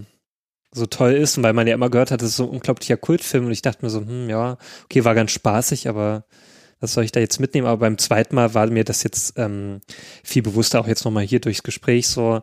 [0.75, 2.97] so toll ist und weil man ja immer gehört hat, das ist so ein unglaublicher
[2.97, 6.25] Kultfilm und ich dachte mir so, hm, ja, okay, war ganz spaßig, aber
[6.79, 7.67] was soll ich da jetzt mitnehmen?
[7.67, 9.79] Aber beim zweiten Mal war mir das jetzt ähm,
[10.23, 12.41] viel bewusster, auch jetzt nochmal hier durchs Gespräch so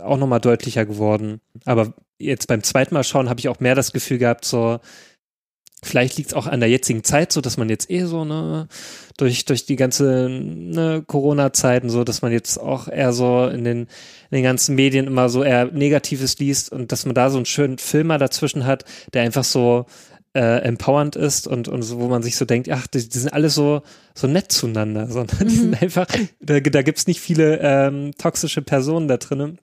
[0.00, 1.40] auch nochmal deutlicher geworden.
[1.64, 4.78] Aber jetzt beim zweiten Mal schauen habe ich auch mehr das Gefühl gehabt, so
[5.84, 8.68] Vielleicht liegt es auch an der jetzigen Zeit, so dass man jetzt eh so ne
[9.16, 13.78] durch durch die ganze ne, Corona-Zeiten so, dass man jetzt auch eher so in den
[13.78, 13.88] in
[14.30, 17.78] den ganzen Medien immer so eher Negatives liest und dass man da so einen schönen
[17.78, 19.86] Filmer dazwischen hat, der einfach so
[20.34, 23.32] äh, empowernd ist und und so, wo man sich so denkt, ach, die, die sind
[23.32, 23.82] alle so
[24.14, 25.48] so nett zueinander, sondern mhm.
[25.48, 26.06] die sind einfach
[26.40, 29.58] da, da gibt's nicht viele ähm, toxische Personen da drinnen.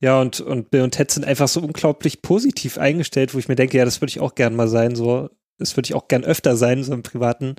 [0.00, 3.54] Ja, und, und Bill und Ted sind einfach so unglaublich positiv eingestellt, wo ich mir
[3.54, 5.30] denke, ja, das würde ich auch gern mal sein, so
[5.62, 7.56] das würde ich auch gern öfter sein, so im Privaten.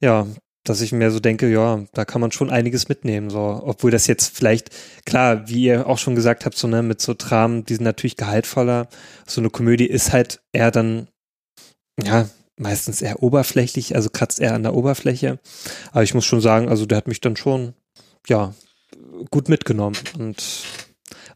[0.00, 0.26] Ja,
[0.64, 4.06] dass ich mir so denke, ja, da kann man schon einiges mitnehmen, so, obwohl das
[4.06, 4.70] jetzt vielleicht,
[5.06, 8.16] klar, wie ihr auch schon gesagt habt, so, ne, mit so Dramen, die sind natürlich
[8.16, 8.88] gehaltvoller.
[9.26, 11.08] So eine Komödie ist halt eher dann,
[12.02, 15.38] ja, meistens eher oberflächlich, also kratzt eher an der Oberfläche.
[15.92, 17.74] Aber ich muss schon sagen, also der hat mich dann schon,
[18.28, 18.54] ja,
[19.30, 20.42] gut mitgenommen und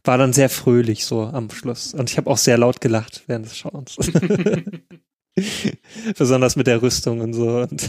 [0.05, 1.95] war dann sehr fröhlich so am Schluss.
[1.95, 3.97] Und ich habe auch sehr laut gelacht während des Schauens.
[6.19, 7.49] Besonders mit der Rüstung und so.
[7.49, 7.73] Und,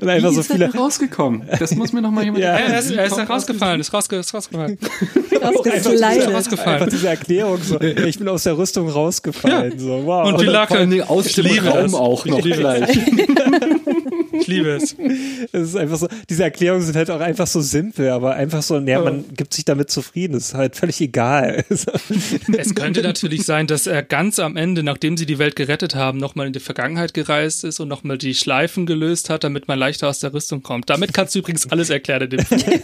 [0.00, 0.72] und einfach Wie so viele.
[0.72, 1.48] rausgekommen?
[1.60, 2.42] Das muss mir noch mal jemand.
[2.42, 4.76] ja, er ist, er ist rausgefallen, ist, rausge ist rausgefallen.
[5.40, 6.34] Rausgefallen.
[6.34, 6.74] rausgefallen.
[6.74, 7.80] Einfach diese Erklärung so.
[7.80, 9.72] Ich bin aus der Rüstung rausgefallen.
[9.72, 9.78] Ja.
[9.78, 10.28] So, wow.
[10.28, 12.98] Und die Lache aus dem Raum auch noch gleich.
[14.40, 14.94] Ich liebe es.
[15.52, 18.78] Es ist einfach so, diese Erklärungen sind halt auch einfach so simpel, aber einfach so,
[18.80, 20.36] naja, man gibt sich damit zufrieden.
[20.36, 21.64] Es ist halt völlig egal.
[22.56, 26.18] Es könnte natürlich sein, dass er ganz am Ende, nachdem sie die Welt gerettet haben,
[26.18, 30.08] nochmal in die Vergangenheit gereist ist und nochmal die Schleifen gelöst hat, damit man leichter
[30.08, 30.88] aus der Rüstung kommt.
[30.90, 32.80] Damit kannst du übrigens alles erklären in dem Film.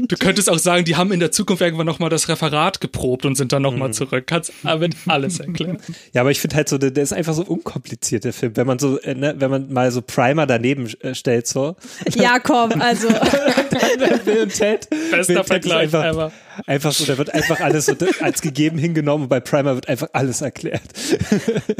[0.08, 3.36] Du könntest auch sagen, die haben in der Zukunft irgendwann nochmal das Referat geprobt und
[3.36, 3.92] sind dann nochmal Mhm.
[3.94, 4.24] zurück.
[4.26, 5.78] Kannst damit alles erklären.
[6.12, 8.56] Ja, aber ich finde halt so, der, der ist einfach so unkompliziert, der Film.
[8.56, 11.76] Wenn man so, äh, ne, wenn man mal so Primer daneben äh, stellt, so.
[12.14, 13.08] Ja, komm, also.
[14.24, 14.88] Bill und Ted.
[14.90, 16.32] Bester Bill und Ted ist Vergleich einfach, ever.
[16.66, 20.08] einfach so, da wird einfach alles so als gegeben hingenommen und bei Primer wird einfach
[20.12, 20.82] alles erklärt.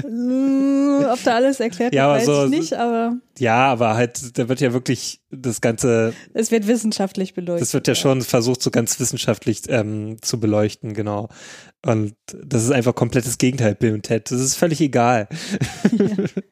[0.06, 3.94] Mm, Ob da alles erklärt Ja, wird, aber weiß so- ich nicht, aber Ja, aber
[3.94, 7.62] halt, da wird ja wirklich das Ganze, es wird wissenschaftlich beleuchtet.
[7.62, 11.28] das wird ja schon versucht, so ganz wissenschaftlich ähm, zu beleuchten, genau.
[11.84, 14.30] Und das ist einfach komplettes Gegenteil, Bill und Ted.
[14.30, 15.28] Das ist völlig egal.
[15.92, 16.49] Ja,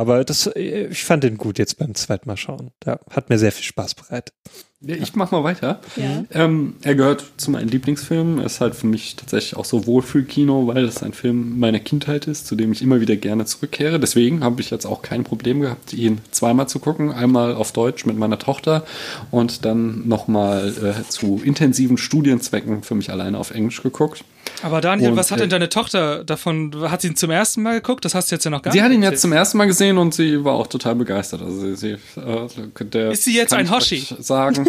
[0.00, 2.70] aber das, äh, ich fand den gut jetzt beim zweiten Mal schauen.
[2.80, 4.34] Da hat mir sehr viel Spaß bereitet.
[4.80, 5.80] Ja, ich mach mal weiter.
[5.96, 6.24] Ja.
[6.30, 8.38] Ähm, er gehört zu meinen Lieblingsfilmen.
[8.38, 12.46] Ist halt für mich tatsächlich auch so Wohlfühlkino, weil es ein Film meiner Kindheit ist,
[12.46, 13.98] zu dem ich immer wieder gerne zurückkehre.
[13.98, 17.10] Deswegen habe ich jetzt auch kein Problem gehabt, ihn zweimal zu gucken.
[17.10, 18.84] Einmal auf Deutsch mit meiner Tochter
[19.30, 24.24] und dann nochmal äh, zu intensiven Studienzwecken für mich alleine auf Englisch geguckt.
[24.62, 26.74] Aber Daniel, Und, was hat äh, denn deine Tochter davon?
[26.90, 28.04] Hat sie ihn zum ersten Mal geguckt?
[28.04, 29.12] Das hast du jetzt ja noch gar Sie nicht hat ihn erzählt.
[29.12, 31.42] jetzt zum ersten Mal gesehen und sie war auch total begeistert.
[31.42, 34.06] Also sie, sie, äh, der Ist sie jetzt kann ein Hoshi?
[34.18, 34.66] Sagen.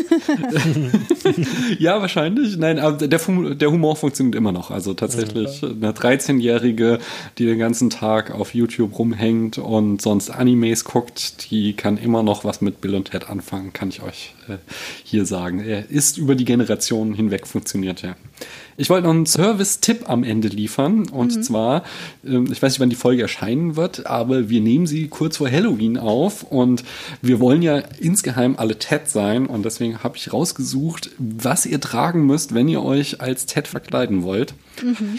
[1.80, 2.58] ja, wahrscheinlich.
[2.58, 4.72] Nein, aber der, der Humor funktioniert immer noch.
[4.72, 7.00] Also tatsächlich eine 13-Jährige,
[7.38, 12.44] die den ganzen Tag auf YouTube rumhängt und sonst Animes guckt, die kann immer noch
[12.44, 14.37] was mit Bill und Ted anfangen, kann ich euch äh,
[15.04, 15.60] hier sagen.
[15.60, 18.16] Er ist über die Generationen hinweg funktioniert, ja.
[18.80, 21.10] Ich wollte noch einen Service-Tipp am Ende liefern.
[21.10, 21.84] Und zwar,
[22.24, 25.50] ähm, ich weiß nicht, wann die Folge erscheinen wird, aber wir nehmen sie kurz vor
[25.50, 26.44] Halloween auf.
[26.44, 26.84] Und
[27.24, 29.48] wir wollen ja insgeheim alle Ted sein.
[29.48, 34.22] Und deswegen habe ich rausgesucht, was ihr tragen müsst, wenn ihr euch als Ted verkleiden
[34.22, 34.54] wollt.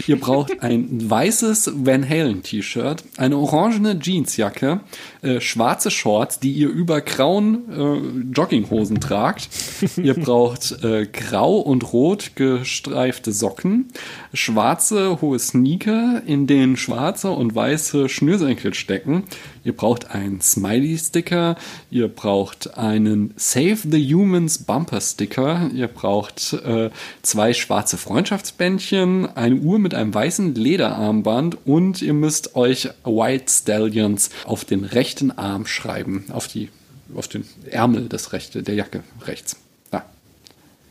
[0.06, 4.80] Ihr braucht ein weißes Van Halen T-Shirt, eine orangene Jeansjacke,
[5.22, 9.48] äh, schwarze Shorts, die ihr über grauen äh, Jogginghosen tragt.
[9.96, 13.88] ihr braucht äh, grau und rot gestreifte Socken,
[14.32, 19.24] schwarze hohe Sneaker, in denen schwarze und weiße Schnürsenkel stecken.
[19.64, 21.56] Ihr braucht einen Smiley-Sticker,
[21.90, 26.90] ihr braucht einen Save the Humans Bumper-Sticker, ihr braucht äh,
[27.22, 34.30] zwei schwarze Freundschaftsbändchen, eine Uhr mit einem weißen Lederarmband und ihr müsst euch White Stallions
[34.44, 36.68] auf den rechten Arm schreiben, auf die
[37.14, 39.56] auf den Ärmel des rechte, der Jacke rechts.
[39.93, 40.05] Ja.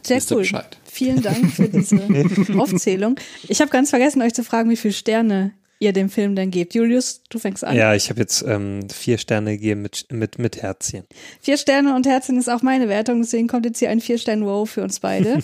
[0.03, 0.44] Sehr Wisst ihr cool.
[0.44, 0.77] Bescheid.
[0.85, 2.02] Vielen Dank für diese
[2.57, 3.19] Aufzählung.
[3.48, 6.73] Ich habe ganz vergessen, euch zu fragen, wie viele Sterne ihr dem Film denn gebt.
[6.75, 7.75] Julius, du fängst an.
[7.75, 11.03] Ja, ich habe jetzt ähm, vier Sterne gegeben mit, mit, mit Herzchen.
[11.41, 14.83] Vier Sterne und Herzchen ist auch meine Wertung, deswegen kommt jetzt hier ein Vier-Sterne-Wow für
[14.83, 15.39] uns beide.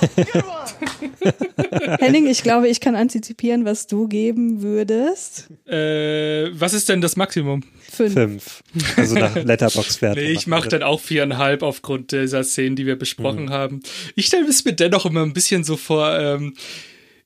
[2.00, 5.48] Henning, ich glaube, ich kann antizipieren, was du geben würdest.
[5.66, 7.62] Äh, was ist denn das Maximum?
[7.90, 8.12] Fünf.
[8.14, 8.62] Fünf.
[8.96, 10.16] Also nach Letterbox-Wert.
[10.16, 13.82] Nee, ich mache dann auch viereinhalb aufgrund dieser Szenen, die wir besprochen haben.
[14.14, 16.54] Ich stelle es mir dennoch immer ein bisschen so vor, ähm,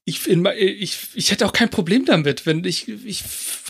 [0.09, 3.25] ich, in, ich, ich hätte auch kein Problem damit, wenn ich, ich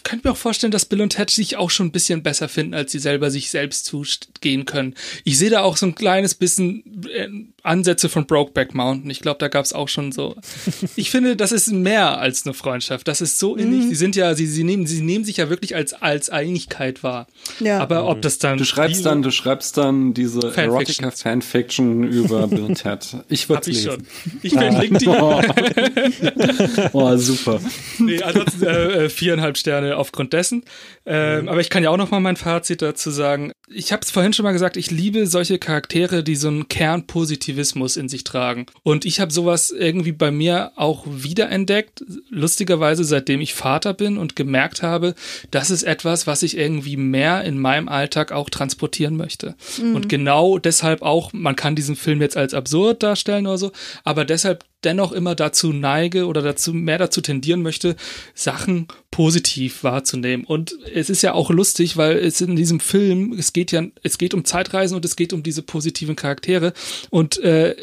[0.07, 2.75] könnte mir auch vorstellen, dass Bill und Ted sich auch schon ein bisschen besser finden,
[2.75, 4.95] als sie selber sich selbst zugehen können.
[5.25, 7.29] Ich sehe da auch so ein kleines bisschen äh,
[7.63, 9.11] Ansätze von Brokeback Mountain.
[9.11, 10.37] Ich glaube, da gab es auch schon so.
[10.97, 13.09] Ich finde, das ist mehr als eine Freundschaft.
[13.09, 13.89] Das ist so innig.
[13.89, 17.27] Sie sind ja, sie, sie nehmen, sie nehmen sich ja wirklich als, als Einigkeit wahr.
[17.61, 17.81] Ja.
[17.81, 18.59] Aber ob das dann.
[18.59, 21.05] Du schreibst dann, du schreibst dann diese Fanfiction.
[21.05, 23.17] Erotica Fanfiction über Bill und Ted.
[23.29, 23.91] Ich würde Hab ich lesen.
[23.91, 24.39] schon.
[24.43, 25.07] Ich verlinke die.
[26.93, 27.61] Oh, super.
[27.99, 30.65] nee, ansonsten äh, äh, viereinhalb Sterne aufgrund dessen.
[31.05, 33.53] Ähm, Aber ich kann ja auch noch mal mein Fazit dazu sagen.
[33.69, 37.07] Ich habe es vorhin schon mal gesagt, ich liebe solche Charaktere, die so einen Kern
[37.07, 38.67] Positivismus in sich tragen.
[38.83, 44.37] Und ich habe sowas irgendwie bei mir auch wiederentdeckt, lustigerweise seitdem ich Vater bin und
[44.37, 45.15] gemerkt habe,
[45.51, 49.55] das ist etwas, was ich irgendwie mehr in meinem Alltag auch transportieren möchte.
[49.95, 53.73] Und genau deshalb auch, man kann diesen Film jetzt als absurd darstellen oder so,
[54.05, 57.97] aber deshalb dennoch immer dazu neige oder dazu mehr dazu tendieren möchte,
[58.35, 60.47] Sachen positiv wahrzunehmen.
[60.47, 64.17] Und es ist ja auch lustig, weil es in diesem Film, es geht ja, es
[64.17, 66.73] geht um Zeitreisen und es geht um diese positiven Charaktere
[67.11, 67.75] und äh,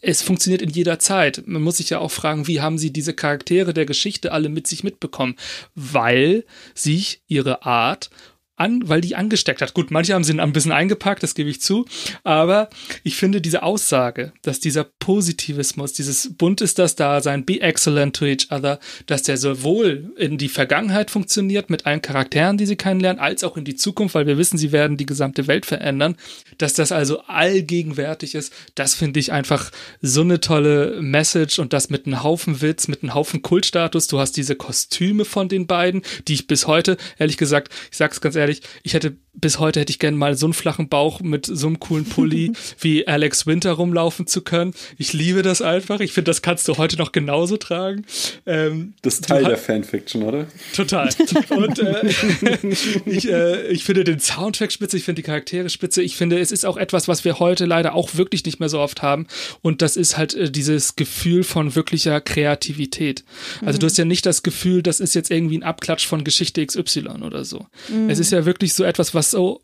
[0.00, 1.42] es funktioniert in jeder Zeit.
[1.46, 4.66] Man muss sich ja auch fragen, wie haben sie diese Charaktere der Geschichte alle mit
[4.66, 5.34] sich mitbekommen?
[5.74, 6.44] Weil
[6.74, 8.10] sich ihre Art
[8.56, 9.74] an, weil die angesteckt hat.
[9.74, 11.84] Gut, manche haben sie ein bisschen eingepackt, das gebe ich zu,
[12.24, 12.68] aber
[13.04, 18.24] ich finde diese Aussage, dass dieser Positivismus, dieses bunt ist das Dasein, be excellent to
[18.24, 23.20] each other, dass der sowohl in die Vergangenheit funktioniert mit allen Charakteren, die sie kennenlernen,
[23.20, 26.16] als auch in die Zukunft, weil wir wissen, sie werden die gesamte Welt verändern,
[26.58, 29.70] dass das also allgegenwärtig ist, das finde ich einfach
[30.00, 34.06] so eine tolle Message und das mit einem Haufen Witz, mit einem Haufen Kultstatus.
[34.06, 38.20] Du hast diese Kostüme von den beiden, die ich bis heute, ehrlich gesagt, ich sag's
[38.20, 41.46] ganz ehrlich, ich hätte bis heute hätte ich gerne mal so einen flachen Bauch mit
[41.46, 44.72] so einem coolen Pulli wie Alex Winter rumlaufen zu können.
[44.98, 46.00] Ich liebe das einfach.
[46.00, 48.04] Ich finde, das kannst du heute noch genauso tragen.
[48.46, 50.46] Ähm, das ist Teil der Fanfiction, oder?
[50.74, 51.08] Total.
[51.50, 52.06] Und äh,
[53.06, 56.02] ich, äh, ich finde den Soundtrack spitze, ich finde die Charaktere spitze.
[56.02, 58.80] Ich finde, es ist auch etwas, was wir heute leider auch wirklich nicht mehr so
[58.80, 59.26] oft haben.
[59.62, 63.24] Und das ist halt äh, dieses Gefühl von wirklicher Kreativität.
[63.60, 63.80] Also mhm.
[63.80, 67.08] du hast ja nicht das Gefühl, das ist jetzt irgendwie ein Abklatsch von Geschichte XY
[67.22, 67.66] oder so.
[67.88, 68.10] Mhm.
[68.10, 69.60] Es ist ja wirklich so etwas, was so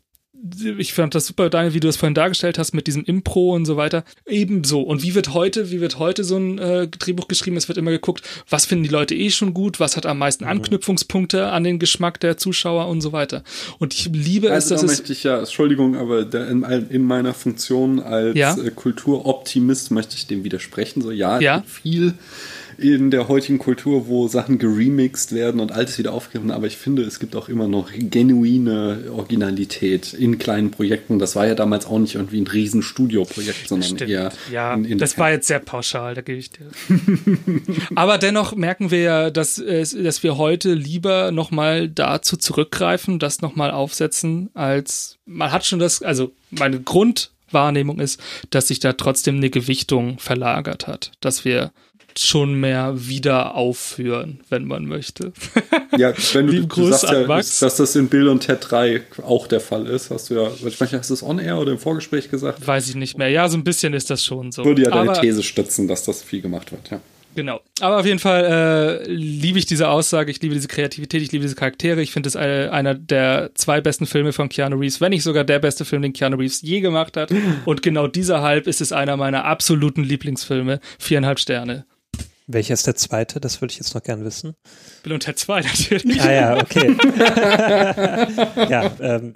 [0.77, 3.65] ich fand das super, Daniel, wie du das vorhin dargestellt hast mit diesem Impro und
[3.65, 4.03] so weiter.
[4.25, 4.81] Ebenso.
[4.81, 7.55] Und wie wird heute, wie wird heute so ein äh, Drehbuch geschrieben?
[7.55, 10.43] Es wird immer geguckt, was finden die Leute eh schon gut, was hat am meisten
[10.43, 10.51] mhm.
[10.51, 13.43] Anknüpfungspunkte an den Geschmack der Zuschauer und so weiter.
[13.79, 18.01] Und ich liebe also es, dass möchte ich ja, Entschuldigung, aber in, in, meiner Funktion
[18.01, 18.55] als ja?
[18.55, 21.01] Äh, Kulturoptimist möchte ich dem widersprechen.
[21.01, 21.63] So, ja, ja?
[21.65, 22.15] viel
[22.77, 27.03] in der heutigen Kultur, wo Sachen geremixed werden und altes wieder aufgegriffen, aber ich finde,
[27.03, 31.19] es gibt auch immer noch genuine Originalität in kleinen Projekten.
[31.19, 34.11] Das war ja damals auch nicht irgendwie ein riesen Studioprojekt, sondern Stimmt.
[34.11, 36.69] eher ja, in, in das war jetzt sehr pauschal, da gebe ich dir.
[37.95, 43.71] aber dennoch merken wir ja, dass, dass wir heute lieber nochmal dazu zurückgreifen, das nochmal
[43.71, 48.19] aufsetzen, als man hat schon das, also meine Grundwahrnehmung ist,
[48.49, 51.71] dass sich da trotzdem eine Gewichtung verlagert hat, dass wir
[52.19, 55.33] schon mehr wieder aufführen, wenn man möchte.
[55.95, 59.59] Ja, wenn du, du sagst ja, dass das in Bill und Ted 3 auch der
[59.59, 62.65] Fall ist, hast du ja, ich meine, hast du es on-air oder im Vorgespräch gesagt?
[62.65, 63.29] Weiß ich nicht mehr.
[63.29, 64.65] Ja, so ein bisschen ist das schon so.
[64.65, 66.99] Würde ja deine Aber, These stützen, dass das viel gemacht wird, ja.
[67.35, 67.61] Genau.
[67.79, 71.43] Aber auf jeden Fall äh, liebe ich diese Aussage, ich liebe diese Kreativität, ich liebe
[71.43, 72.01] diese Charaktere.
[72.01, 75.43] Ich finde es äh, einer der zwei besten Filme von Keanu Reeves, wenn nicht sogar
[75.43, 77.31] der beste Film, den Keanu Reeves je gemacht hat.
[77.65, 80.79] Und genau dieser Halb ist es einer meiner absoluten Lieblingsfilme.
[80.99, 81.85] Viereinhalb Sterne.
[82.47, 83.39] Welcher ist der zweite?
[83.39, 84.55] Das würde ich jetzt noch gern wissen.
[85.03, 86.21] Bill und Ted 2 natürlich.
[86.21, 86.95] Ah ja, okay.
[88.69, 89.33] ja, ähm,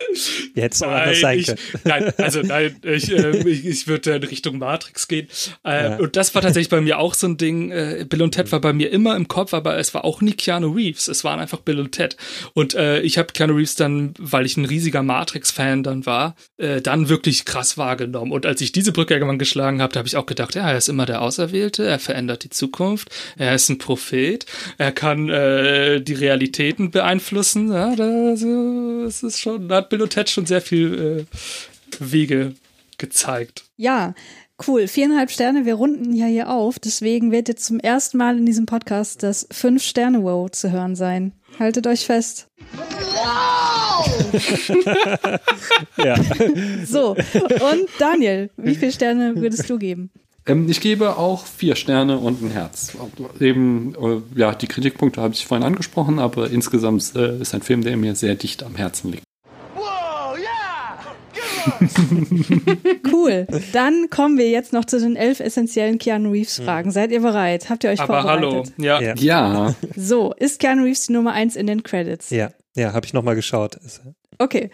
[0.55, 1.59] es auch anders sein können.
[1.85, 5.27] nein, also nein, ich, äh, ich, ich würde in Richtung Matrix gehen.
[5.65, 5.97] Äh, ja.
[5.97, 7.71] Und das war tatsächlich bei mir auch so ein Ding.
[7.71, 10.33] Äh, Bill und Ted war bei mir immer im Kopf, aber es war auch nie
[10.33, 11.07] Keanu Reeves.
[11.07, 12.17] Es waren einfach Bill und Ted.
[12.53, 16.81] Und äh, ich habe Keanu Reeves dann, weil ich ein riesiger Matrix-Fan dann war, äh,
[16.81, 18.31] dann wirklich krass wahrgenommen.
[18.31, 20.77] Und als ich diese Brücke irgendwann geschlagen habe, da habe ich auch gedacht, ja, er
[20.77, 22.96] ist immer der Auserwählte, er verändert die Zukunft.
[22.97, 23.11] Zukunft.
[23.37, 24.45] Er ist ein Prophet.
[24.77, 27.71] Er kann äh, die Realitäten beeinflussen.
[27.71, 31.35] Ja, das, das ist schon, da hat Bill und Ted schon sehr viel äh,
[31.99, 32.55] Wege
[32.97, 33.65] gezeigt.
[33.77, 34.13] Ja,
[34.67, 38.47] Cool, viereinhalb Sterne, wir runden ja hier auf, deswegen wird jetzt zum ersten Mal in
[38.47, 41.33] diesem Podcast das Fünf-Sterne-Wow zu hören sein.
[41.59, 42.47] Haltet euch fest.
[42.73, 44.09] Wow!
[46.03, 46.15] ja.
[46.87, 50.09] So, und Daniel, wie viele Sterne würdest du geben?
[50.47, 52.93] Ähm, ich gebe auch vier Sterne und ein Herz.
[53.39, 57.83] Eben, äh, ja, die Kritikpunkte habe ich vorhin angesprochen, aber insgesamt äh, ist ein Film,
[57.83, 59.23] der mir sehr dicht am Herzen liegt.
[63.11, 63.45] cool.
[63.73, 66.91] Dann kommen wir jetzt noch zu den elf essentiellen Keanu Reeves Fragen.
[66.91, 67.69] Seid ihr bereit?
[67.69, 68.49] Habt ihr euch Aber vorbereitet?
[68.49, 68.63] hallo.
[68.77, 69.01] Ja.
[69.01, 69.15] ja.
[69.15, 69.75] ja.
[69.95, 72.29] So, ist Keanu Reeves die Nummer eins in den Credits?
[72.29, 72.51] Ja.
[72.75, 73.77] Ja, habe ich nochmal geschaut.
[74.37, 74.69] Okay.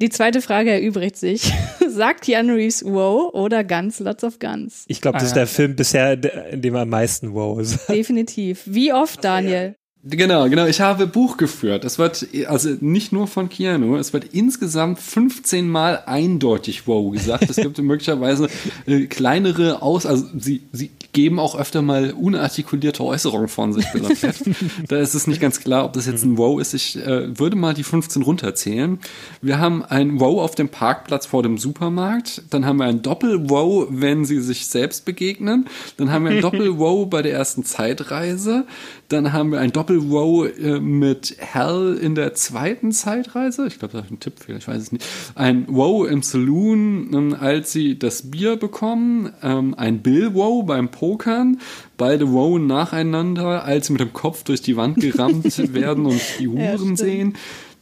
[0.00, 1.52] Die zweite Frage erübrigt sich.
[1.88, 4.84] Sagt Keanu Reeves Wow oder Guns, Lots of Guns?
[4.88, 6.12] Ich glaube, das ah, ist der Film bisher,
[6.52, 7.88] in dem er am meisten Wow sagt.
[7.90, 8.62] Definitiv.
[8.66, 9.76] Wie oft, Daniel?
[10.06, 10.66] Genau, genau.
[10.66, 11.82] Ich habe Buch geführt.
[11.84, 17.48] Es wird, also nicht nur von Keanu, es wird insgesamt 15 Mal eindeutig wow gesagt.
[17.48, 18.48] Es gibt möglicherweise
[18.84, 23.86] äh, kleinere Aus, also sie, sie geben auch öfter mal unartikulierte Äußerungen von sich.
[24.88, 26.74] da ist es nicht ganz klar, ob das jetzt ein wow ist.
[26.74, 28.98] Ich äh, würde mal die 15 runterzählen.
[29.40, 32.42] Wir haben ein wow auf dem Parkplatz vor dem Supermarkt.
[32.50, 35.66] Dann haben wir ein Doppel-wow, wenn sie sich selbst begegnen.
[35.96, 38.66] Dann haben wir ein Doppel-wow bei der ersten Zeitreise.
[39.08, 43.66] Dann haben wir ein Doppel-Wow äh, mit Hell in der zweiten Zeitreise.
[43.66, 45.06] Ich glaube, das ist ein Tippfehler, ich weiß es nicht.
[45.34, 49.32] Ein Wow im Saloon, ähm, als sie das Bier bekommen.
[49.42, 51.60] Ähm, ein Bill-Wow beim Pokern.
[51.96, 55.44] Beide Wow nacheinander, als sie mit dem Kopf durch die Wand gerammt
[55.74, 57.34] werden und die Huren ja, sehen.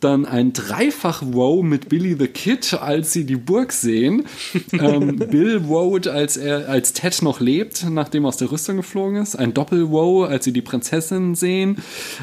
[0.04, 4.24] Dann ein Dreifach-Wow mit Billy the Kid, als sie die Burg sehen.
[4.72, 9.16] ähm, Bill wowt, als er als Ted noch lebt, nachdem er aus der Rüstung geflogen
[9.16, 9.36] ist.
[9.36, 11.76] Ein Doppel-Wow, als sie die Prinzessin sehen.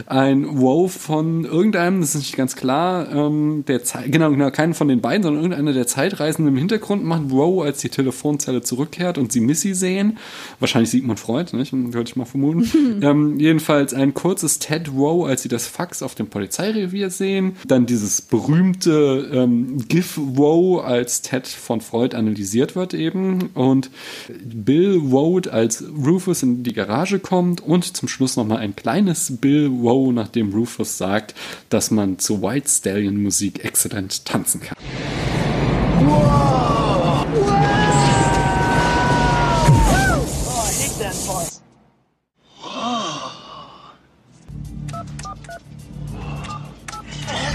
[0.06, 4.74] Ein Wow von irgendeinem, das ist nicht ganz klar, ähm, der Ze genau, genau, keinen
[4.74, 9.18] von den beiden, sondern irgendeiner der Zeitreisenden im Hintergrund macht Wow, als die Telefonzelle zurückkehrt
[9.18, 10.18] und sie Missy sehen.
[10.60, 11.72] Wahrscheinlich Sigmund Freud, nicht?
[11.74, 13.00] Würde ich mal vermuten.
[13.02, 17.56] ähm, jedenfalls ein kurzes Ted Wow, als sie das Fax auf dem Polizeirevier sehen.
[17.70, 23.52] Dann dieses berühmte ähm, GIF Wow, als Ted von Freud analysiert wird eben.
[23.54, 23.92] Und
[24.44, 27.62] Bill Wow, als Rufus in die Garage kommt.
[27.62, 31.36] Und zum Schluss nochmal ein kleines Bill Wow, nachdem Rufus sagt,
[31.70, 34.76] dass man zu White Stallion Musik exzellent tanzen kann.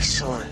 [0.05, 0.44] Excellent.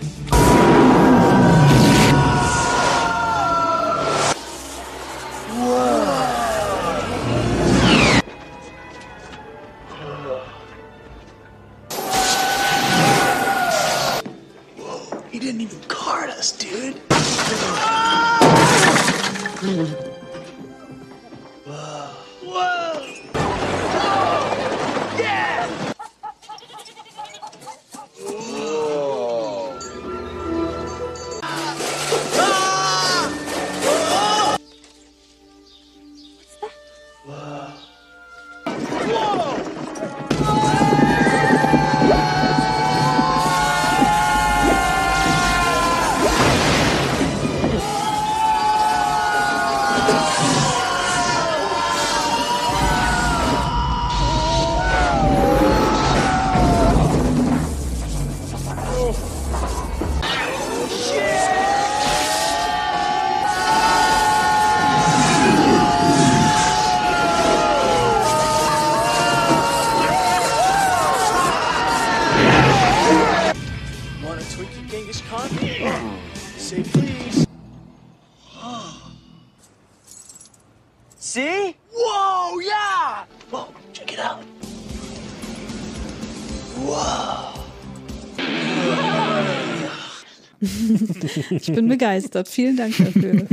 [91.69, 92.47] Ich bin begeistert.
[92.47, 93.33] Vielen Dank dafür.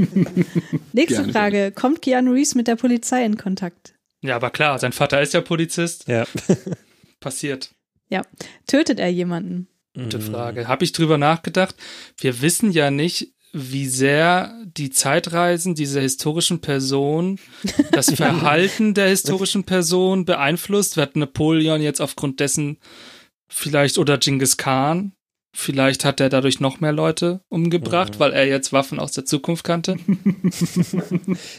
[0.92, 1.32] Nächste Gerne.
[1.32, 1.72] Frage.
[1.72, 3.94] Kommt Keanu Reeves mit der Polizei in Kontakt?
[4.22, 6.08] Ja, aber klar, sein Vater ist ja Polizist.
[6.08, 6.24] Ja.
[7.20, 7.70] Passiert.
[8.08, 8.22] Ja.
[8.66, 9.68] Tötet er jemanden?
[9.94, 10.68] Gute Frage.
[10.68, 11.74] Habe ich drüber nachgedacht?
[12.16, 17.38] Wir wissen ja nicht, wie sehr die Zeitreisen dieser historischen Person
[17.92, 20.96] das Verhalten der historischen Person beeinflusst.
[20.96, 22.78] Wird Napoleon jetzt aufgrund dessen
[23.48, 25.12] vielleicht oder Genghis Khan?
[25.52, 29.64] Vielleicht hat er dadurch noch mehr Leute umgebracht, weil er jetzt Waffen aus der Zukunft
[29.64, 29.96] kannte.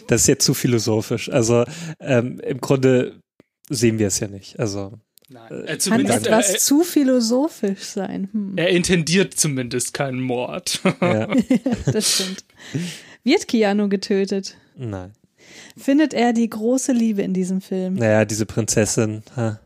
[0.07, 1.29] Das ist jetzt zu philosophisch.
[1.29, 1.65] Also
[1.99, 3.19] ähm, im Grunde
[3.69, 4.59] sehen wir es ja nicht.
[4.59, 4.93] Also
[5.29, 8.29] Äh, Kann zumindest, etwas er, zu philosophisch sein.
[8.31, 8.53] Hm.
[8.57, 10.81] er intendiert zumindest keinen Mord.
[11.01, 11.27] ja.
[11.91, 12.43] das stimmt.
[13.23, 14.57] Wird Keanu getötet?
[14.75, 15.13] nein.
[15.77, 17.95] Findet er die große Liebe in diesem Film?
[17.95, 19.23] Naja, diese Prinzessin.
[19.35, 19.59] Ha.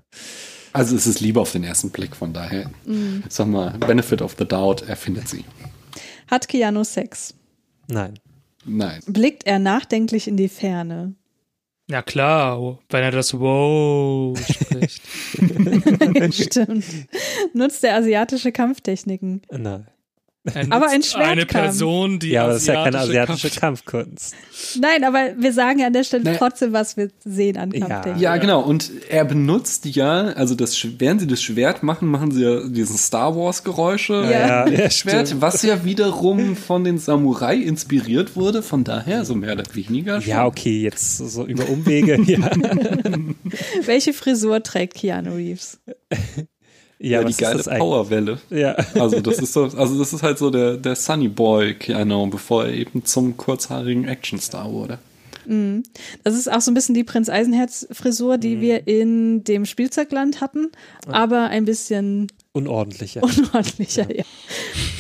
[0.75, 2.69] Also es ist Liebe auf den ersten Blick, von daher.
[2.85, 3.23] Mhm.
[3.29, 5.45] Sag mal, Benefit of the Doubt, er findet sie.
[6.27, 7.33] Hat Keanu Sex?
[7.87, 8.19] Nein.
[8.65, 8.99] Nein.
[9.07, 11.15] Blickt er nachdenklich in die Ferne?
[11.89, 15.01] Ja klar, wenn er das Wow spricht.
[16.33, 16.83] Stimmt.
[17.53, 19.43] Nutzt er asiatische Kampftechniken?
[19.49, 19.87] Nein.
[20.53, 21.31] Er Aber ein Schwertkampf.
[21.31, 24.35] Eine Person, die ja, aber das ist ja keine asiatische asiatische Kampfkunst.
[24.79, 26.35] Nein, aber wir sagen ja an der Stelle Nee.
[26.37, 27.87] trotzdem, was wir sehen an Ja.
[27.87, 28.21] Kampftechnik.
[28.21, 28.61] Ja, genau.
[28.61, 32.97] Und er benutzt ja, also das, während sie das Schwert machen, machen sie ja diesen
[32.97, 34.13] Star Wars Geräusche.
[34.13, 34.65] Ja.
[34.65, 35.41] Ja, ja, Schwert, stimmt.
[35.41, 40.21] was ja wiederum von den Samurai inspiriert wurde, von daher so mehr oder weniger.
[40.21, 40.29] schon.
[40.29, 42.19] Ja, okay, jetzt so über Umwege.
[42.25, 42.49] ja,
[43.85, 45.79] Welche Frisur trägt Keanu Reeves?
[47.07, 47.63] ja, Ja, die geile?
[47.63, 48.39] Powerwelle.
[48.49, 48.75] Ja.
[48.95, 52.65] Also das ist so, also das ist halt so der, der Sunny Boy Keanu, bevor
[52.65, 54.97] er eben zum kurzhaarigen Actionstar wurde.
[56.23, 58.41] Das ist auch so ein bisschen die Prinz Eisenherz-Frisur, Mhm.
[58.41, 60.71] die wir in dem Spielzeugland hatten,
[61.05, 63.21] aber ein bisschen Unordentlicher.
[63.21, 64.23] unordentlicher, ja.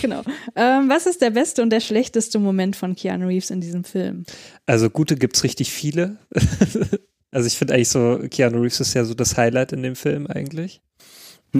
[0.03, 0.21] Genau.
[0.55, 4.23] Ähm, was ist der beste und der schlechteste Moment von Keanu Reeves in diesem Film?
[4.67, 6.17] Also gute gibt's richtig viele.
[7.31, 10.27] also ich finde eigentlich so, Keanu Reeves ist ja so das Highlight in dem Film
[10.27, 10.81] eigentlich.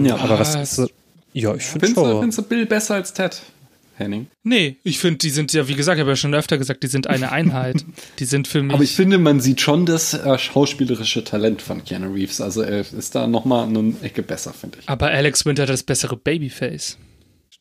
[0.04, 0.90] Ja, Aber was Was?
[1.32, 2.20] ja, ich finde schon.
[2.20, 3.40] findest du Bill besser als Ted,
[3.96, 4.26] Henning?
[4.42, 6.86] Nee, ich finde, die sind ja, wie gesagt, ich habe ja schon öfter gesagt, die
[6.88, 7.84] sind eine Einheit.
[8.18, 8.74] Die sind für mich.
[8.74, 12.40] Aber ich finde, man sieht schon das äh, schauspielerische Talent von Keanu Reeves.
[12.40, 14.88] Also er ist da nochmal eine Ecke besser, finde ich.
[14.88, 16.98] aber Alex Winter hat das bessere Babyface.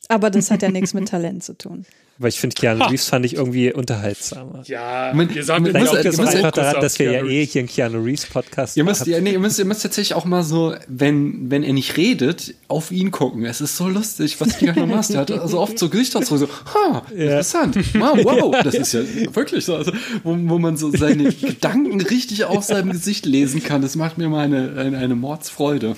[0.09, 1.85] Aber das hat ja nichts mit Talent zu tun.
[2.17, 4.63] Weil ich finde, Keanu Reeves fand ich irgendwie unterhaltsamer.
[4.67, 7.27] Ja, Man- ihr sagt man- muss- ihr auch müsst- einfach daran, dass wir ja Keanu
[7.29, 7.51] eh Reeves.
[7.53, 10.23] hier einen Keanu Reeves Podcast Ihr müsst, ja, nee, ihr, müsst, ihr müsst tatsächlich auch
[10.23, 13.43] mal so, wenn, wenn er nicht redet, auf ihn gucken.
[13.45, 15.11] Es ist so lustig, was Keanu machst.
[15.13, 19.01] Der hat also oft so Gesichtsausdruck, so, ha, interessant, wow, wow, das ist ja
[19.35, 19.91] wirklich so, also,
[20.23, 23.81] wo, wo man so seine Gedanken richtig auf seinem Gesicht lesen kann.
[23.81, 25.97] Das macht mir mal eine, eine, eine Mordsfreude.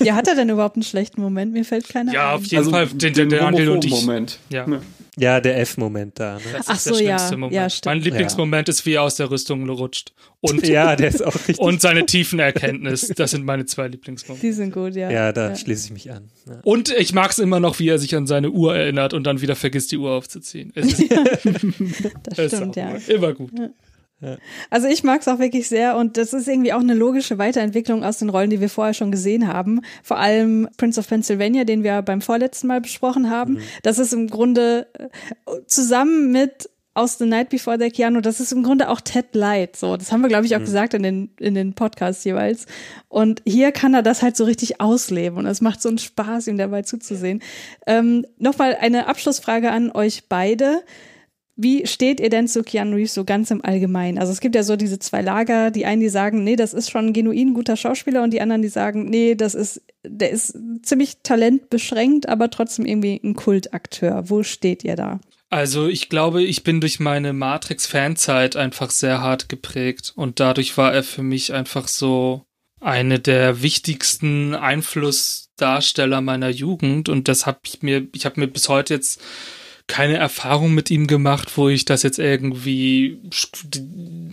[0.00, 1.52] Ja, hat er denn überhaupt einen schlechten Moment?
[1.52, 2.36] Mir fällt keiner Ja, ein.
[2.36, 2.86] auf jeden Fall.
[2.86, 3.90] Den, den, den Daniel und ich.
[3.92, 4.38] Moment.
[4.50, 4.66] Ja.
[5.18, 6.34] Ja, der F-Moment da.
[6.34, 6.40] Ne?
[6.54, 7.16] Das Ach ist der so, ja.
[7.18, 7.54] schlimmste Moment.
[7.54, 7.86] Ja, stimmt.
[7.86, 10.12] mein Lieblingsmoment ist, wie er aus der Rüstung rutscht.
[10.40, 11.58] Und, Ja, der ist auch richtig.
[11.58, 13.08] und seine Tiefenerkenntnis.
[13.16, 14.46] Das sind meine zwei Lieblingsmomente.
[14.46, 15.10] Die sind gut, ja.
[15.10, 16.28] ja, da schließe ich mich an.
[16.46, 16.60] Ja.
[16.64, 19.40] Und ich mag es immer noch, wie er sich an seine Uhr erinnert und dann
[19.40, 20.70] wieder vergisst, die Uhr aufzuziehen.
[20.74, 21.10] Es ist,
[22.24, 22.96] Das stimmt, auch ja.
[23.08, 23.52] immer gut.
[24.70, 28.02] Also ich mag es auch wirklich sehr und das ist irgendwie auch eine logische Weiterentwicklung
[28.02, 29.82] aus den Rollen, die wir vorher schon gesehen haben.
[30.02, 33.58] Vor allem Prince of Pennsylvania, den wir beim vorletzten Mal besprochen haben.
[33.82, 35.08] Das ist im Grunde äh,
[35.66, 39.76] zusammen mit aus The Night Before the Keanu, das ist im Grunde auch Ted Light.
[39.76, 42.64] So, das haben wir, glaube ich, auch gesagt in den, in den Podcasts jeweils.
[43.08, 46.46] Und hier kann er das halt so richtig ausleben und es macht so einen Spaß,
[46.46, 47.42] ihm dabei zuzusehen.
[47.86, 50.82] Ähm, Nochmal eine Abschlussfrage an euch beide.
[51.58, 54.18] Wie steht ihr denn zu Keanu Reeves so ganz im Allgemeinen?
[54.18, 56.90] Also es gibt ja so diese zwei Lager, die einen, die sagen, nee, das ist
[56.90, 60.58] schon ein genuin guter Schauspieler und die anderen, die sagen, nee, das ist, der ist
[60.82, 64.28] ziemlich talentbeschränkt, aber trotzdem irgendwie ein Kultakteur.
[64.28, 65.18] Wo steht ihr da?
[65.48, 70.92] Also ich glaube, ich bin durch meine Matrix-Fanzeit einfach sehr hart geprägt und dadurch war
[70.92, 72.44] er für mich einfach so
[72.80, 78.68] eine der wichtigsten Einflussdarsteller meiner Jugend und das habe ich mir, ich habe mir bis
[78.68, 79.22] heute jetzt
[79.86, 83.18] keine Erfahrung mit ihm gemacht, wo ich das jetzt irgendwie,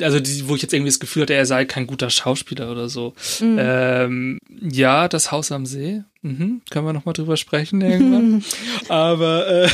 [0.01, 2.89] also die, wo ich jetzt irgendwie das Gefühl hatte, er sei kein guter Schauspieler oder
[2.89, 3.13] so.
[3.41, 6.61] Ähm, ja, das Haus am See, mhm.
[6.69, 8.43] können wir noch mal drüber sprechen irgendwann.
[8.89, 9.69] Aber äh,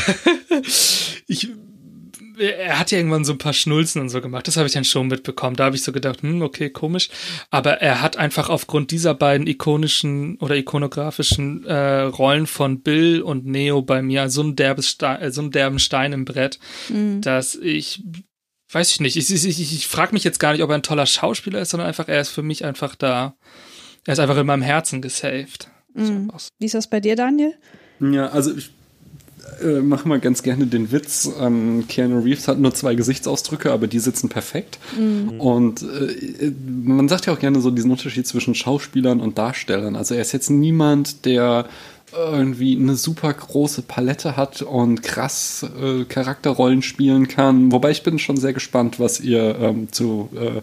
[1.27, 1.49] ich
[2.39, 4.47] er hat ja irgendwann so ein paar Schnulzen und so gemacht.
[4.47, 5.55] Das habe ich dann schon mitbekommen.
[5.55, 7.09] Da habe ich so gedacht, hm, okay, komisch.
[7.51, 13.45] Aber er hat einfach aufgrund dieser beiden ikonischen oder ikonografischen äh, Rollen von Bill und
[13.45, 16.59] Neo bei mir so ein derbes Stein, äh, so einen derben Stein im Brett,
[17.21, 18.03] dass ich
[18.71, 19.17] weiß ich nicht.
[19.17, 21.71] Ich, ich, ich, ich frage mich jetzt gar nicht, ob er ein toller Schauspieler ist,
[21.71, 23.35] sondern einfach, er ist für mich einfach da.
[24.05, 25.69] Er ist einfach in meinem Herzen gesaved.
[25.95, 27.55] So aus- Wie ist das bei dir, Daniel?
[27.99, 28.69] Ja, also ich
[29.61, 31.29] äh, mache mal ganz gerne den Witz.
[31.39, 34.79] Ähm, Keanu Reeves hat nur zwei Gesichtsausdrücke, aber die sitzen perfekt.
[35.37, 39.95] Und äh, man sagt ja auch gerne so diesen Unterschied zwischen Schauspielern und Darstellern.
[39.95, 41.65] Also er ist jetzt niemand, der
[42.15, 47.71] irgendwie eine super große Palette hat und krass äh, Charakterrollen spielen kann.
[47.71, 50.61] Wobei ich bin schon sehr gespannt, was ihr ähm, zu äh,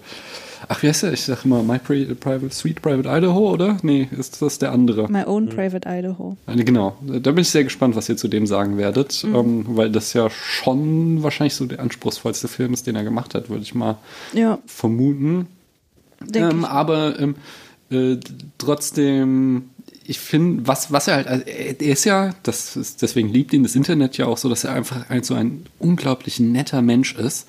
[0.68, 1.12] Ach, wie heißt der?
[1.12, 3.76] Ich sag immer My Pri Private Sweet Private Idaho, oder?
[3.82, 5.10] Nee, ist das der andere?
[5.10, 6.36] My Own Private Idaho.
[6.46, 9.90] Äh, Genau, da bin ich sehr gespannt, was ihr zu dem sagen werdet, ähm, weil
[9.90, 13.74] das ja schon wahrscheinlich so der anspruchsvollste Film ist, den er gemacht hat, würde ich
[13.74, 13.98] mal
[14.32, 15.46] Ja, vermuten.
[16.20, 16.66] denke Ähm, ich.
[16.66, 17.34] aber ähm,
[17.90, 18.16] äh,
[18.58, 19.70] trotzdem,
[20.04, 23.52] ich finde, was, was er halt, also er, er ist ja, das ist, deswegen liebt
[23.52, 27.14] ihn das Internet ja auch so, dass er einfach ein, so ein unglaublich netter Mensch
[27.14, 27.48] ist.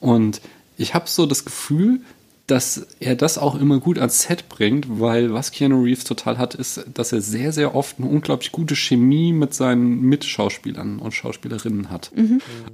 [0.00, 0.40] Und
[0.76, 2.00] ich habe so das Gefühl,
[2.46, 6.54] dass er das auch immer gut ans Set bringt, weil was Keanu Reeves total hat,
[6.54, 11.90] ist, dass er sehr, sehr oft eine unglaublich gute Chemie mit seinen Mitschauspielern und Schauspielerinnen
[11.90, 12.10] hat.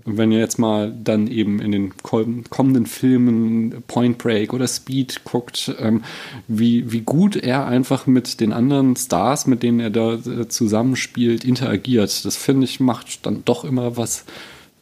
[0.05, 5.23] Und wenn ihr jetzt mal dann eben in den kommenden Filmen Point Break oder Speed
[5.23, 6.03] guckt, ähm,
[6.49, 11.45] wie, wie gut er einfach mit den anderen Stars, mit denen er da äh, zusammenspielt,
[11.45, 12.25] interagiert.
[12.25, 14.25] Das finde ich macht dann doch immer was,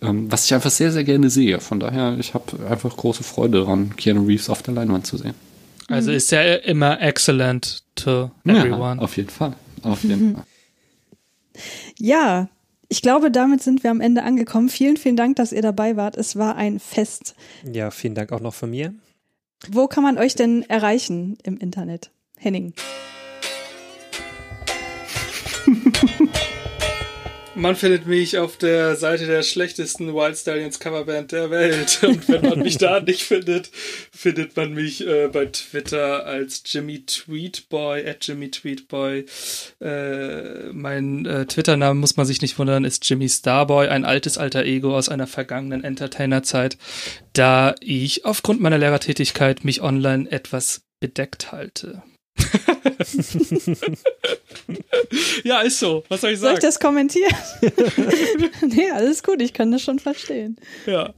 [0.01, 1.61] was ich einfach sehr, sehr gerne sehe.
[1.61, 5.35] Von daher, ich habe einfach große Freude daran, Keanu Reeves auf der Leinwand zu sehen.
[5.89, 8.97] Also ist er immer excellent to everyone.
[8.97, 9.55] Ja, auf jeden Fall.
[9.83, 10.45] Auf jeden Fall.
[11.99, 12.49] Ja,
[12.89, 14.69] ich glaube, damit sind wir am Ende angekommen.
[14.69, 16.16] Vielen, vielen Dank, dass ihr dabei wart.
[16.16, 17.35] Es war ein Fest.
[17.70, 18.95] Ja, vielen Dank auch noch von mir.
[19.70, 22.11] Wo kann man euch denn erreichen im Internet?
[22.37, 22.73] Henning.
[27.59, 31.99] Man findet mich auf der Seite der schlechtesten Wild Stallions Coverband der Welt.
[32.05, 33.73] Und wenn man mich da nicht findet,
[34.13, 39.25] findet man mich äh, bei Twitter als Jimmy Tweetboy, at Jimmy Tweetboy.
[39.81, 44.65] Äh, mein äh, Twitter-Name, muss man sich nicht wundern, ist Jimmy Starboy, ein altes alter
[44.65, 46.79] Ego aus einer vergangenen Entertainer-Zeit,
[47.33, 52.05] da ich aufgrund meiner Lehrertätigkeit mich online etwas bedeckt halte.
[55.45, 56.05] ja, ist so.
[56.09, 56.59] Was soll ich Soll sagen?
[56.59, 57.35] ich das kommentieren?
[58.66, 60.57] nee, alles gut, ich kann das schon verstehen.
[60.86, 61.12] ja.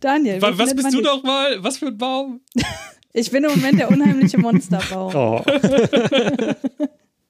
[0.00, 0.42] Daniel.
[0.42, 1.62] Wa- Was bist man du doch mal?
[1.64, 2.40] Was für ein Baum?
[3.18, 5.14] Ich bin im Moment der unheimliche Monsterbaum.
[5.14, 5.42] Oh.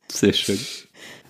[0.08, 0.58] Sehr schön.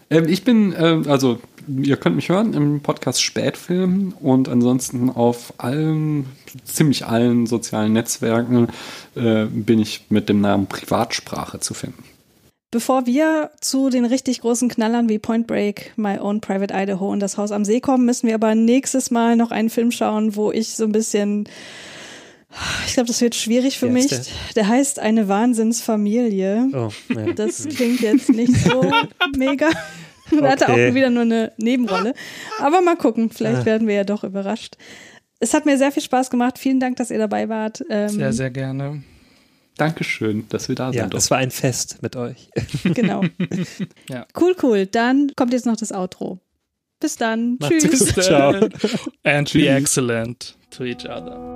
[0.09, 5.53] Ähm, ich bin, ähm, also ihr könnt mich hören im Podcast Spätfilm und ansonsten auf
[5.59, 6.25] allen,
[6.65, 8.69] ziemlich allen sozialen Netzwerken
[9.15, 12.03] äh, bin ich mit dem Namen Privatsprache zu finden.
[12.77, 17.21] Bevor wir zu den richtig großen Knallern wie Point Break, My Own Private Idaho und
[17.21, 20.53] Das Haus am See kommen, müssen wir aber nächstes Mal noch einen Film schauen, wo
[20.53, 21.49] ich so ein bisschen,
[22.87, 24.13] ich glaube, das wird schwierig für mich.
[24.13, 24.69] ist Der?
[24.69, 26.69] heißt Eine Wahnsinnsfamilie.
[26.75, 27.33] Oh, ja.
[27.33, 28.83] Das klingt jetzt nicht so
[29.39, 29.71] mega.
[30.39, 30.91] Er hatte Okay.
[30.91, 32.13] auch wieder nur eine Nebenrolle.
[32.61, 33.65] Aber mal gucken, vielleicht Ah.
[33.65, 34.77] werden wir ja doch überrascht.
[35.41, 36.59] Es hat mir sehr viel Spaß gemacht.
[36.59, 37.83] Vielen Dank, dass ihr dabei wart.
[37.89, 39.03] Ähm, Sehr, sehr gerne.
[39.77, 41.15] Dankeschön, dass wir da ja, sind.
[41.15, 42.49] das war ein Fest mit euch.
[42.85, 43.23] Genau.
[44.09, 44.27] Ja.
[44.39, 44.87] Cool, cool.
[44.87, 46.39] Dann kommt jetzt noch das Outro.
[47.01, 47.57] Bis dann.
[47.61, 48.15] Macht's Tschüss.
[48.15, 48.25] gut.
[48.25, 48.53] Ciao.
[49.25, 51.56] And be excellent to each other.